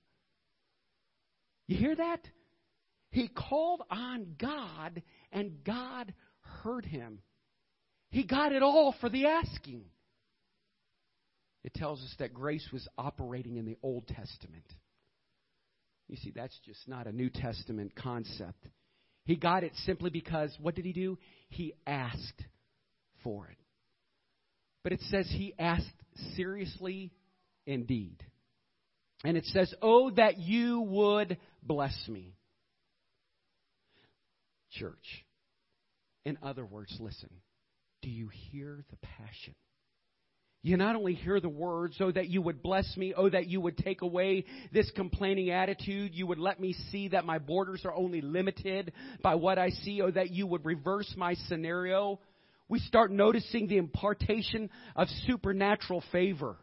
You 1.68 1.78
hear 1.78 1.96
that? 1.96 2.28
He 3.12 3.28
called 3.28 3.84
on 3.92 4.34
God 4.40 5.04
and 5.32 5.64
God 5.64 6.12
heard 6.64 6.86
him. 6.86 7.20
He 8.16 8.24
got 8.24 8.54
it 8.54 8.64
all 8.64 8.96
for 9.02 9.10
the 9.10 9.26
asking. 9.26 9.84
It 11.66 11.74
tells 11.74 12.00
us 12.00 12.16
that 12.20 12.34
grace 12.34 12.66
was 12.72 12.88
operating 12.98 13.58
in 13.58 13.66
the 13.66 13.76
Old 13.84 14.08
Testament. 14.08 14.64
You 16.08 16.16
see, 16.16 16.32
that's 16.34 16.58
just 16.66 16.88
not 16.88 17.08
a 17.08 17.12
New 17.12 17.30
Testament 17.30 17.94
concept. 17.94 18.70
He 19.26 19.36
got 19.36 19.66
it 19.66 19.74
simply 19.86 20.12
because 20.12 20.56
what 20.62 20.76
did 20.76 20.86
he 20.86 20.94
do? 20.94 21.18
He 21.50 21.74
asked 21.86 22.42
for 23.22 23.50
it. 23.50 23.58
But 24.82 24.94
it 24.94 25.02
says 25.10 25.28
he 25.30 25.54
asked 25.60 25.84
seriously 26.38 27.12
indeed. 27.66 28.24
And 29.26 29.36
it 29.36 29.44
says, 29.48 29.74
Oh, 29.82 30.12
that 30.12 30.38
you 30.38 30.80
would 30.80 31.38
bless 31.62 32.08
me. 32.08 32.38
Church. 34.72 35.26
In 36.24 36.38
other 36.42 36.66
words, 36.66 36.96
listen. 37.02 37.30
Do 38.06 38.12
you 38.12 38.30
hear 38.52 38.84
the 38.92 38.98
passion? 38.98 39.56
You 40.62 40.78
not 40.78 40.96
only 40.96 41.16
hear 41.16 41.40
the 41.40 41.50
words, 41.50 41.98
oh, 42.00 42.12
that 42.12 42.28
you 42.28 42.40
would 42.40 42.62
bless 42.62 42.96
me, 42.96 43.16
oh, 43.18 43.28
that 43.32 43.48
you 43.48 43.60
would 43.62 43.80
take 43.80 44.04
away 44.04 44.46
this 44.72 44.92
complaining 44.96 45.50
attitude, 45.50 46.12
you 46.14 46.28
would 46.28 46.38
let 46.38 46.60
me 46.60 46.76
see 46.92 47.08
that 47.08 47.26
my 47.26 47.40
borders 47.40 47.82
are 47.84 47.96
only 47.96 48.22
limited 48.22 48.94
by 49.24 49.34
what 49.34 49.58
I 49.58 49.72
see, 49.72 50.04
oh, 50.04 50.12
that 50.12 50.30
you 50.30 50.46
would 50.46 50.66
reverse 50.66 51.12
my 51.18 51.34
scenario. 51.48 52.20
We 52.70 52.78
start 52.78 53.12
noticing 53.12 53.68
the 53.68 53.78
impartation 53.78 54.70
of 54.96 55.08
supernatural 55.26 56.04
favor. 56.12 56.58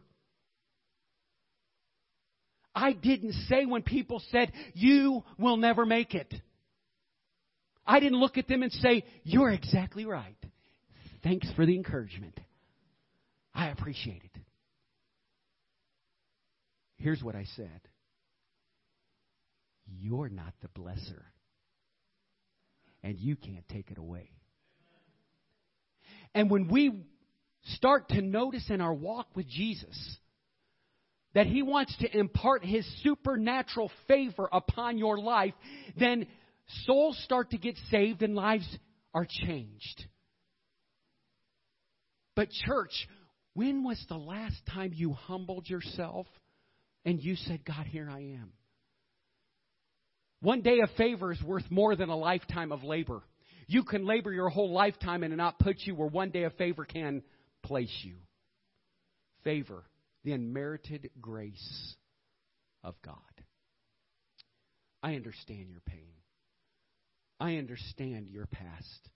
I 2.73 2.93
didn't 2.93 3.33
say 3.49 3.65
when 3.65 3.81
people 3.81 4.21
said, 4.31 4.53
You 4.73 5.25
will 5.37 5.57
never 5.57 5.85
make 5.85 6.15
it. 6.15 6.33
I 7.85 7.99
didn't 7.99 8.21
look 8.21 8.37
at 8.37 8.47
them 8.47 8.63
and 8.63 8.71
say, 8.71 9.03
You're 9.25 9.51
exactly 9.51 10.05
right. 10.05 10.37
Thanks 11.23 11.49
for 11.55 11.65
the 11.65 11.75
encouragement. 11.75 12.37
I 13.53 13.69
appreciate 13.69 14.23
it. 14.23 14.41
Here's 16.97 17.23
what 17.23 17.35
I 17.35 17.45
said 17.55 17.81
You're 19.85 20.29
not 20.29 20.53
the 20.61 20.67
blesser, 20.67 21.23
and 23.03 23.17
you 23.17 23.35
can't 23.35 23.67
take 23.69 23.89
it 23.91 23.97
away. 23.97 24.29
And 26.35 26.49
when 26.49 26.67
we 26.67 27.05
start 27.75 28.09
to 28.09 28.21
notice 28.21 28.69
in 28.69 28.81
our 28.81 28.93
walk 28.93 29.27
with 29.35 29.47
Jesus 29.47 30.17
that 31.33 31.47
He 31.47 31.61
wants 31.61 31.95
to 31.99 32.17
impart 32.17 32.65
His 32.65 32.85
supernatural 33.03 33.91
favor 34.07 34.49
upon 34.51 34.97
your 34.97 35.17
life, 35.17 35.53
then 35.97 36.27
souls 36.85 37.19
start 37.23 37.51
to 37.51 37.57
get 37.57 37.75
saved 37.91 38.23
and 38.23 38.35
lives 38.35 38.67
are 39.13 39.27
changed. 39.29 40.05
But, 42.35 42.49
church, 42.65 43.07
when 43.53 43.83
was 43.83 44.03
the 44.09 44.17
last 44.17 44.55
time 44.73 44.91
you 44.93 45.13
humbled 45.13 45.69
yourself 45.69 46.27
and 47.05 47.21
you 47.21 47.35
said, 47.35 47.63
God, 47.65 47.85
here 47.85 48.09
I 48.09 48.19
am? 48.19 48.53
One 50.41 50.61
day 50.61 50.79
of 50.81 50.89
favor 50.97 51.31
is 51.31 51.41
worth 51.41 51.69
more 51.69 51.95
than 51.95 52.09
a 52.09 52.17
lifetime 52.17 52.71
of 52.71 52.83
labor. 52.83 53.21
You 53.67 53.83
can 53.83 54.05
labor 54.05 54.33
your 54.33 54.49
whole 54.49 54.73
lifetime 54.73 55.23
and 55.23 55.35
not 55.37 55.59
put 55.59 55.77
you 55.81 55.95
where 55.95 56.07
one 56.07 56.31
day 56.31 56.43
of 56.43 56.53
favor 56.55 56.83
can 56.83 57.23
place 57.63 57.95
you. 58.03 58.15
Favor, 59.43 59.83
the 60.23 60.33
unmerited 60.33 61.09
grace 61.21 61.95
of 62.83 62.95
God. 63.03 63.15
I 65.01 65.15
understand 65.15 65.69
your 65.69 65.81
pain. 65.85 66.13
I 67.39 67.55
understand 67.55 68.27
your 68.29 68.45
past. 68.45 69.09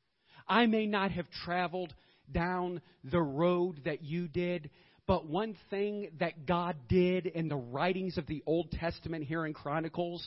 I 0.48 0.66
may 0.66 0.86
not 0.86 1.12
have 1.12 1.30
traveled 1.46 1.94
down 2.32 2.82
the 3.04 3.22
road 3.22 3.82
that 3.86 4.04
you 4.04 4.28
did. 4.28 4.70
But 5.08 5.28
one 5.28 5.56
thing 5.70 6.10
that 6.20 6.46
God 6.46 6.76
did 6.90 7.26
in 7.26 7.48
the 7.48 7.56
writings 7.56 8.18
of 8.18 8.28
the 8.28 8.44
Old 8.46 8.72
Testament 8.72 9.24
here 9.24 9.46
in 9.46 9.54
Chronicles, 9.54 10.26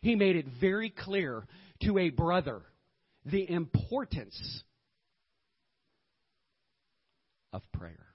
He 0.00 0.14
made 0.14 0.36
it 0.36 0.46
very 0.60 0.90
clear 0.90 1.46
to 1.82 1.98
a 1.98 2.10
brother 2.10 2.62
the 3.24 3.48
importance 3.50 4.62
of 7.52 7.62
prayer. 7.72 8.06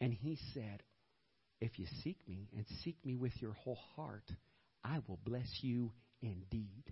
And 0.00 0.12
He 0.12 0.38
said, 0.54 0.82
If 1.60 1.78
you 1.78 1.86
seek 2.04 2.18
me 2.28 2.48
and 2.56 2.64
seek 2.84 2.96
me 3.04 3.16
with 3.16 3.32
your 3.40 3.52
whole 3.52 3.78
heart, 3.96 4.30
I 4.84 5.00
will 5.06 5.18
bless 5.24 5.48
you 5.60 5.92
indeed. 6.22 6.84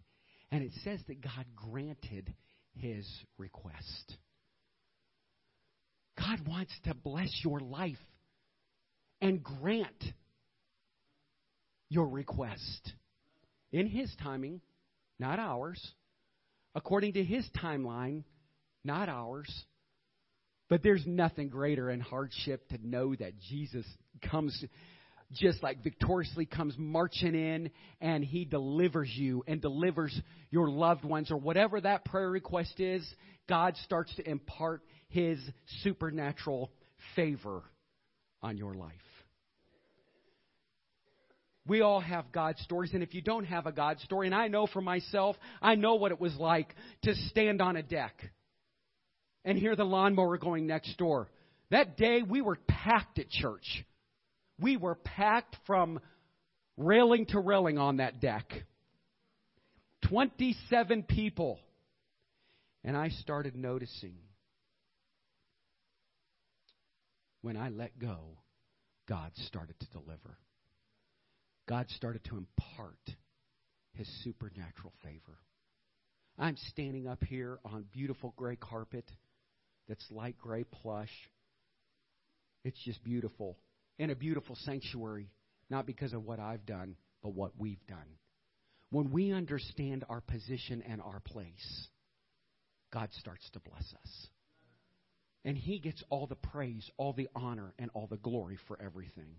And 0.51 0.63
it 0.63 0.73
says 0.83 1.01
that 1.09 1.21
God 1.21 1.45
granted 1.55 2.35
his 2.75 3.07
request. 3.37 4.17
God 6.39 6.49
wants 6.49 6.72
to 6.84 6.95
bless 6.95 7.30
your 7.45 7.61
life 7.61 7.97
and 9.20 9.43
grant 9.43 10.05
your 11.89 12.09
request 12.09 12.93
in 13.72 13.86
His 13.86 14.14
timing, 14.22 14.61
not 15.18 15.39
ours, 15.39 15.80
according 16.74 17.14
to 17.14 17.24
His 17.24 17.49
timeline, 17.62 18.24
not 18.84 19.09
ours. 19.09 19.53
But 20.68 20.82
there's 20.82 21.07
nothing 21.07 21.49
greater 21.49 21.91
in 21.91 22.01
hardship 22.01 22.68
to 22.68 22.78
know 22.86 23.14
that 23.14 23.39
Jesus 23.49 23.86
comes 24.30 24.64
just 25.33 25.62
like 25.62 25.83
victoriously 25.83 26.47
comes 26.47 26.74
marching 26.79 27.35
in 27.35 27.70
and 28.01 28.24
he 28.24 28.45
delivers 28.45 29.11
you 29.14 29.45
and 29.47 29.61
delivers 29.61 30.18
your 30.51 30.70
loved 30.70 31.05
ones 31.05 31.31
or 31.31 31.37
whatever 31.37 31.81
that 31.81 32.05
prayer 32.05 32.31
request 32.31 32.81
is, 32.81 33.07
God 33.49 33.74
starts 33.85 34.14
to 34.16 34.29
impart 34.29 34.83
his 35.09 35.39
supernatural 35.83 36.70
favor 37.14 37.62
on 38.43 38.57
your 38.57 38.74
life. 38.74 38.93
We 41.66 41.83
all 41.83 42.01
have 42.01 42.33
God 42.33 42.57
stories, 42.61 42.93
and 42.95 43.03
if 43.03 43.12
you 43.12 43.20
don't 43.20 43.45
have 43.45 43.66
a 43.66 43.72
God 43.72 44.01
story, 44.01 44.26
and 44.26 44.35
I 44.35 44.49
know 44.49 44.66
for 44.66 44.81
myself, 44.81 45.37
I 45.61 45.74
know 45.74 45.97
what 45.97 46.12
it 46.12 46.20
was 46.20 46.35
like 46.37 46.74
to 47.03 47.14
stand 47.14 47.61
on 47.61 47.76
a 47.76 47.83
deck 47.83 48.14
and 49.45 49.59
hear 49.59 49.76
the 49.76 49.85
lawnmower 49.85 50.39
going 50.39 50.66
next 50.66 50.97
door. 50.97 51.29
That 51.70 51.99
day, 51.99 52.22
we 52.22 52.41
were 52.41 52.57
packed 52.66 53.18
at 53.18 53.29
church. 53.29 53.85
We 54.61 54.77
were 54.77 54.95
packed 54.95 55.57
from 55.67 56.01
railing 56.77 57.27
to 57.27 57.41
railing 57.41 57.79
on 57.79 57.99
that 57.99 58.21
deck. 58.21 58.53
27 60.09 61.03
people. 61.05 61.59
And 62.85 62.97
I 62.97 63.09
started 63.09 63.57
noticing 63.57 64.15
when 67.43 67.57
I 67.57 67.69
let 67.69 67.99
go, 67.99 68.39
God 69.09 69.33
started 69.47 69.75
to 69.81 69.87
deliver. 69.91 70.39
God 71.69 71.87
started 71.91 72.25
to 72.25 72.37
impart 72.37 72.99
his 73.93 74.09
supernatural 74.25 74.93
favor. 75.03 75.39
I'm 76.39 76.57
standing 76.69 77.09
up 77.09 77.23
here 77.25 77.59
on 77.65 77.85
beautiful 77.93 78.33
gray 78.37 78.57
carpet 78.57 79.11
that's 79.89 80.05
light 80.11 80.37
gray 80.39 80.65
plush. 80.65 81.13
It's 82.65 82.79
just 82.85 83.03
beautiful. 83.03 83.57
In 83.99 84.11
a 84.11 84.14
beautiful 84.14 84.57
sanctuary, 84.64 85.28
not 85.70 85.86
because 85.86 86.12
of 86.12 86.24
what 86.24 86.38
I've 86.38 86.64
done, 86.64 86.96
but 87.22 87.34
what 87.34 87.53
we've 87.59 87.84
done. 87.86 88.18
When 88.90 89.11
we 89.11 89.32
understand 89.32 90.05
our 90.09 90.20
position 90.20 90.82
and 90.88 91.03
our 91.03 91.20
place, 91.20 91.88
God 92.92 93.09
starts 93.18 93.49
to 93.53 93.61
bless 93.61 93.82
us. 93.82 94.26
And 95.44 95.57
he 95.57 95.78
gets 95.78 96.03
all 96.11 96.26
the 96.26 96.36
praise, 96.36 96.88
all 96.96 97.12
the 97.12 97.28
honor, 97.34 97.74
and 97.78 97.90
all 97.94 98.07
the 98.07 98.16
glory 98.16 98.59
for 98.66 98.80
everything. 98.80 99.36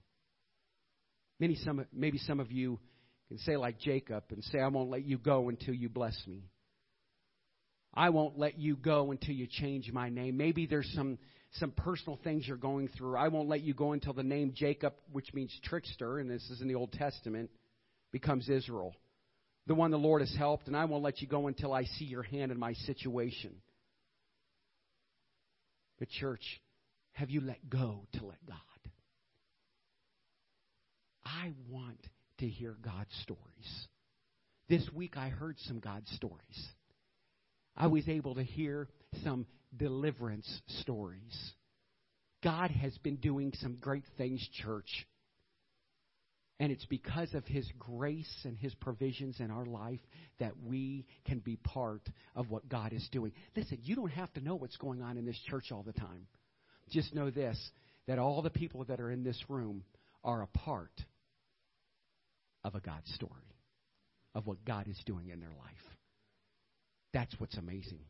Maybe 1.40 1.56
some, 1.56 1.86
maybe 1.94 2.18
some 2.20 2.40
of 2.40 2.52
you 2.52 2.80
can 3.28 3.38
say, 3.40 3.58
like 3.58 3.80
Jacob, 3.80 4.24
and 4.30 4.44
say, 4.46 4.60
I 4.60 4.68
won't 4.68 4.90
let 4.90 5.06
you 5.06 5.18
go 5.18 5.50
until 5.50 5.74
you 5.74 5.90
bless 5.90 6.18
me. 6.28 6.50
I 7.94 8.10
won't 8.10 8.38
let 8.38 8.60
you 8.60 8.76
go 8.76 9.12
until 9.12 9.34
you 9.34 9.48
change 9.48 9.92
my 9.92 10.10
name. 10.10 10.38
Maybe 10.38 10.66
there's 10.66 10.92
some, 10.94 11.18
some 11.54 11.72
personal 11.72 12.20
things 12.24 12.48
you're 12.48 12.58
going 12.58 12.88
through. 12.90 13.18
I 13.18 13.30
won't 13.30 13.50
let 13.50 13.62
you 13.62 13.74
go 13.74 13.94
until 13.94 14.14
the 14.14 14.24
name 14.24 14.54
Jacob, 14.56 14.94
which 15.12 15.34
means 15.34 15.52
trickster, 15.64 16.20
and 16.20 16.30
this 16.30 16.48
is 16.50 16.62
in 16.62 16.68
the 16.68 16.76
Old 16.76 16.92
Testament, 16.94 17.50
becomes 18.12 18.48
Israel. 18.50 18.96
The 19.68 19.76
one 19.76 19.92
the 19.92 19.98
Lord 19.98 20.22
has 20.22 20.34
helped, 20.36 20.68
and 20.68 20.78
I 20.78 20.86
won't 20.86 21.04
let 21.04 21.22
you 21.22 21.28
go 21.28 21.48
until 21.48 21.74
I 21.74 21.84
see 21.84 22.06
your 22.06 22.24
hand 22.24 22.52
in 22.52 22.60
my 22.60 22.74
situation. 22.74 23.54
But, 25.98 26.10
church, 26.10 26.62
have 27.14 27.30
you 27.30 27.42
let 27.42 27.70
go 27.70 28.08
to 28.14 28.26
let 28.26 28.46
God? 28.48 28.56
I 31.26 31.52
want 31.70 32.00
to 32.40 32.48
hear 32.48 32.76
God's 32.82 33.14
stories. 33.24 33.88
This 34.70 34.88
week 34.94 35.18
I 35.18 35.30
heard 35.30 35.58
some 35.68 35.80
God 35.80 36.04
stories. 36.16 36.70
I 37.76 37.88
was 37.88 38.08
able 38.08 38.36
to 38.36 38.44
hear 38.44 38.88
some 39.24 39.46
deliverance 39.76 40.62
stories. 40.82 41.54
God 42.44 42.72
has 42.72 42.98
been 43.00 43.18
doing 43.18 43.54
some 43.62 43.78
great 43.80 44.06
things, 44.18 44.46
church. 44.64 45.08
And 46.60 46.72
it's 46.74 46.86
because 46.86 47.34
of 47.34 47.46
His 47.46 47.66
grace 47.78 48.34
and 48.44 48.58
His 48.58 48.74
provisions 48.76 49.40
in 49.40 49.50
our 49.50 49.66
life 49.66 50.02
that 50.40 50.54
we 50.62 51.06
can 51.26 51.40
be 51.40 51.56
part 51.56 52.02
of 52.36 52.50
what 52.50 52.68
God 52.68 52.92
is 52.92 53.08
doing. 53.12 53.32
Listen, 53.56 53.80
you 53.82 53.96
don't 53.96 54.12
have 54.12 54.32
to 54.34 54.42
know 54.42 54.56
what's 54.56 54.78
going 54.78 55.02
on 55.02 55.18
in 55.18 55.26
this 55.26 55.40
church 55.50 55.72
all 55.72 55.84
the 55.84 55.94
time. 55.94 56.28
Just 56.90 57.14
know 57.14 57.30
this 57.30 57.58
that 58.08 58.18
all 58.18 58.42
the 58.42 58.50
people 58.50 58.84
that 58.86 59.00
are 59.00 59.12
in 59.12 59.24
this 59.24 59.40
room 59.50 59.84
are 60.24 60.42
a 60.42 60.48
part 60.48 60.92
of 62.64 62.74
a 62.74 62.80
God 62.80 63.02
story, 63.14 63.54
of 64.34 64.48
what 64.48 64.66
God 64.66 64.88
is 64.88 65.00
doing 65.06 65.30
in 65.30 65.40
their 65.40 65.52
life. 65.52 65.99
That's 67.14 67.34
what's 67.40 67.58
amazing. 67.58 68.02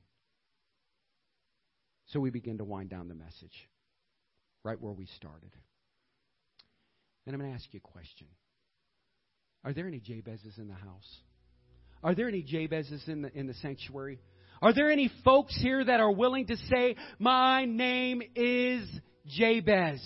So 2.07 2.19
we 2.19 2.31
begin 2.31 2.57
to 2.57 2.63
wind 2.63 2.89
down 2.89 3.07
the 3.07 3.15
message 3.15 3.69
right 4.63 4.79
where 4.79 4.93
we 4.93 5.07
started. 5.15 5.51
And 7.25 7.35
I'm 7.35 7.39
going 7.39 7.51
to 7.51 7.55
ask 7.55 7.71
you 7.71 7.79
a 7.83 7.87
question 7.87 8.27
Are 9.63 9.73
there 9.73 9.87
any 9.87 9.99
Jabezes 9.99 10.57
in 10.57 10.67
the 10.67 10.73
house? 10.73 11.17
Are 12.03 12.15
there 12.15 12.27
any 12.27 12.43
Jabezes 12.43 13.07
in 13.07 13.21
the, 13.23 13.37
in 13.37 13.47
the 13.47 13.53
sanctuary? 13.55 14.19
Are 14.61 14.73
there 14.73 14.89
any 14.89 15.11
folks 15.23 15.57
here 15.61 15.83
that 15.83 15.99
are 15.99 16.11
willing 16.11 16.47
to 16.47 16.57
say, 16.57 16.95
My 17.19 17.65
name 17.65 18.21
is 18.35 18.89
Jabez? 19.27 20.01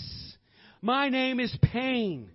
My 0.81 1.09
name 1.09 1.39
is 1.39 1.55
pain 1.61 2.29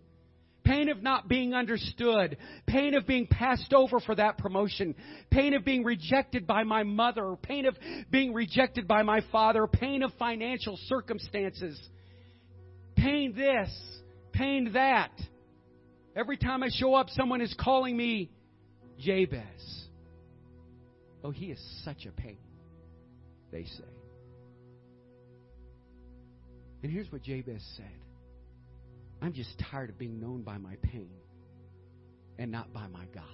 pain 0.68 0.90
of 0.90 1.02
not 1.02 1.28
being 1.28 1.54
understood, 1.54 2.36
pain 2.66 2.94
of 2.94 3.06
being 3.06 3.26
passed 3.26 3.72
over 3.72 4.00
for 4.00 4.14
that 4.14 4.36
promotion, 4.36 4.94
pain 5.30 5.54
of 5.54 5.64
being 5.64 5.82
rejected 5.82 6.46
by 6.46 6.62
my 6.62 6.82
mother, 6.82 7.36
pain 7.42 7.64
of 7.64 7.74
being 8.10 8.34
rejected 8.34 8.86
by 8.86 9.02
my 9.02 9.22
father, 9.32 9.66
pain 9.66 10.02
of 10.02 10.12
financial 10.18 10.78
circumstances, 10.84 11.80
pain 12.96 13.32
this, 13.34 13.70
pain 14.32 14.70
that. 14.74 15.12
Every 16.14 16.36
time 16.36 16.62
I 16.62 16.68
show 16.70 16.94
up, 16.94 17.08
someone 17.10 17.40
is 17.40 17.54
calling 17.58 17.96
me 17.96 18.30
Jabez. 18.98 19.86
Oh, 21.24 21.30
he 21.30 21.46
is 21.46 21.82
such 21.82 22.04
a 22.04 22.10
pain, 22.10 22.38
they 23.50 23.64
say. 23.64 23.84
And 26.82 26.92
here's 26.92 27.10
what 27.10 27.22
Jabez 27.22 27.62
said 27.76 28.07
I'm 29.20 29.32
just 29.32 29.50
tired 29.70 29.90
of 29.90 29.98
being 29.98 30.20
known 30.20 30.42
by 30.42 30.58
my 30.58 30.76
pain 30.82 31.10
and 32.38 32.52
not 32.52 32.72
by 32.72 32.86
my 32.86 33.04
God. 33.12 33.24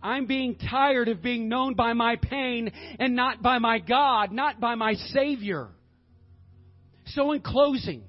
I'm 0.00 0.26
being 0.26 0.54
tired 0.54 1.08
of 1.08 1.22
being 1.22 1.48
known 1.48 1.74
by 1.74 1.92
my 1.92 2.16
pain 2.16 2.70
and 3.00 3.16
not 3.16 3.42
by 3.42 3.58
my 3.58 3.80
God, 3.80 4.30
not 4.30 4.60
by 4.60 4.76
my 4.76 4.94
Savior. 4.94 5.68
So, 7.06 7.32
in 7.32 7.40
closing, 7.40 8.04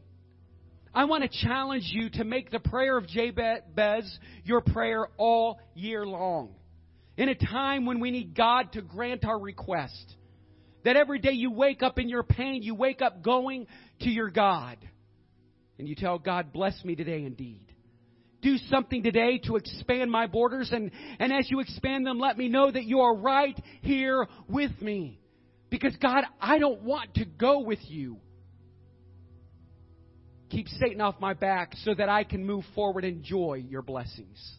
I 0.93 1.05
want 1.05 1.23
to 1.23 1.45
challenge 1.45 1.85
you 1.87 2.11
to 2.11 2.23
make 2.23 2.51
the 2.51 2.59
prayer 2.59 2.95
of 2.95 3.07
Jabez 3.07 4.19
your 4.43 4.61
prayer 4.61 5.07
all 5.17 5.59
year 5.73 6.05
long. 6.05 6.53
In 7.17 7.29
a 7.29 7.35
time 7.35 7.87
when 7.87 7.99
we 7.99 8.11
need 8.11 8.35
God 8.35 8.73
to 8.73 8.81
grant 8.81 9.25
our 9.25 9.39
request. 9.39 10.15
That 10.85 10.95
every 10.95 11.19
day 11.19 11.33
you 11.33 11.51
wake 11.51 11.83
up 11.83 11.99
in 11.99 12.07
your 12.07 12.23
pain, 12.23 12.61
you 12.61 12.73
wake 12.73 13.01
up 13.01 13.21
going 13.21 13.67
to 14.01 14.09
your 14.09 14.29
God 14.29 14.77
and 15.79 15.87
you 15.87 15.95
tell 15.95 16.19
God, 16.19 16.51
bless 16.53 16.83
me 16.83 16.95
today 16.95 17.23
indeed. 17.25 17.73
Do 18.41 18.57
something 18.69 19.01
today 19.01 19.39
to 19.45 19.55
expand 19.55 20.11
my 20.11 20.27
borders, 20.27 20.69
and, 20.71 20.91
and 21.19 21.33
as 21.33 21.49
you 21.49 21.61
expand 21.61 22.05
them, 22.05 22.19
let 22.19 22.37
me 22.37 22.47
know 22.47 22.69
that 22.69 22.83
you 22.83 22.99
are 22.99 23.15
right 23.15 23.57
here 23.81 24.27
with 24.47 24.71
me. 24.81 25.19
Because, 25.69 25.95
God, 26.01 26.23
I 26.39 26.59
don't 26.59 26.83
want 26.83 27.15
to 27.15 27.25
go 27.25 27.59
with 27.59 27.79
you. 27.87 28.17
Keep 30.49 30.67
Satan 30.79 30.99
off 31.01 31.15
my 31.19 31.33
back 31.33 31.73
so 31.83 31.93
that 31.93 32.09
I 32.09 32.23
can 32.23 32.45
move 32.45 32.63
forward 32.75 33.03
and 33.03 33.17
enjoy 33.17 33.63
your 33.67 33.81
blessings. 33.81 34.57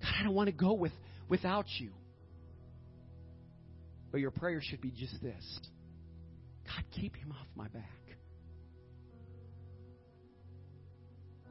God, 0.00 0.12
I 0.20 0.22
don't 0.24 0.34
want 0.34 0.48
to 0.48 0.52
go 0.52 0.72
with, 0.72 0.92
without 1.28 1.66
you. 1.78 1.90
But 4.10 4.20
your 4.20 4.30
prayer 4.30 4.60
should 4.62 4.80
be 4.80 4.90
just 4.90 5.20
this 5.22 5.60
God, 6.66 6.84
keep 6.92 7.16
him 7.16 7.32
off 7.32 7.46
my 7.54 7.68
back. 7.68 8.01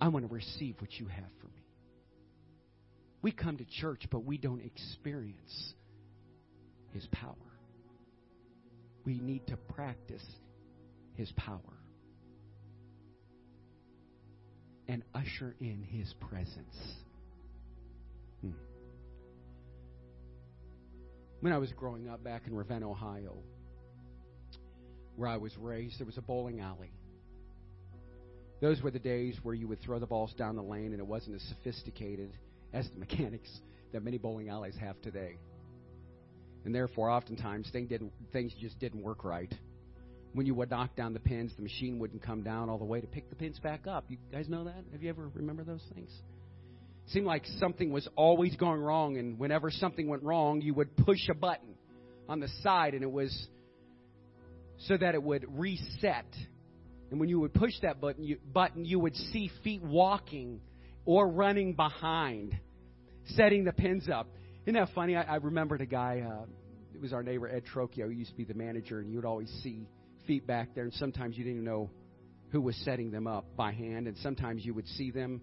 I 0.02 0.08
want 0.08 0.28
to 0.28 0.34
receive 0.34 0.76
what 0.80 0.92
you 0.94 1.06
have 1.06 1.30
for 1.40 1.48
me. 1.48 1.64
We 3.22 3.32
come 3.32 3.58
to 3.58 3.66
church, 3.66 4.08
but 4.10 4.26
we 4.26 4.40
don't 4.40 4.62
experience 4.62 5.74
His 6.92 7.06
power. 7.12 7.36
We 9.06 9.20
need 9.20 9.46
to 9.48 9.58
practice 9.58 10.26
His 11.14 11.32
power 11.34 11.60
and 14.88 15.04
usher 15.14 15.56
in 15.60 15.84
His 15.84 16.12
presence. 16.20 16.76
Hmm. 18.42 18.52
When 21.42 21.54
I 21.54 21.60
was 21.60 21.72
growing 21.74 22.10
up 22.10 22.24
back 22.24 22.48
in 22.48 22.56
Ravenna, 22.56 22.90
Ohio, 22.90 23.38
where 25.16 25.30
I 25.30 25.38
was 25.38 25.56
raised, 25.58 26.00
there 26.00 26.08
was 26.08 26.18
a 26.18 26.24
bowling 26.24 26.60
alley. 26.60 26.92
Those 28.62 28.80
were 28.84 28.92
the 28.92 29.00
days 29.00 29.38
where 29.42 29.56
you 29.56 29.68
would 29.68 29.82
throw 29.82 29.98
the 29.98 30.06
balls 30.06 30.34
down 30.38 30.56
the 30.56 30.62
lane 30.62 30.92
and 30.92 31.00
it 31.00 31.08
wasn't 31.08 31.36
as 31.36 31.42
sophisticated 31.50 32.32
as 32.74 32.88
the 32.90 33.00
mechanics 33.00 33.50
that 33.92 34.04
many 34.04 34.18
bowling 34.18 34.50
alleys 34.50 34.76
have 34.80 35.02
today. 35.02 35.38
And 36.64 36.74
therefore, 36.74 37.10
oftentimes, 37.10 37.70
things, 37.72 37.90
didn't, 37.90 38.14
things 38.32 38.54
just 38.62 38.80
didn't 38.80 39.02
work 39.02 39.24
right. 39.24 39.52
When 40.34 40.46
you 40.46 40.54
would 40.54 40.70
knock 40.70 40.96
down 40.96 41.14
the 41.14 41.20
pins, 41.20 41.52
the 41.56 41.64
machine 41.64 41.98
wouldn't 41.98 42.22
come 42.22 42.44
down 42.44 42.70
all 42.70 42.78
the 42.78 42.86
way 42.86 43.02
to 43.02 43.08
pick 43.08 43.30
the 43.30 43.36
pins 43.36 43.60
back 43.60 43.88
up. 43.88 44.06
You 44.10 44.18
guys 44.32 44.48
know 44.48 44.64
that? 44.66 44.84
Have 44.92 45.02
you 45.02 45.10
ever 45.10 45.28
remember 45.34 45.64
those 45.64 45.84
things? 45.94 46.12
It 47.08 47.12
seemed 47.12 47.26
like 47.26 47.46
something 47.60 47.92
was 47.92 48.08
always 48.16 48.56
going 48.56 48.80
wrong, 48.80 49.18
and 49.18 49.40
whenever 49.40 49.72
something 49.72 50.08
went 50.08 50.24
wrong, 50.24 50.62
you 50.62 50.76
would 50.76 50.96
push 50.96 51.28
a 51.30 51.34
button 51.34 51.74
on 52.30 52.40
the 52.40 52.48
side, 52.62 52.94
and 52.94 53.04
it 53.04 53.12
was 53.12 53.48
so 54.88 54.96
that 54.96 55.16
it 55.16 55.24
would 55.24 55.46
reset 55.50 56.28
and 57.12 57.20
when 57.20 57.28
you 57.28 57.42
would 57.42 57.54
push 57.54 57.74
that 57.82 58.00
button, 58.00 58.24
you, 58.24 58.38
button, 58.54 58.86
you 58.86 58.98
would 58.98 59.16
see 59.16 59.52
feet 59.64 59.84
walking 59.84 60.62
or 61.06 61.28
running 61.28 61.74
behind, 61.74 62.58
setting 63.36 63.66
the 63.66 63.74
pins 63.74 64.08
up. 64.10 64.28
Isn't 64.66 64.76
that 64.76 64.90
funny? 64.96 65.18
I, 65.18 65.24
I 65.24 65.36
remembered 65.36 65.82
a 65.82 65.86
guy, 65.86 66.24
uh, 66.26 66.46
it 66.96 67.02
was 67.02 67.12
our 67.12 67.22
neighbor 67.22 67.50
Ed 67.50 67.64
Trocchio, 67.74 68.06
who 68.06 68.12
used 68.12 68.32
to 68.32 68.38
be 68.38 68.46
the 68.46 68.54
manager, 68.54 69.00
and 69.00 69.10
you 69.10 69.18
would 69.18 69.26
always 69.26 69.50
see 69.62 69.86
feet 70.26 70.48
back 70.48 70.74
there, 70.74 70.86
and 70.86 70.94
sometimes 70.94 71.38
you 71.38 71.44
didn't 71.44 71.60
even 71.60 71.66
know 71.66 71.90
who 72.52 72.62
was 72.62 72.76
setting 72.86 73.12
them 73.12 73.28
up 73.28 73.46
by 73.58 73.74
hand, 73.74 74.08
and 74.08 74.16
sometimes 74.20 74.64
you 74.64 74.74
would 74.74 74.88
see 74.88 75.12
them, 75.12 75.42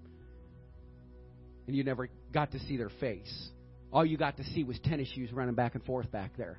and 1.67 1.77
you 1.77 1.85
never 1.85 2.09
got 2.33 2.53
to 2.53 2.59
see 2.61 2.79
their 2.79 2.91
face. 3.01 3.51
All 3.93 4.07
you 4.07 4.17
got 4.17 4.39
to 4.39 4.45
see 4.45 4.65
was 4.65 4.79
tennis 4.85 5.09
shoes 5.15 5.33
running 5.33 5.55
back 5.55 5.75
and 5.75 5.85
forth 5.85 6.11
back 6.11 6.37
there. 6.39 6.59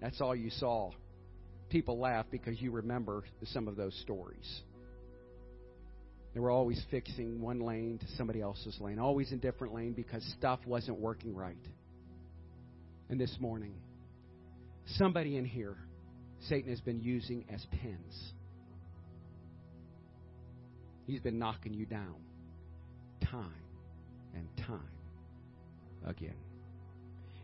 That's 0.00 0.20
all 0.22 0.34
you 0.34 0.48
saw 0.50 0.92
people 1.68 1.98
laugh 1.98 2.26
because 2.30 2.60
you 2.60 2.70
remember 2.70 3.24
some 3.44 3.68
of 3.68 3.76
those 3.76 3.94
stories. 4.02 4.60
They 6.34 6.40
were 6.40 6.50
always 6.50 6.80
fixing 6.90 7.40
one 7.40 7.60
lane 7.60 7.98
to 7.98 8.06
somebody 8.16 8.40
else's 8.40 8.78
lane, 8.80 8.98
always 8.98 9.32
in 9.32 9.38
different 9.38 9.74
lane 9.74 9.92
because 9.92 10.22
stuff 10.38 10.60
wasn't 10.66 10.98
working 10.98 11.34
right. 11.34 11.56
And 13.08 13.18
this 13.18 13.34
morning, 13.40 13.74
somebody 14.96 15.36
in 15.36 15.44
here, 15.44 15.76
Satan 16.48 16.70
has 16.70 16.80
been 16.80 17.00
using 17.00 17.44
as 17.52 17.64
pins. 17.82 18.32
He's 21.06 21.20
been 21.20 21.38
knocking 21.38 21.72
you 21.72 21.86
down 21.86 22.16
time 23.30 23.52
and 24.34 24.46
time 24.66 24.80
again. 26.06 26.36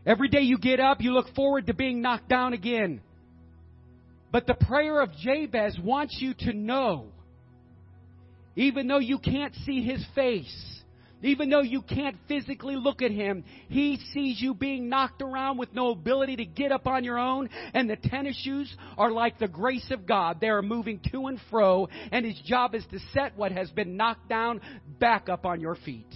Every 0.05 0.29
day 0.29 0.41
you 0.41 0.59
get 0.59 0.79
up, 0.79 1.01
you 1.01 1.13
look 1.13 1.33
forward 1.33 1.67
to 1.67 1.73
being 1.73 2.01
knocked 2.01 2.29
down 2.29 2.53
again. 2.53 3.01
But 4.31 4.47
the 4.47 4.53
prayer 4.53 5.01
of 5.01 5.11
Jabez 5.17 5.77
wants 5.81 6.17
you 6.19 6.33
to 6.39 6.53
know, 6.53 7.07
even 8.55 8.87
though 8.87 8.99
you 8.99 9.19
can't 9.19 9.53
see 9.65 9.81
his 9.81 10.05
face, 10.13 10.75
even 11.21 11.49
though 11.49 11.61
you 11.61 11.81
can't 11.81 12.17
physically 12.27 12.75
look 12.75 13.01
at 13.01 13.11
him, 13.11 13.43
he 13.67 13.97
sees 14.13 14.39
you 14.39 14.53
being 14.53 14.89
knocked 14.89 15.21
around 15.21 15.57
with 15.57 15.73
no 15.73 15.89
ability 15.89 16.35
to 16.35 16.45
get 16.45 16.71
up 16.71 16.85
on 16.87 17.03
your 17.03 17.17
own. 17.17 17.49
And 17.73 17.89
the 17.89 17.95
tennis 17.95 18.37
shoes 18.43 18.73
are 18.97 19.11
like 19.11 19.39
the 19.39 19.47
grace 19.47 19.89
of 19.91 20.05
God. 20.05 20.39
They 20.39 20.49
are 20.49 20.61
moving 20.61 20.99
to 21.11 21.27
and 21.27 21.39
fro, 21.49 21.87
and 22.11 22.25
his 22.25 22.39
job 22.45 22.75
is 22.75 22.85
to 22.91 22.99
set 23.13 23.35
what 23.37 23.51
has 23.51 23.69
been 23.71 23.97
knocked 23.97 24.29
down 24.29 24.61
back 24.99 25.29
up 25.29 25.45
on 25.45 25.61
your 25.61 25.75
feet. 25.75 26.13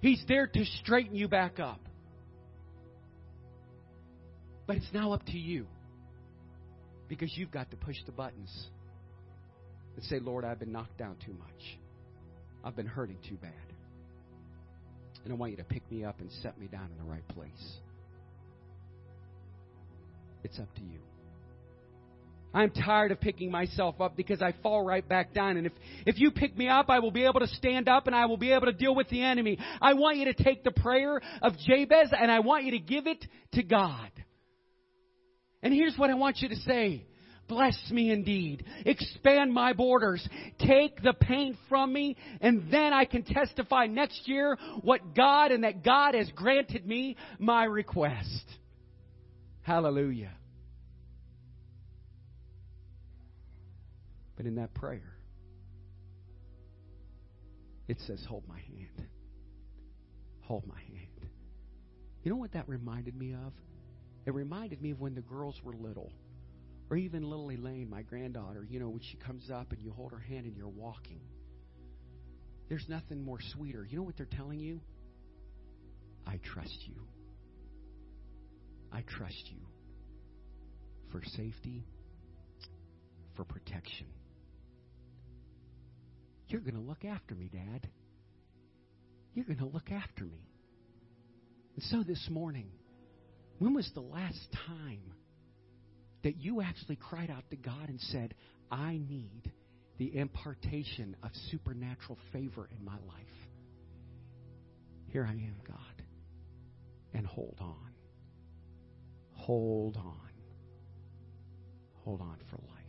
He's 0.00 0.22
there 0.28 0.46
to 0.46 0.64
straighten 0.80 1.16
you 1.16 1.28
back 1.28 1.58
up. 1.58 1.80
But 4.66 4.76
it's 4.76 4.92
now 4.92 5.12
up 5.12 5.26
to 5.26 5.38
you. 5.38 5.66
Because 7.10 7.36
you've 7.36 7.50
got 7.50 7.68
to 7.72 7.76
push 7.76 7.96
the 8.06 8.12
buttons 8.12 8.68
and 9.96 10.04
say, 10.04 10.20
Lord, 10.20 10.44
I've 10.44 10.60
been 10.60 10.70
knocked 10.70 10.96
down 10.96 11.16
too 11.26 11.32
much. 11.32 11.78
I've 12.64 12.76
been 12.76 12.86
hurting 12.86 13.18
too 13.28 13.34
bad. 13.34 13.50
And 15.24 15.32
I 15.32 15.36
want 15.36 15.50
you 15.50 15.58
to 15.58 15.64
pick 15.64 15.82
me 15.90 16.04
up 16.04 16.20
and 16.20 16.30
set 16.40 16.58
me 16.58 16.68
down 16.68 16.88
in 16.92 17.04
the 17.04 17.10
right 17.10 17.26
place. 17.28 17.74
It's 20.44 20.58
up 20.60 20.72
to 20.76 20.80
you. 20.80 21.00
I'm 22.54 22.70
tired 22.70 23.10
of 23.10 23.20
picking 23.20 23.50
myself 23.50 24.00
up 24.00 24.16
because 24.16 24.40
I 24.40 24.54
fall 24.62 24.84
right 24.84 25.06
back 25.06 25.34
down. 25.34 25.56
And 25.56 25.66
if, 25.66 25.72
if 26.06 26.18
you 26.18 26.30
pick 26.30 26.56
me 26.56 26.68
up, 26.68 26.90
I 26.90 27.00
will 27.00 27.10
be 27.10 27.24
able 27.24 27.40
to 27.40 27.46
stand 27.48 27.88
up 27.88 28.06
and 28.06 28.14
I 28.14 28.26
will 28.26 28.36
be 28.36 28.52
able 28.52 28.66
to 28.66 28.72
deal 28.72 28.94
with 28.94 29.08
the 29.08 29.22
enemy. 29.22 29.58
I 29.82 29.94
want 29.94 30.18
you 30.18 30.26
to 30.26 30.44
take 30.44 30.62
the 30.62 30.70
prayer 30.70 31.20
of 31.42 31.54
Jabez 31.58 32.12
and 32.16 32.30
I 32.30 32.38
want 32.38 32.64
you 32.64 32.72
to 32.72 32.78
give 32.78 33.08
it 33.08 33.24
to 33.52 33.62
God. 33.64 34.10
And 35.62 35.74
here's 35.74 35.96
what 35.96 36.10
I 36.10 36.14
want 36.14 36.38
you 36.38 36.48
to 36.48 36.56
say 36.56 37.04
Bless 37.50 37.76
me 37.90 38.12
indeed. 38.12 38.64
Expand 38.86 39.52
my 39.52 39.72
borders. 39.72 40.26
Take 40.60 41.02
the 41.02 41.12
pain 41.12 41.58
from 41.68 41.92
me, 41.92 42.16
and 42.40 42.70
then 42.70 42.92
I 42.92 43.04
can 43.04 43.24
testify 43.24 43.86
next 43.86 44.28
year 44.28 44.56
what 44.82 45.16
God 45.16 45.50
and 45.50 45.64
that 45.64 45.82
God 45.82 46.14
has 46.14 46.30
granted 46.36 46.86
me 46.86 47.16
my 47.40 47.64
request. 47.64 48.44
Hallelujah. 49.62 50.30
But 54.36 54.46
in 54.46 54.54
that 54.54 54.72
prayer, 54.72 55.12
it 57.88 57.98
says, 58.06 58.24
Hold 58.28 58.44
my 58.48 58.60
hand. 58.60 59.08
Hold 60.42 60.68
my 60.68 60.78
hand. 60.78 61.30
You 62.22 62.30
know 62.30 62.36
what 62.36 62.52
that 62.52 62.68
reminded 62.68 63.16
me 63.16 63.34
of? 63.34 63.52
It 64.30 64.34
reminded 64.34 64.80
me 64.80 64.92
of 64.92 65.00
when 65.00 65.16
the 65.16 65.22
girls 65.22 65.60
were 65.64 65.72
little. 65.72 66.12
Or 66.88 66.96
even 66.96 67.28
little 67.28 67.50
Elaine, 67.50 67.90
my 67.90 68.02
granddaughter, 68.02 68.64
you 68.70 68.78
know, 68.78 68.88
when 68.88 69.00
she 69.00 69.16
comes 69.16 69.50
up 69.50 69.72
and 69.72 69.82
you 69.82 69.90
hold 69.90 70.12
her 70.12 70.20
hand 70.20 70.46
and 70.46 70.56
you're 70.56 70.68
walking. 70.68 71.18
There's 72.68 72.84
nothing 72.88 73.24
more 73.24 73.40
sweeter. 73.54 73.84
You 73.84 73.96
know 73.96 74.04
what 74.04 74.16
they're 74.16 74.26
telling 74.26 74.60
you? 74.60 74.80
I 76.24 76.38
trust 76.44 76.78
you. 76.86 76.94
I 78.92 79.02
trust 79.02 79.50
you 79.50 79.62
for 81.10 81.22
safety, 81.36 81.84
for 83.34 83.42
protection. 83.42 84.06
You're 86.46 86.60
going 86.60 86.74
to 86.74 86.80
look 86.80 87.04
after 87.04 87.34
me, 87.34 87.50
Dad. 87.52 87.88
You're 89.34 89.46
going 89.46 89.58
to 89.58 89.66
look 89.66 89.90
after 89.90 90.22
me. 90.22 90.46
And 91.74 91.82
so 91.82 92.04
this 92.04 92.28
morning, 92.30 92.70
when 93.60 93.74
was 93.74 93.90
the 93.94 94.00
last 94.00 94.40
time 94.66 95.12
that 96.24 96.36
you 96.38 96.62
actually 96.62 96.96
cried 96.96 97.30
out 97.30 97.44
to 97.50 97.56
God 97.56 97.88
and 97.88 98.00
said, 98.00 98.34
I 98.70 98.92
need 98.92 99.52
the 99.98 100.16
impartation 100.16 101.14
of 101.22 101.30
supernatural 101.50 102.16
favor 102.32 102.70
in 102.74 102.82
my 102.82 102.96
life? 103.06 103.26
Here 105.08 105.26
I 105.28 105.32
am, 105.32 105.56
God. 105.68 105.76
And 107.12 107.26
hold 107.26 107.58
on. 107.60 107.92
Hold 109.34 109.98
on. 109.98 110.30
Hold 112.04 112.22
on 112.22 112.38
for 112.50 112.56
life. 112.56 112.80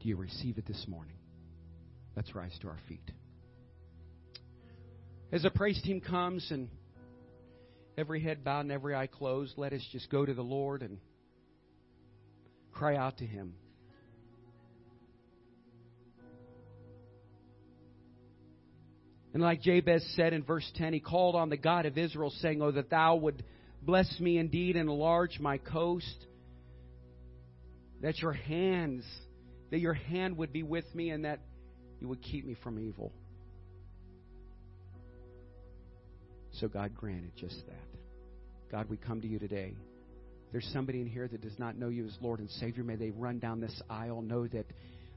Do 0.00 0.08
you 0.08 0.16
receive 0.16 0.56
it 0.56 0.66
this 0.66 0.86
morning? 0.88 1.18
Let's 2.16 2.34
rise 2.34 2.56
to 2.62 2.68
our 2.68 2.78
feet. 2.88 3.10
As 5.30 5.42
the 5.42 5.50
praise 5.50 5.82
team 5.82 6.00
comes 6.00 6.50
and 6.50 6.70
every 7.96 8.20
head 8.20 8.44
bowed 8.44 8.60
and 8.60 8.72
every 8.72 8.94
eye 8.94 9.06
closed, 9.06 9.54
let 9.56 9.72
us 9.72 9.82
just 9.92 10.10
go 10.10 10.24
to 10.24 10.34
the 10.34 10.42
Lord 10.42 10.82
and 10.82 10.98
cry 12.72 12.96
out 12.96 13.18
to 13.18 13.26
Him. 13.26 13.54
And 19.32 19.42
like 19.42 19.60
Jabez 19.60 20.02
said 20.16 20.32
in 20.32 20.44
verse 20.44 20.64
10, 20.76 20.94
he 20.94 21.00
called 21.00 21.34
on 21.34 21.50
the 21.50 21.58
God 21.58 21.84
of 21.84 21.98
Israel, 21.98 22.32
saying, 22.40 22.62
Oh, 22.62 22.70
that 22.70 22.88
thou 22.88 23.16
would 23.16 23.44
bless 23.82 24.08
me 24.18 24.38
indeed 24.38 24.76
and 24.76 24.88
enlarge 24.88 25.38
my 25.38 25.58
coast, 25.58 26.26
that 28.00 28.18
your 28.18 28.32
hands, 28.32 29.04
that 29.70 29.78
your 29.78 29.92
hand 29.92 30.38
would 30.38 30.54
be 30.54 30.62
with 30.62 30.86
me, 30.94 31.10
and 31.10 31.26
that 31.26 31.40
you 32.00 32.08
would 32.08 32.22
keep 32.22 32.46
me 32.46 32.56
from 32.62 32.78
evil. 32.78 33.12
So 36.60 36.68
God 36.68 36.94
granted 36.94 37.32
just 37.36 37.56
that. 37.66 38.70
God, 38.70 38.88
we 38.88 38.96
come 38.96 39.20
to 39.20 39.28
you 39.28 39.38
today. 39.38 39.74
there's 40.52 40.68
somebody 40.72 41.00
in 41.00 41.06
here 41.06 41.28
that 41.28 41.40
does 41.40 41.58
not 41.58 41.76
know 41.76 41.88
you 41.88 42.06
as 42.06 42.16
Lord 42.20 42.40
and 42.40 42.50
Savior. 42.50 42.82
May 42.82 42.96
they 42.96 43.10
run 43.10 43.38
down 43.38 43.60
this 43.60 43.82
aisle, 43.90 44.22
know 44.22 44.46
that 44.46 44.66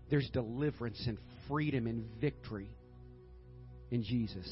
there's 0.10 0.30
deliverance 0.32 1.02
and 1.08 1.18
freedom 1.48 1.88
and 1.88 2.04
victory 2.20 2.70
in 3.92 4.04
Jesus. 4.04 4.48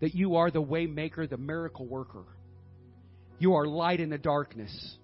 That 0.00 0.14
you 0.14 0.36
are 0.36 0.50
the 0.50 0.60
way 0.60 0.86
maker, 0.86 1.26
the 1.26 1.36
miracle 1.36 1.86
worker. 1.86 2.24
You 3.38 3.54
are 3.54 3.66
light 3.66 4.00
in 4.00 4.10
the 4.10 4.18
darkness. 4.18 4.96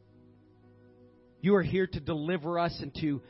You 1.41 1.55
are 1.55 1.63
here 1.63 1.87
to 1.87 2.01
deliver 2.01 2.59
us 2.59 2.77
and 2.81 2.95
to, 2.97 3.21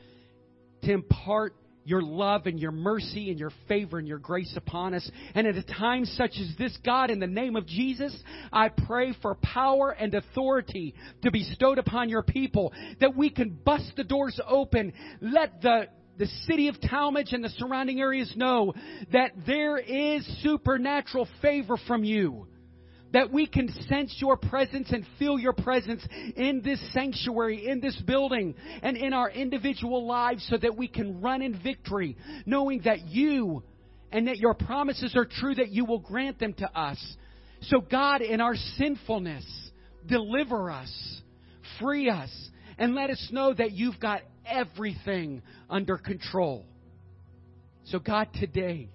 to 0.85 0.93
impart 0.93 1.55
your 1.87 2.03
love 2.03 2.47
and 2.47 2.59
your 2.59 2.73
mercy 2.73 3.31
and 3.31 3.39
your 3.39 3.53
favor 3.69 3.99
and 3.99 4.07
your 4.07 4.19
grace 4.19 4.53
upon 4.57 4.93
us. 4.93 5.09
And 5.35 5.47
at 5.47 5.57
a 5.57 5.63
time 5.63 6.05
such 6.05 6.33
as 6.41 6.55
this, 6.59 6.77
God, 6.85 7.11
in 7.11 7.21
the 7.21 7.27
name 7.27 7.57
of 7.57 7.67
Jesus, 7.67 8.15
I 8.53 8.69
pray 8.69 9.15
for 9.23 9.37
power 9.37 9.93
and 9.93 10.13
authority 10.15 10.95
to 11.23 11.31
be 11.31 11.47
bestowed 11.49 11.79
upon 11.79 12.09
your 12.09 12.23
people, 12.23 12.73
that 13.01 13.17
we 13.17 13.31
can 13.31 13.51
bust 13.51 13.93
the 13.97 14.05
doors 14.05 14.39
open. 14.47 14.93
Let 15.21 15.63
the 15.63 15.87
the 16.19 16.27
city 16.47 16.69
of 16.69 16.77
Tallmadge 16.77 17.35
and 17.35 17.45
the 17.45 17.51
surrounding 17.51 18.01
areas 18.01 18.33
know 18.37 18.73
that 19.13 19.33
there 19.47 19.77
is 19.77 20.27
supernatural 20.43 21.29
favor 21.43 21.77
from 21.87 22.05
you 22.05 22.47
that 23.13 23.33
we 23.33 23.47
can 23.47 23.69
sense 23.89 24.15
your 24.19 24.37
presence 24.37 24.91
and 24.91 25.07
feel 25.19 25.39
your 25.39 25.53
presence 25.53 26.07
in 26.37 26.61
this 26.63 26.81
sanctuary, 26.93 27.69
in 27.69 27.81
this 27.81 27.97
building, 28.07 28.55
and 28.83 28.97
in 28.97 29.13
our 29.13 29.31
individual 29.31 30.07
lives 30.07 30.47
so 30.51 30.57
that 30.57 30.77
we 30.77 30.89
can 30.89 31.21
run 31.21 31.43
in 31.43 31.61
victory, 31.63 32.17
knowing 32.45 32.83
that 32.85 33.07
you 33.07 33.63
and 34.13 34.29
that 34.29 34.39
your 34.39 34.55
promises 34.55 35.15
are 35.17 35.25
true, 35.25 35.55
that 35.55 35.71
you 35.71 35.85
will 35.85 35.99
grant 35.99 36.39
them 36.39 36.53
to 36.55 36.79
us. 36.79 36.99
So, 37.63 37.81
God, 37.81 38.23
in 38.23 38.41
our 38.41 38.55
sinfulness, 38.77 39.45
deliver 40.07 40.71
us, 40.71 41.21
free 41.81 42.11
us, 42.11 42.31
and 42.79 42.95
let 42.95 43.11
us 43.11 43.29
know 43.33 43.55
that 43.55 43.73
you've 43.73 43.99
got 43.99 44.23
everything 44.45 45.43
under 45.69 45.97
control. 45.97 46.67
So, 47.87 47.99
God, 47.99 48.29
today, 48.35 48.91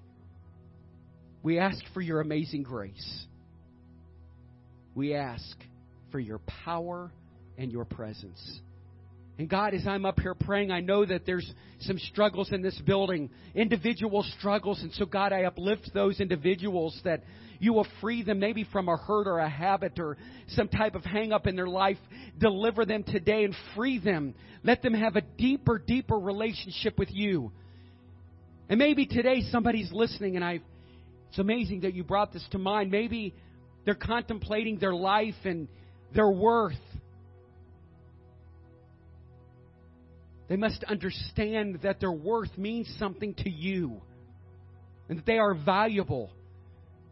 we 1.43 1.59
ask 1.59 1.79
for 1.93 2.01
your 2.01 2.21
amazing 2.21 2.63
grace 2.63 3.25
we 4.95 5.13
ask 5.13 5.57
for 6.11 6.19
your 6.19 6.39
power 6.63 7.11
and 7.57 7.71
your 7.71 7.85
presence. 7.85 8.59
And 9.37 9.49
God, 9.49 9.73
as 9.73 9.87
I'm 9.87 10.05
up 10.05 10.19
here 10.19 10.35
praying, 10.35 10.71
I 10.71 10.81
know 10.81 11.05
that 11.05 11.25
there's 11.25 11.51
some 11.79 11.97
struggles 11.97 12.51
in 12.51 12.61
this 12.61 12.79
building, 12.85 13.29
individual 13.55 14.23
struggles. 14.37 14.81
And 14.81 14.93
so, 14.93 15.05
God, 15.05 15.33
I 15.33 15.43
uplift 15.43 15.91
those 15.93 16.19
individuals 16.19 16.99
that 17.05 17.23
you 17.59 17.73
will 17.73 17.87
free 18.01 18.23
them 18.23 18.39
maybe 18.39 18.65
from 18.71 18.89
a 18.89 18.97
hurt 18.97 19.27
or 19.27 19.39
a 19.39 19.49
habit 19.49 19.99
or 19.99 20.17
some 20.49 20.67
type 20.67 20.95
of 20.95 21.03
hang 21.03 21.31
up 21.31 21.47
in 21.47 21.55
their 21.55 21.67
life. 21.67 21.97
Deliver 22.39 22.85
them 22.85 23.03
today 23.03 23.43
and 23.43 23.55
free 23.75 23.99
them. 23.99 24.35
Let 24.63 24.81
them 24.81 24.93
have 24.93 25.15
a 25.15 25.21
deeper, 25.21 25.79
deeper 25.79 26.17
relationship 26.17 26.99
with 26.99 27.09
you. 27.11 27.51
And 28.69 28.77
maybe 28.77 29.05
today 29.05 29.41
somebody's 29.51 29.91
listening 29.91 30.35
and 30.35 30.45
I, 30.45 30.59
it's 31.29 31.39
amazing 31.39 31.81
that 31.81 31.93
you 31.93 32.03
brought 32.03 32.33
this 32.33 32.45
to 32.51 32.57
mind. 32.57 32.91
Maybe 32.91 33.33
they're 33.85 33.95
contemplating 33.95 34.77
their 34.77 34.93
life 34.93 35.35
and 35.43 35.67
their 36.13 36.29
worth. 36.29 36.75
They 40.49 40.57
must 40.57 40.83
understand 40.83 41.79
that 41.83 41.99
their 41.99 42.11
worth 42.11 42.57
means 42.57 42.93
something 42.99 43.33
to 43.35 43.49
you 43.49 44.01
and 45.07 45.17
that 45.17 45.25
they 45.25 45.39
are 45.39 45.53
valuable, 45.53 46.29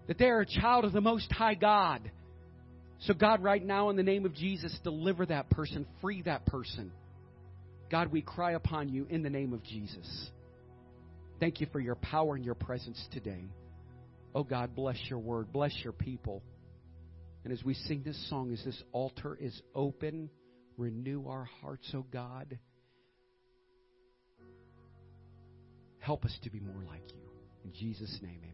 that 0.08 0.18
they 0.18 0.26
are 0.26 0.42
a 0.42 0.46
child 0.46 0.86
of 0.86 0.92
the 0.92 1.02
Most 1.02 1.32
High 1.32 1.56
God. 1.56 2.12
So, 3.04 3.14
God, 3.14 3.42
right 3.42 3.66
now, 3.66 3.90
in 3.90 3.96
the 3.96 4.04
name 4.04 4.26
of 4.26 4.36
Jesus, 4.36 4.78
deliver 4.84 5.26
that 5.26 5.50
person, 5.50 5.88
free 6.02 6.22
that 6.24 6.46
person. 6.46 6.92
God, 7.90 8.12
we 8.12 8.22
cry 8.22 8.52
upon 8.52 8.90
you 8.90 9.08
in 9.10 9.24
the 9.24 9.30
name 9.30 9.54
of 9.54 9.64
Jesus. 9.64 10.30
Thank 11.40 11.62
you 11.62 11.68
for 11.72 11.80
your 11.80 11.96
power 11.96 12.36
and 12.36 12.44
your 12.44 12.56
presence 12.56 13.02
today. 13.12 13.46
Oh, 14.36 14.44
God, 14.44 14.76
bless 14.76 14.98
your 15.10 15.20
word, 15.20 15.52
bless 15.54 15.74
your 15.82 15.94
people. 15.94 16.44
And 17.44 17.54
as 17.54 17.64
we 17.64 17.74
sing 17.74 18.04
this 18.04 18.30
song, 18.30 18.52
as 18.52 18.64
this 18.64 18.82
altar 18.92 19.38
is 19.40 19.62
open, 19.74 20.30
renew 20.78 21.28
our 21.28 21.48
hearts, 21.62 21.90
O 21.94 22.00
oh 22.00 22.06
God. 22.12 22.58
Help 26.00 26.26
us 26.26 26.38
to 26.44 26.50
be 26.50 26.60
more 26.60 26.84
like 26.88 27.14
you. 27.14 27.30
In 27.64 27.74
Jesus' 27.74 28.20
name, 28.22 28.32
amen. 28.38 28.48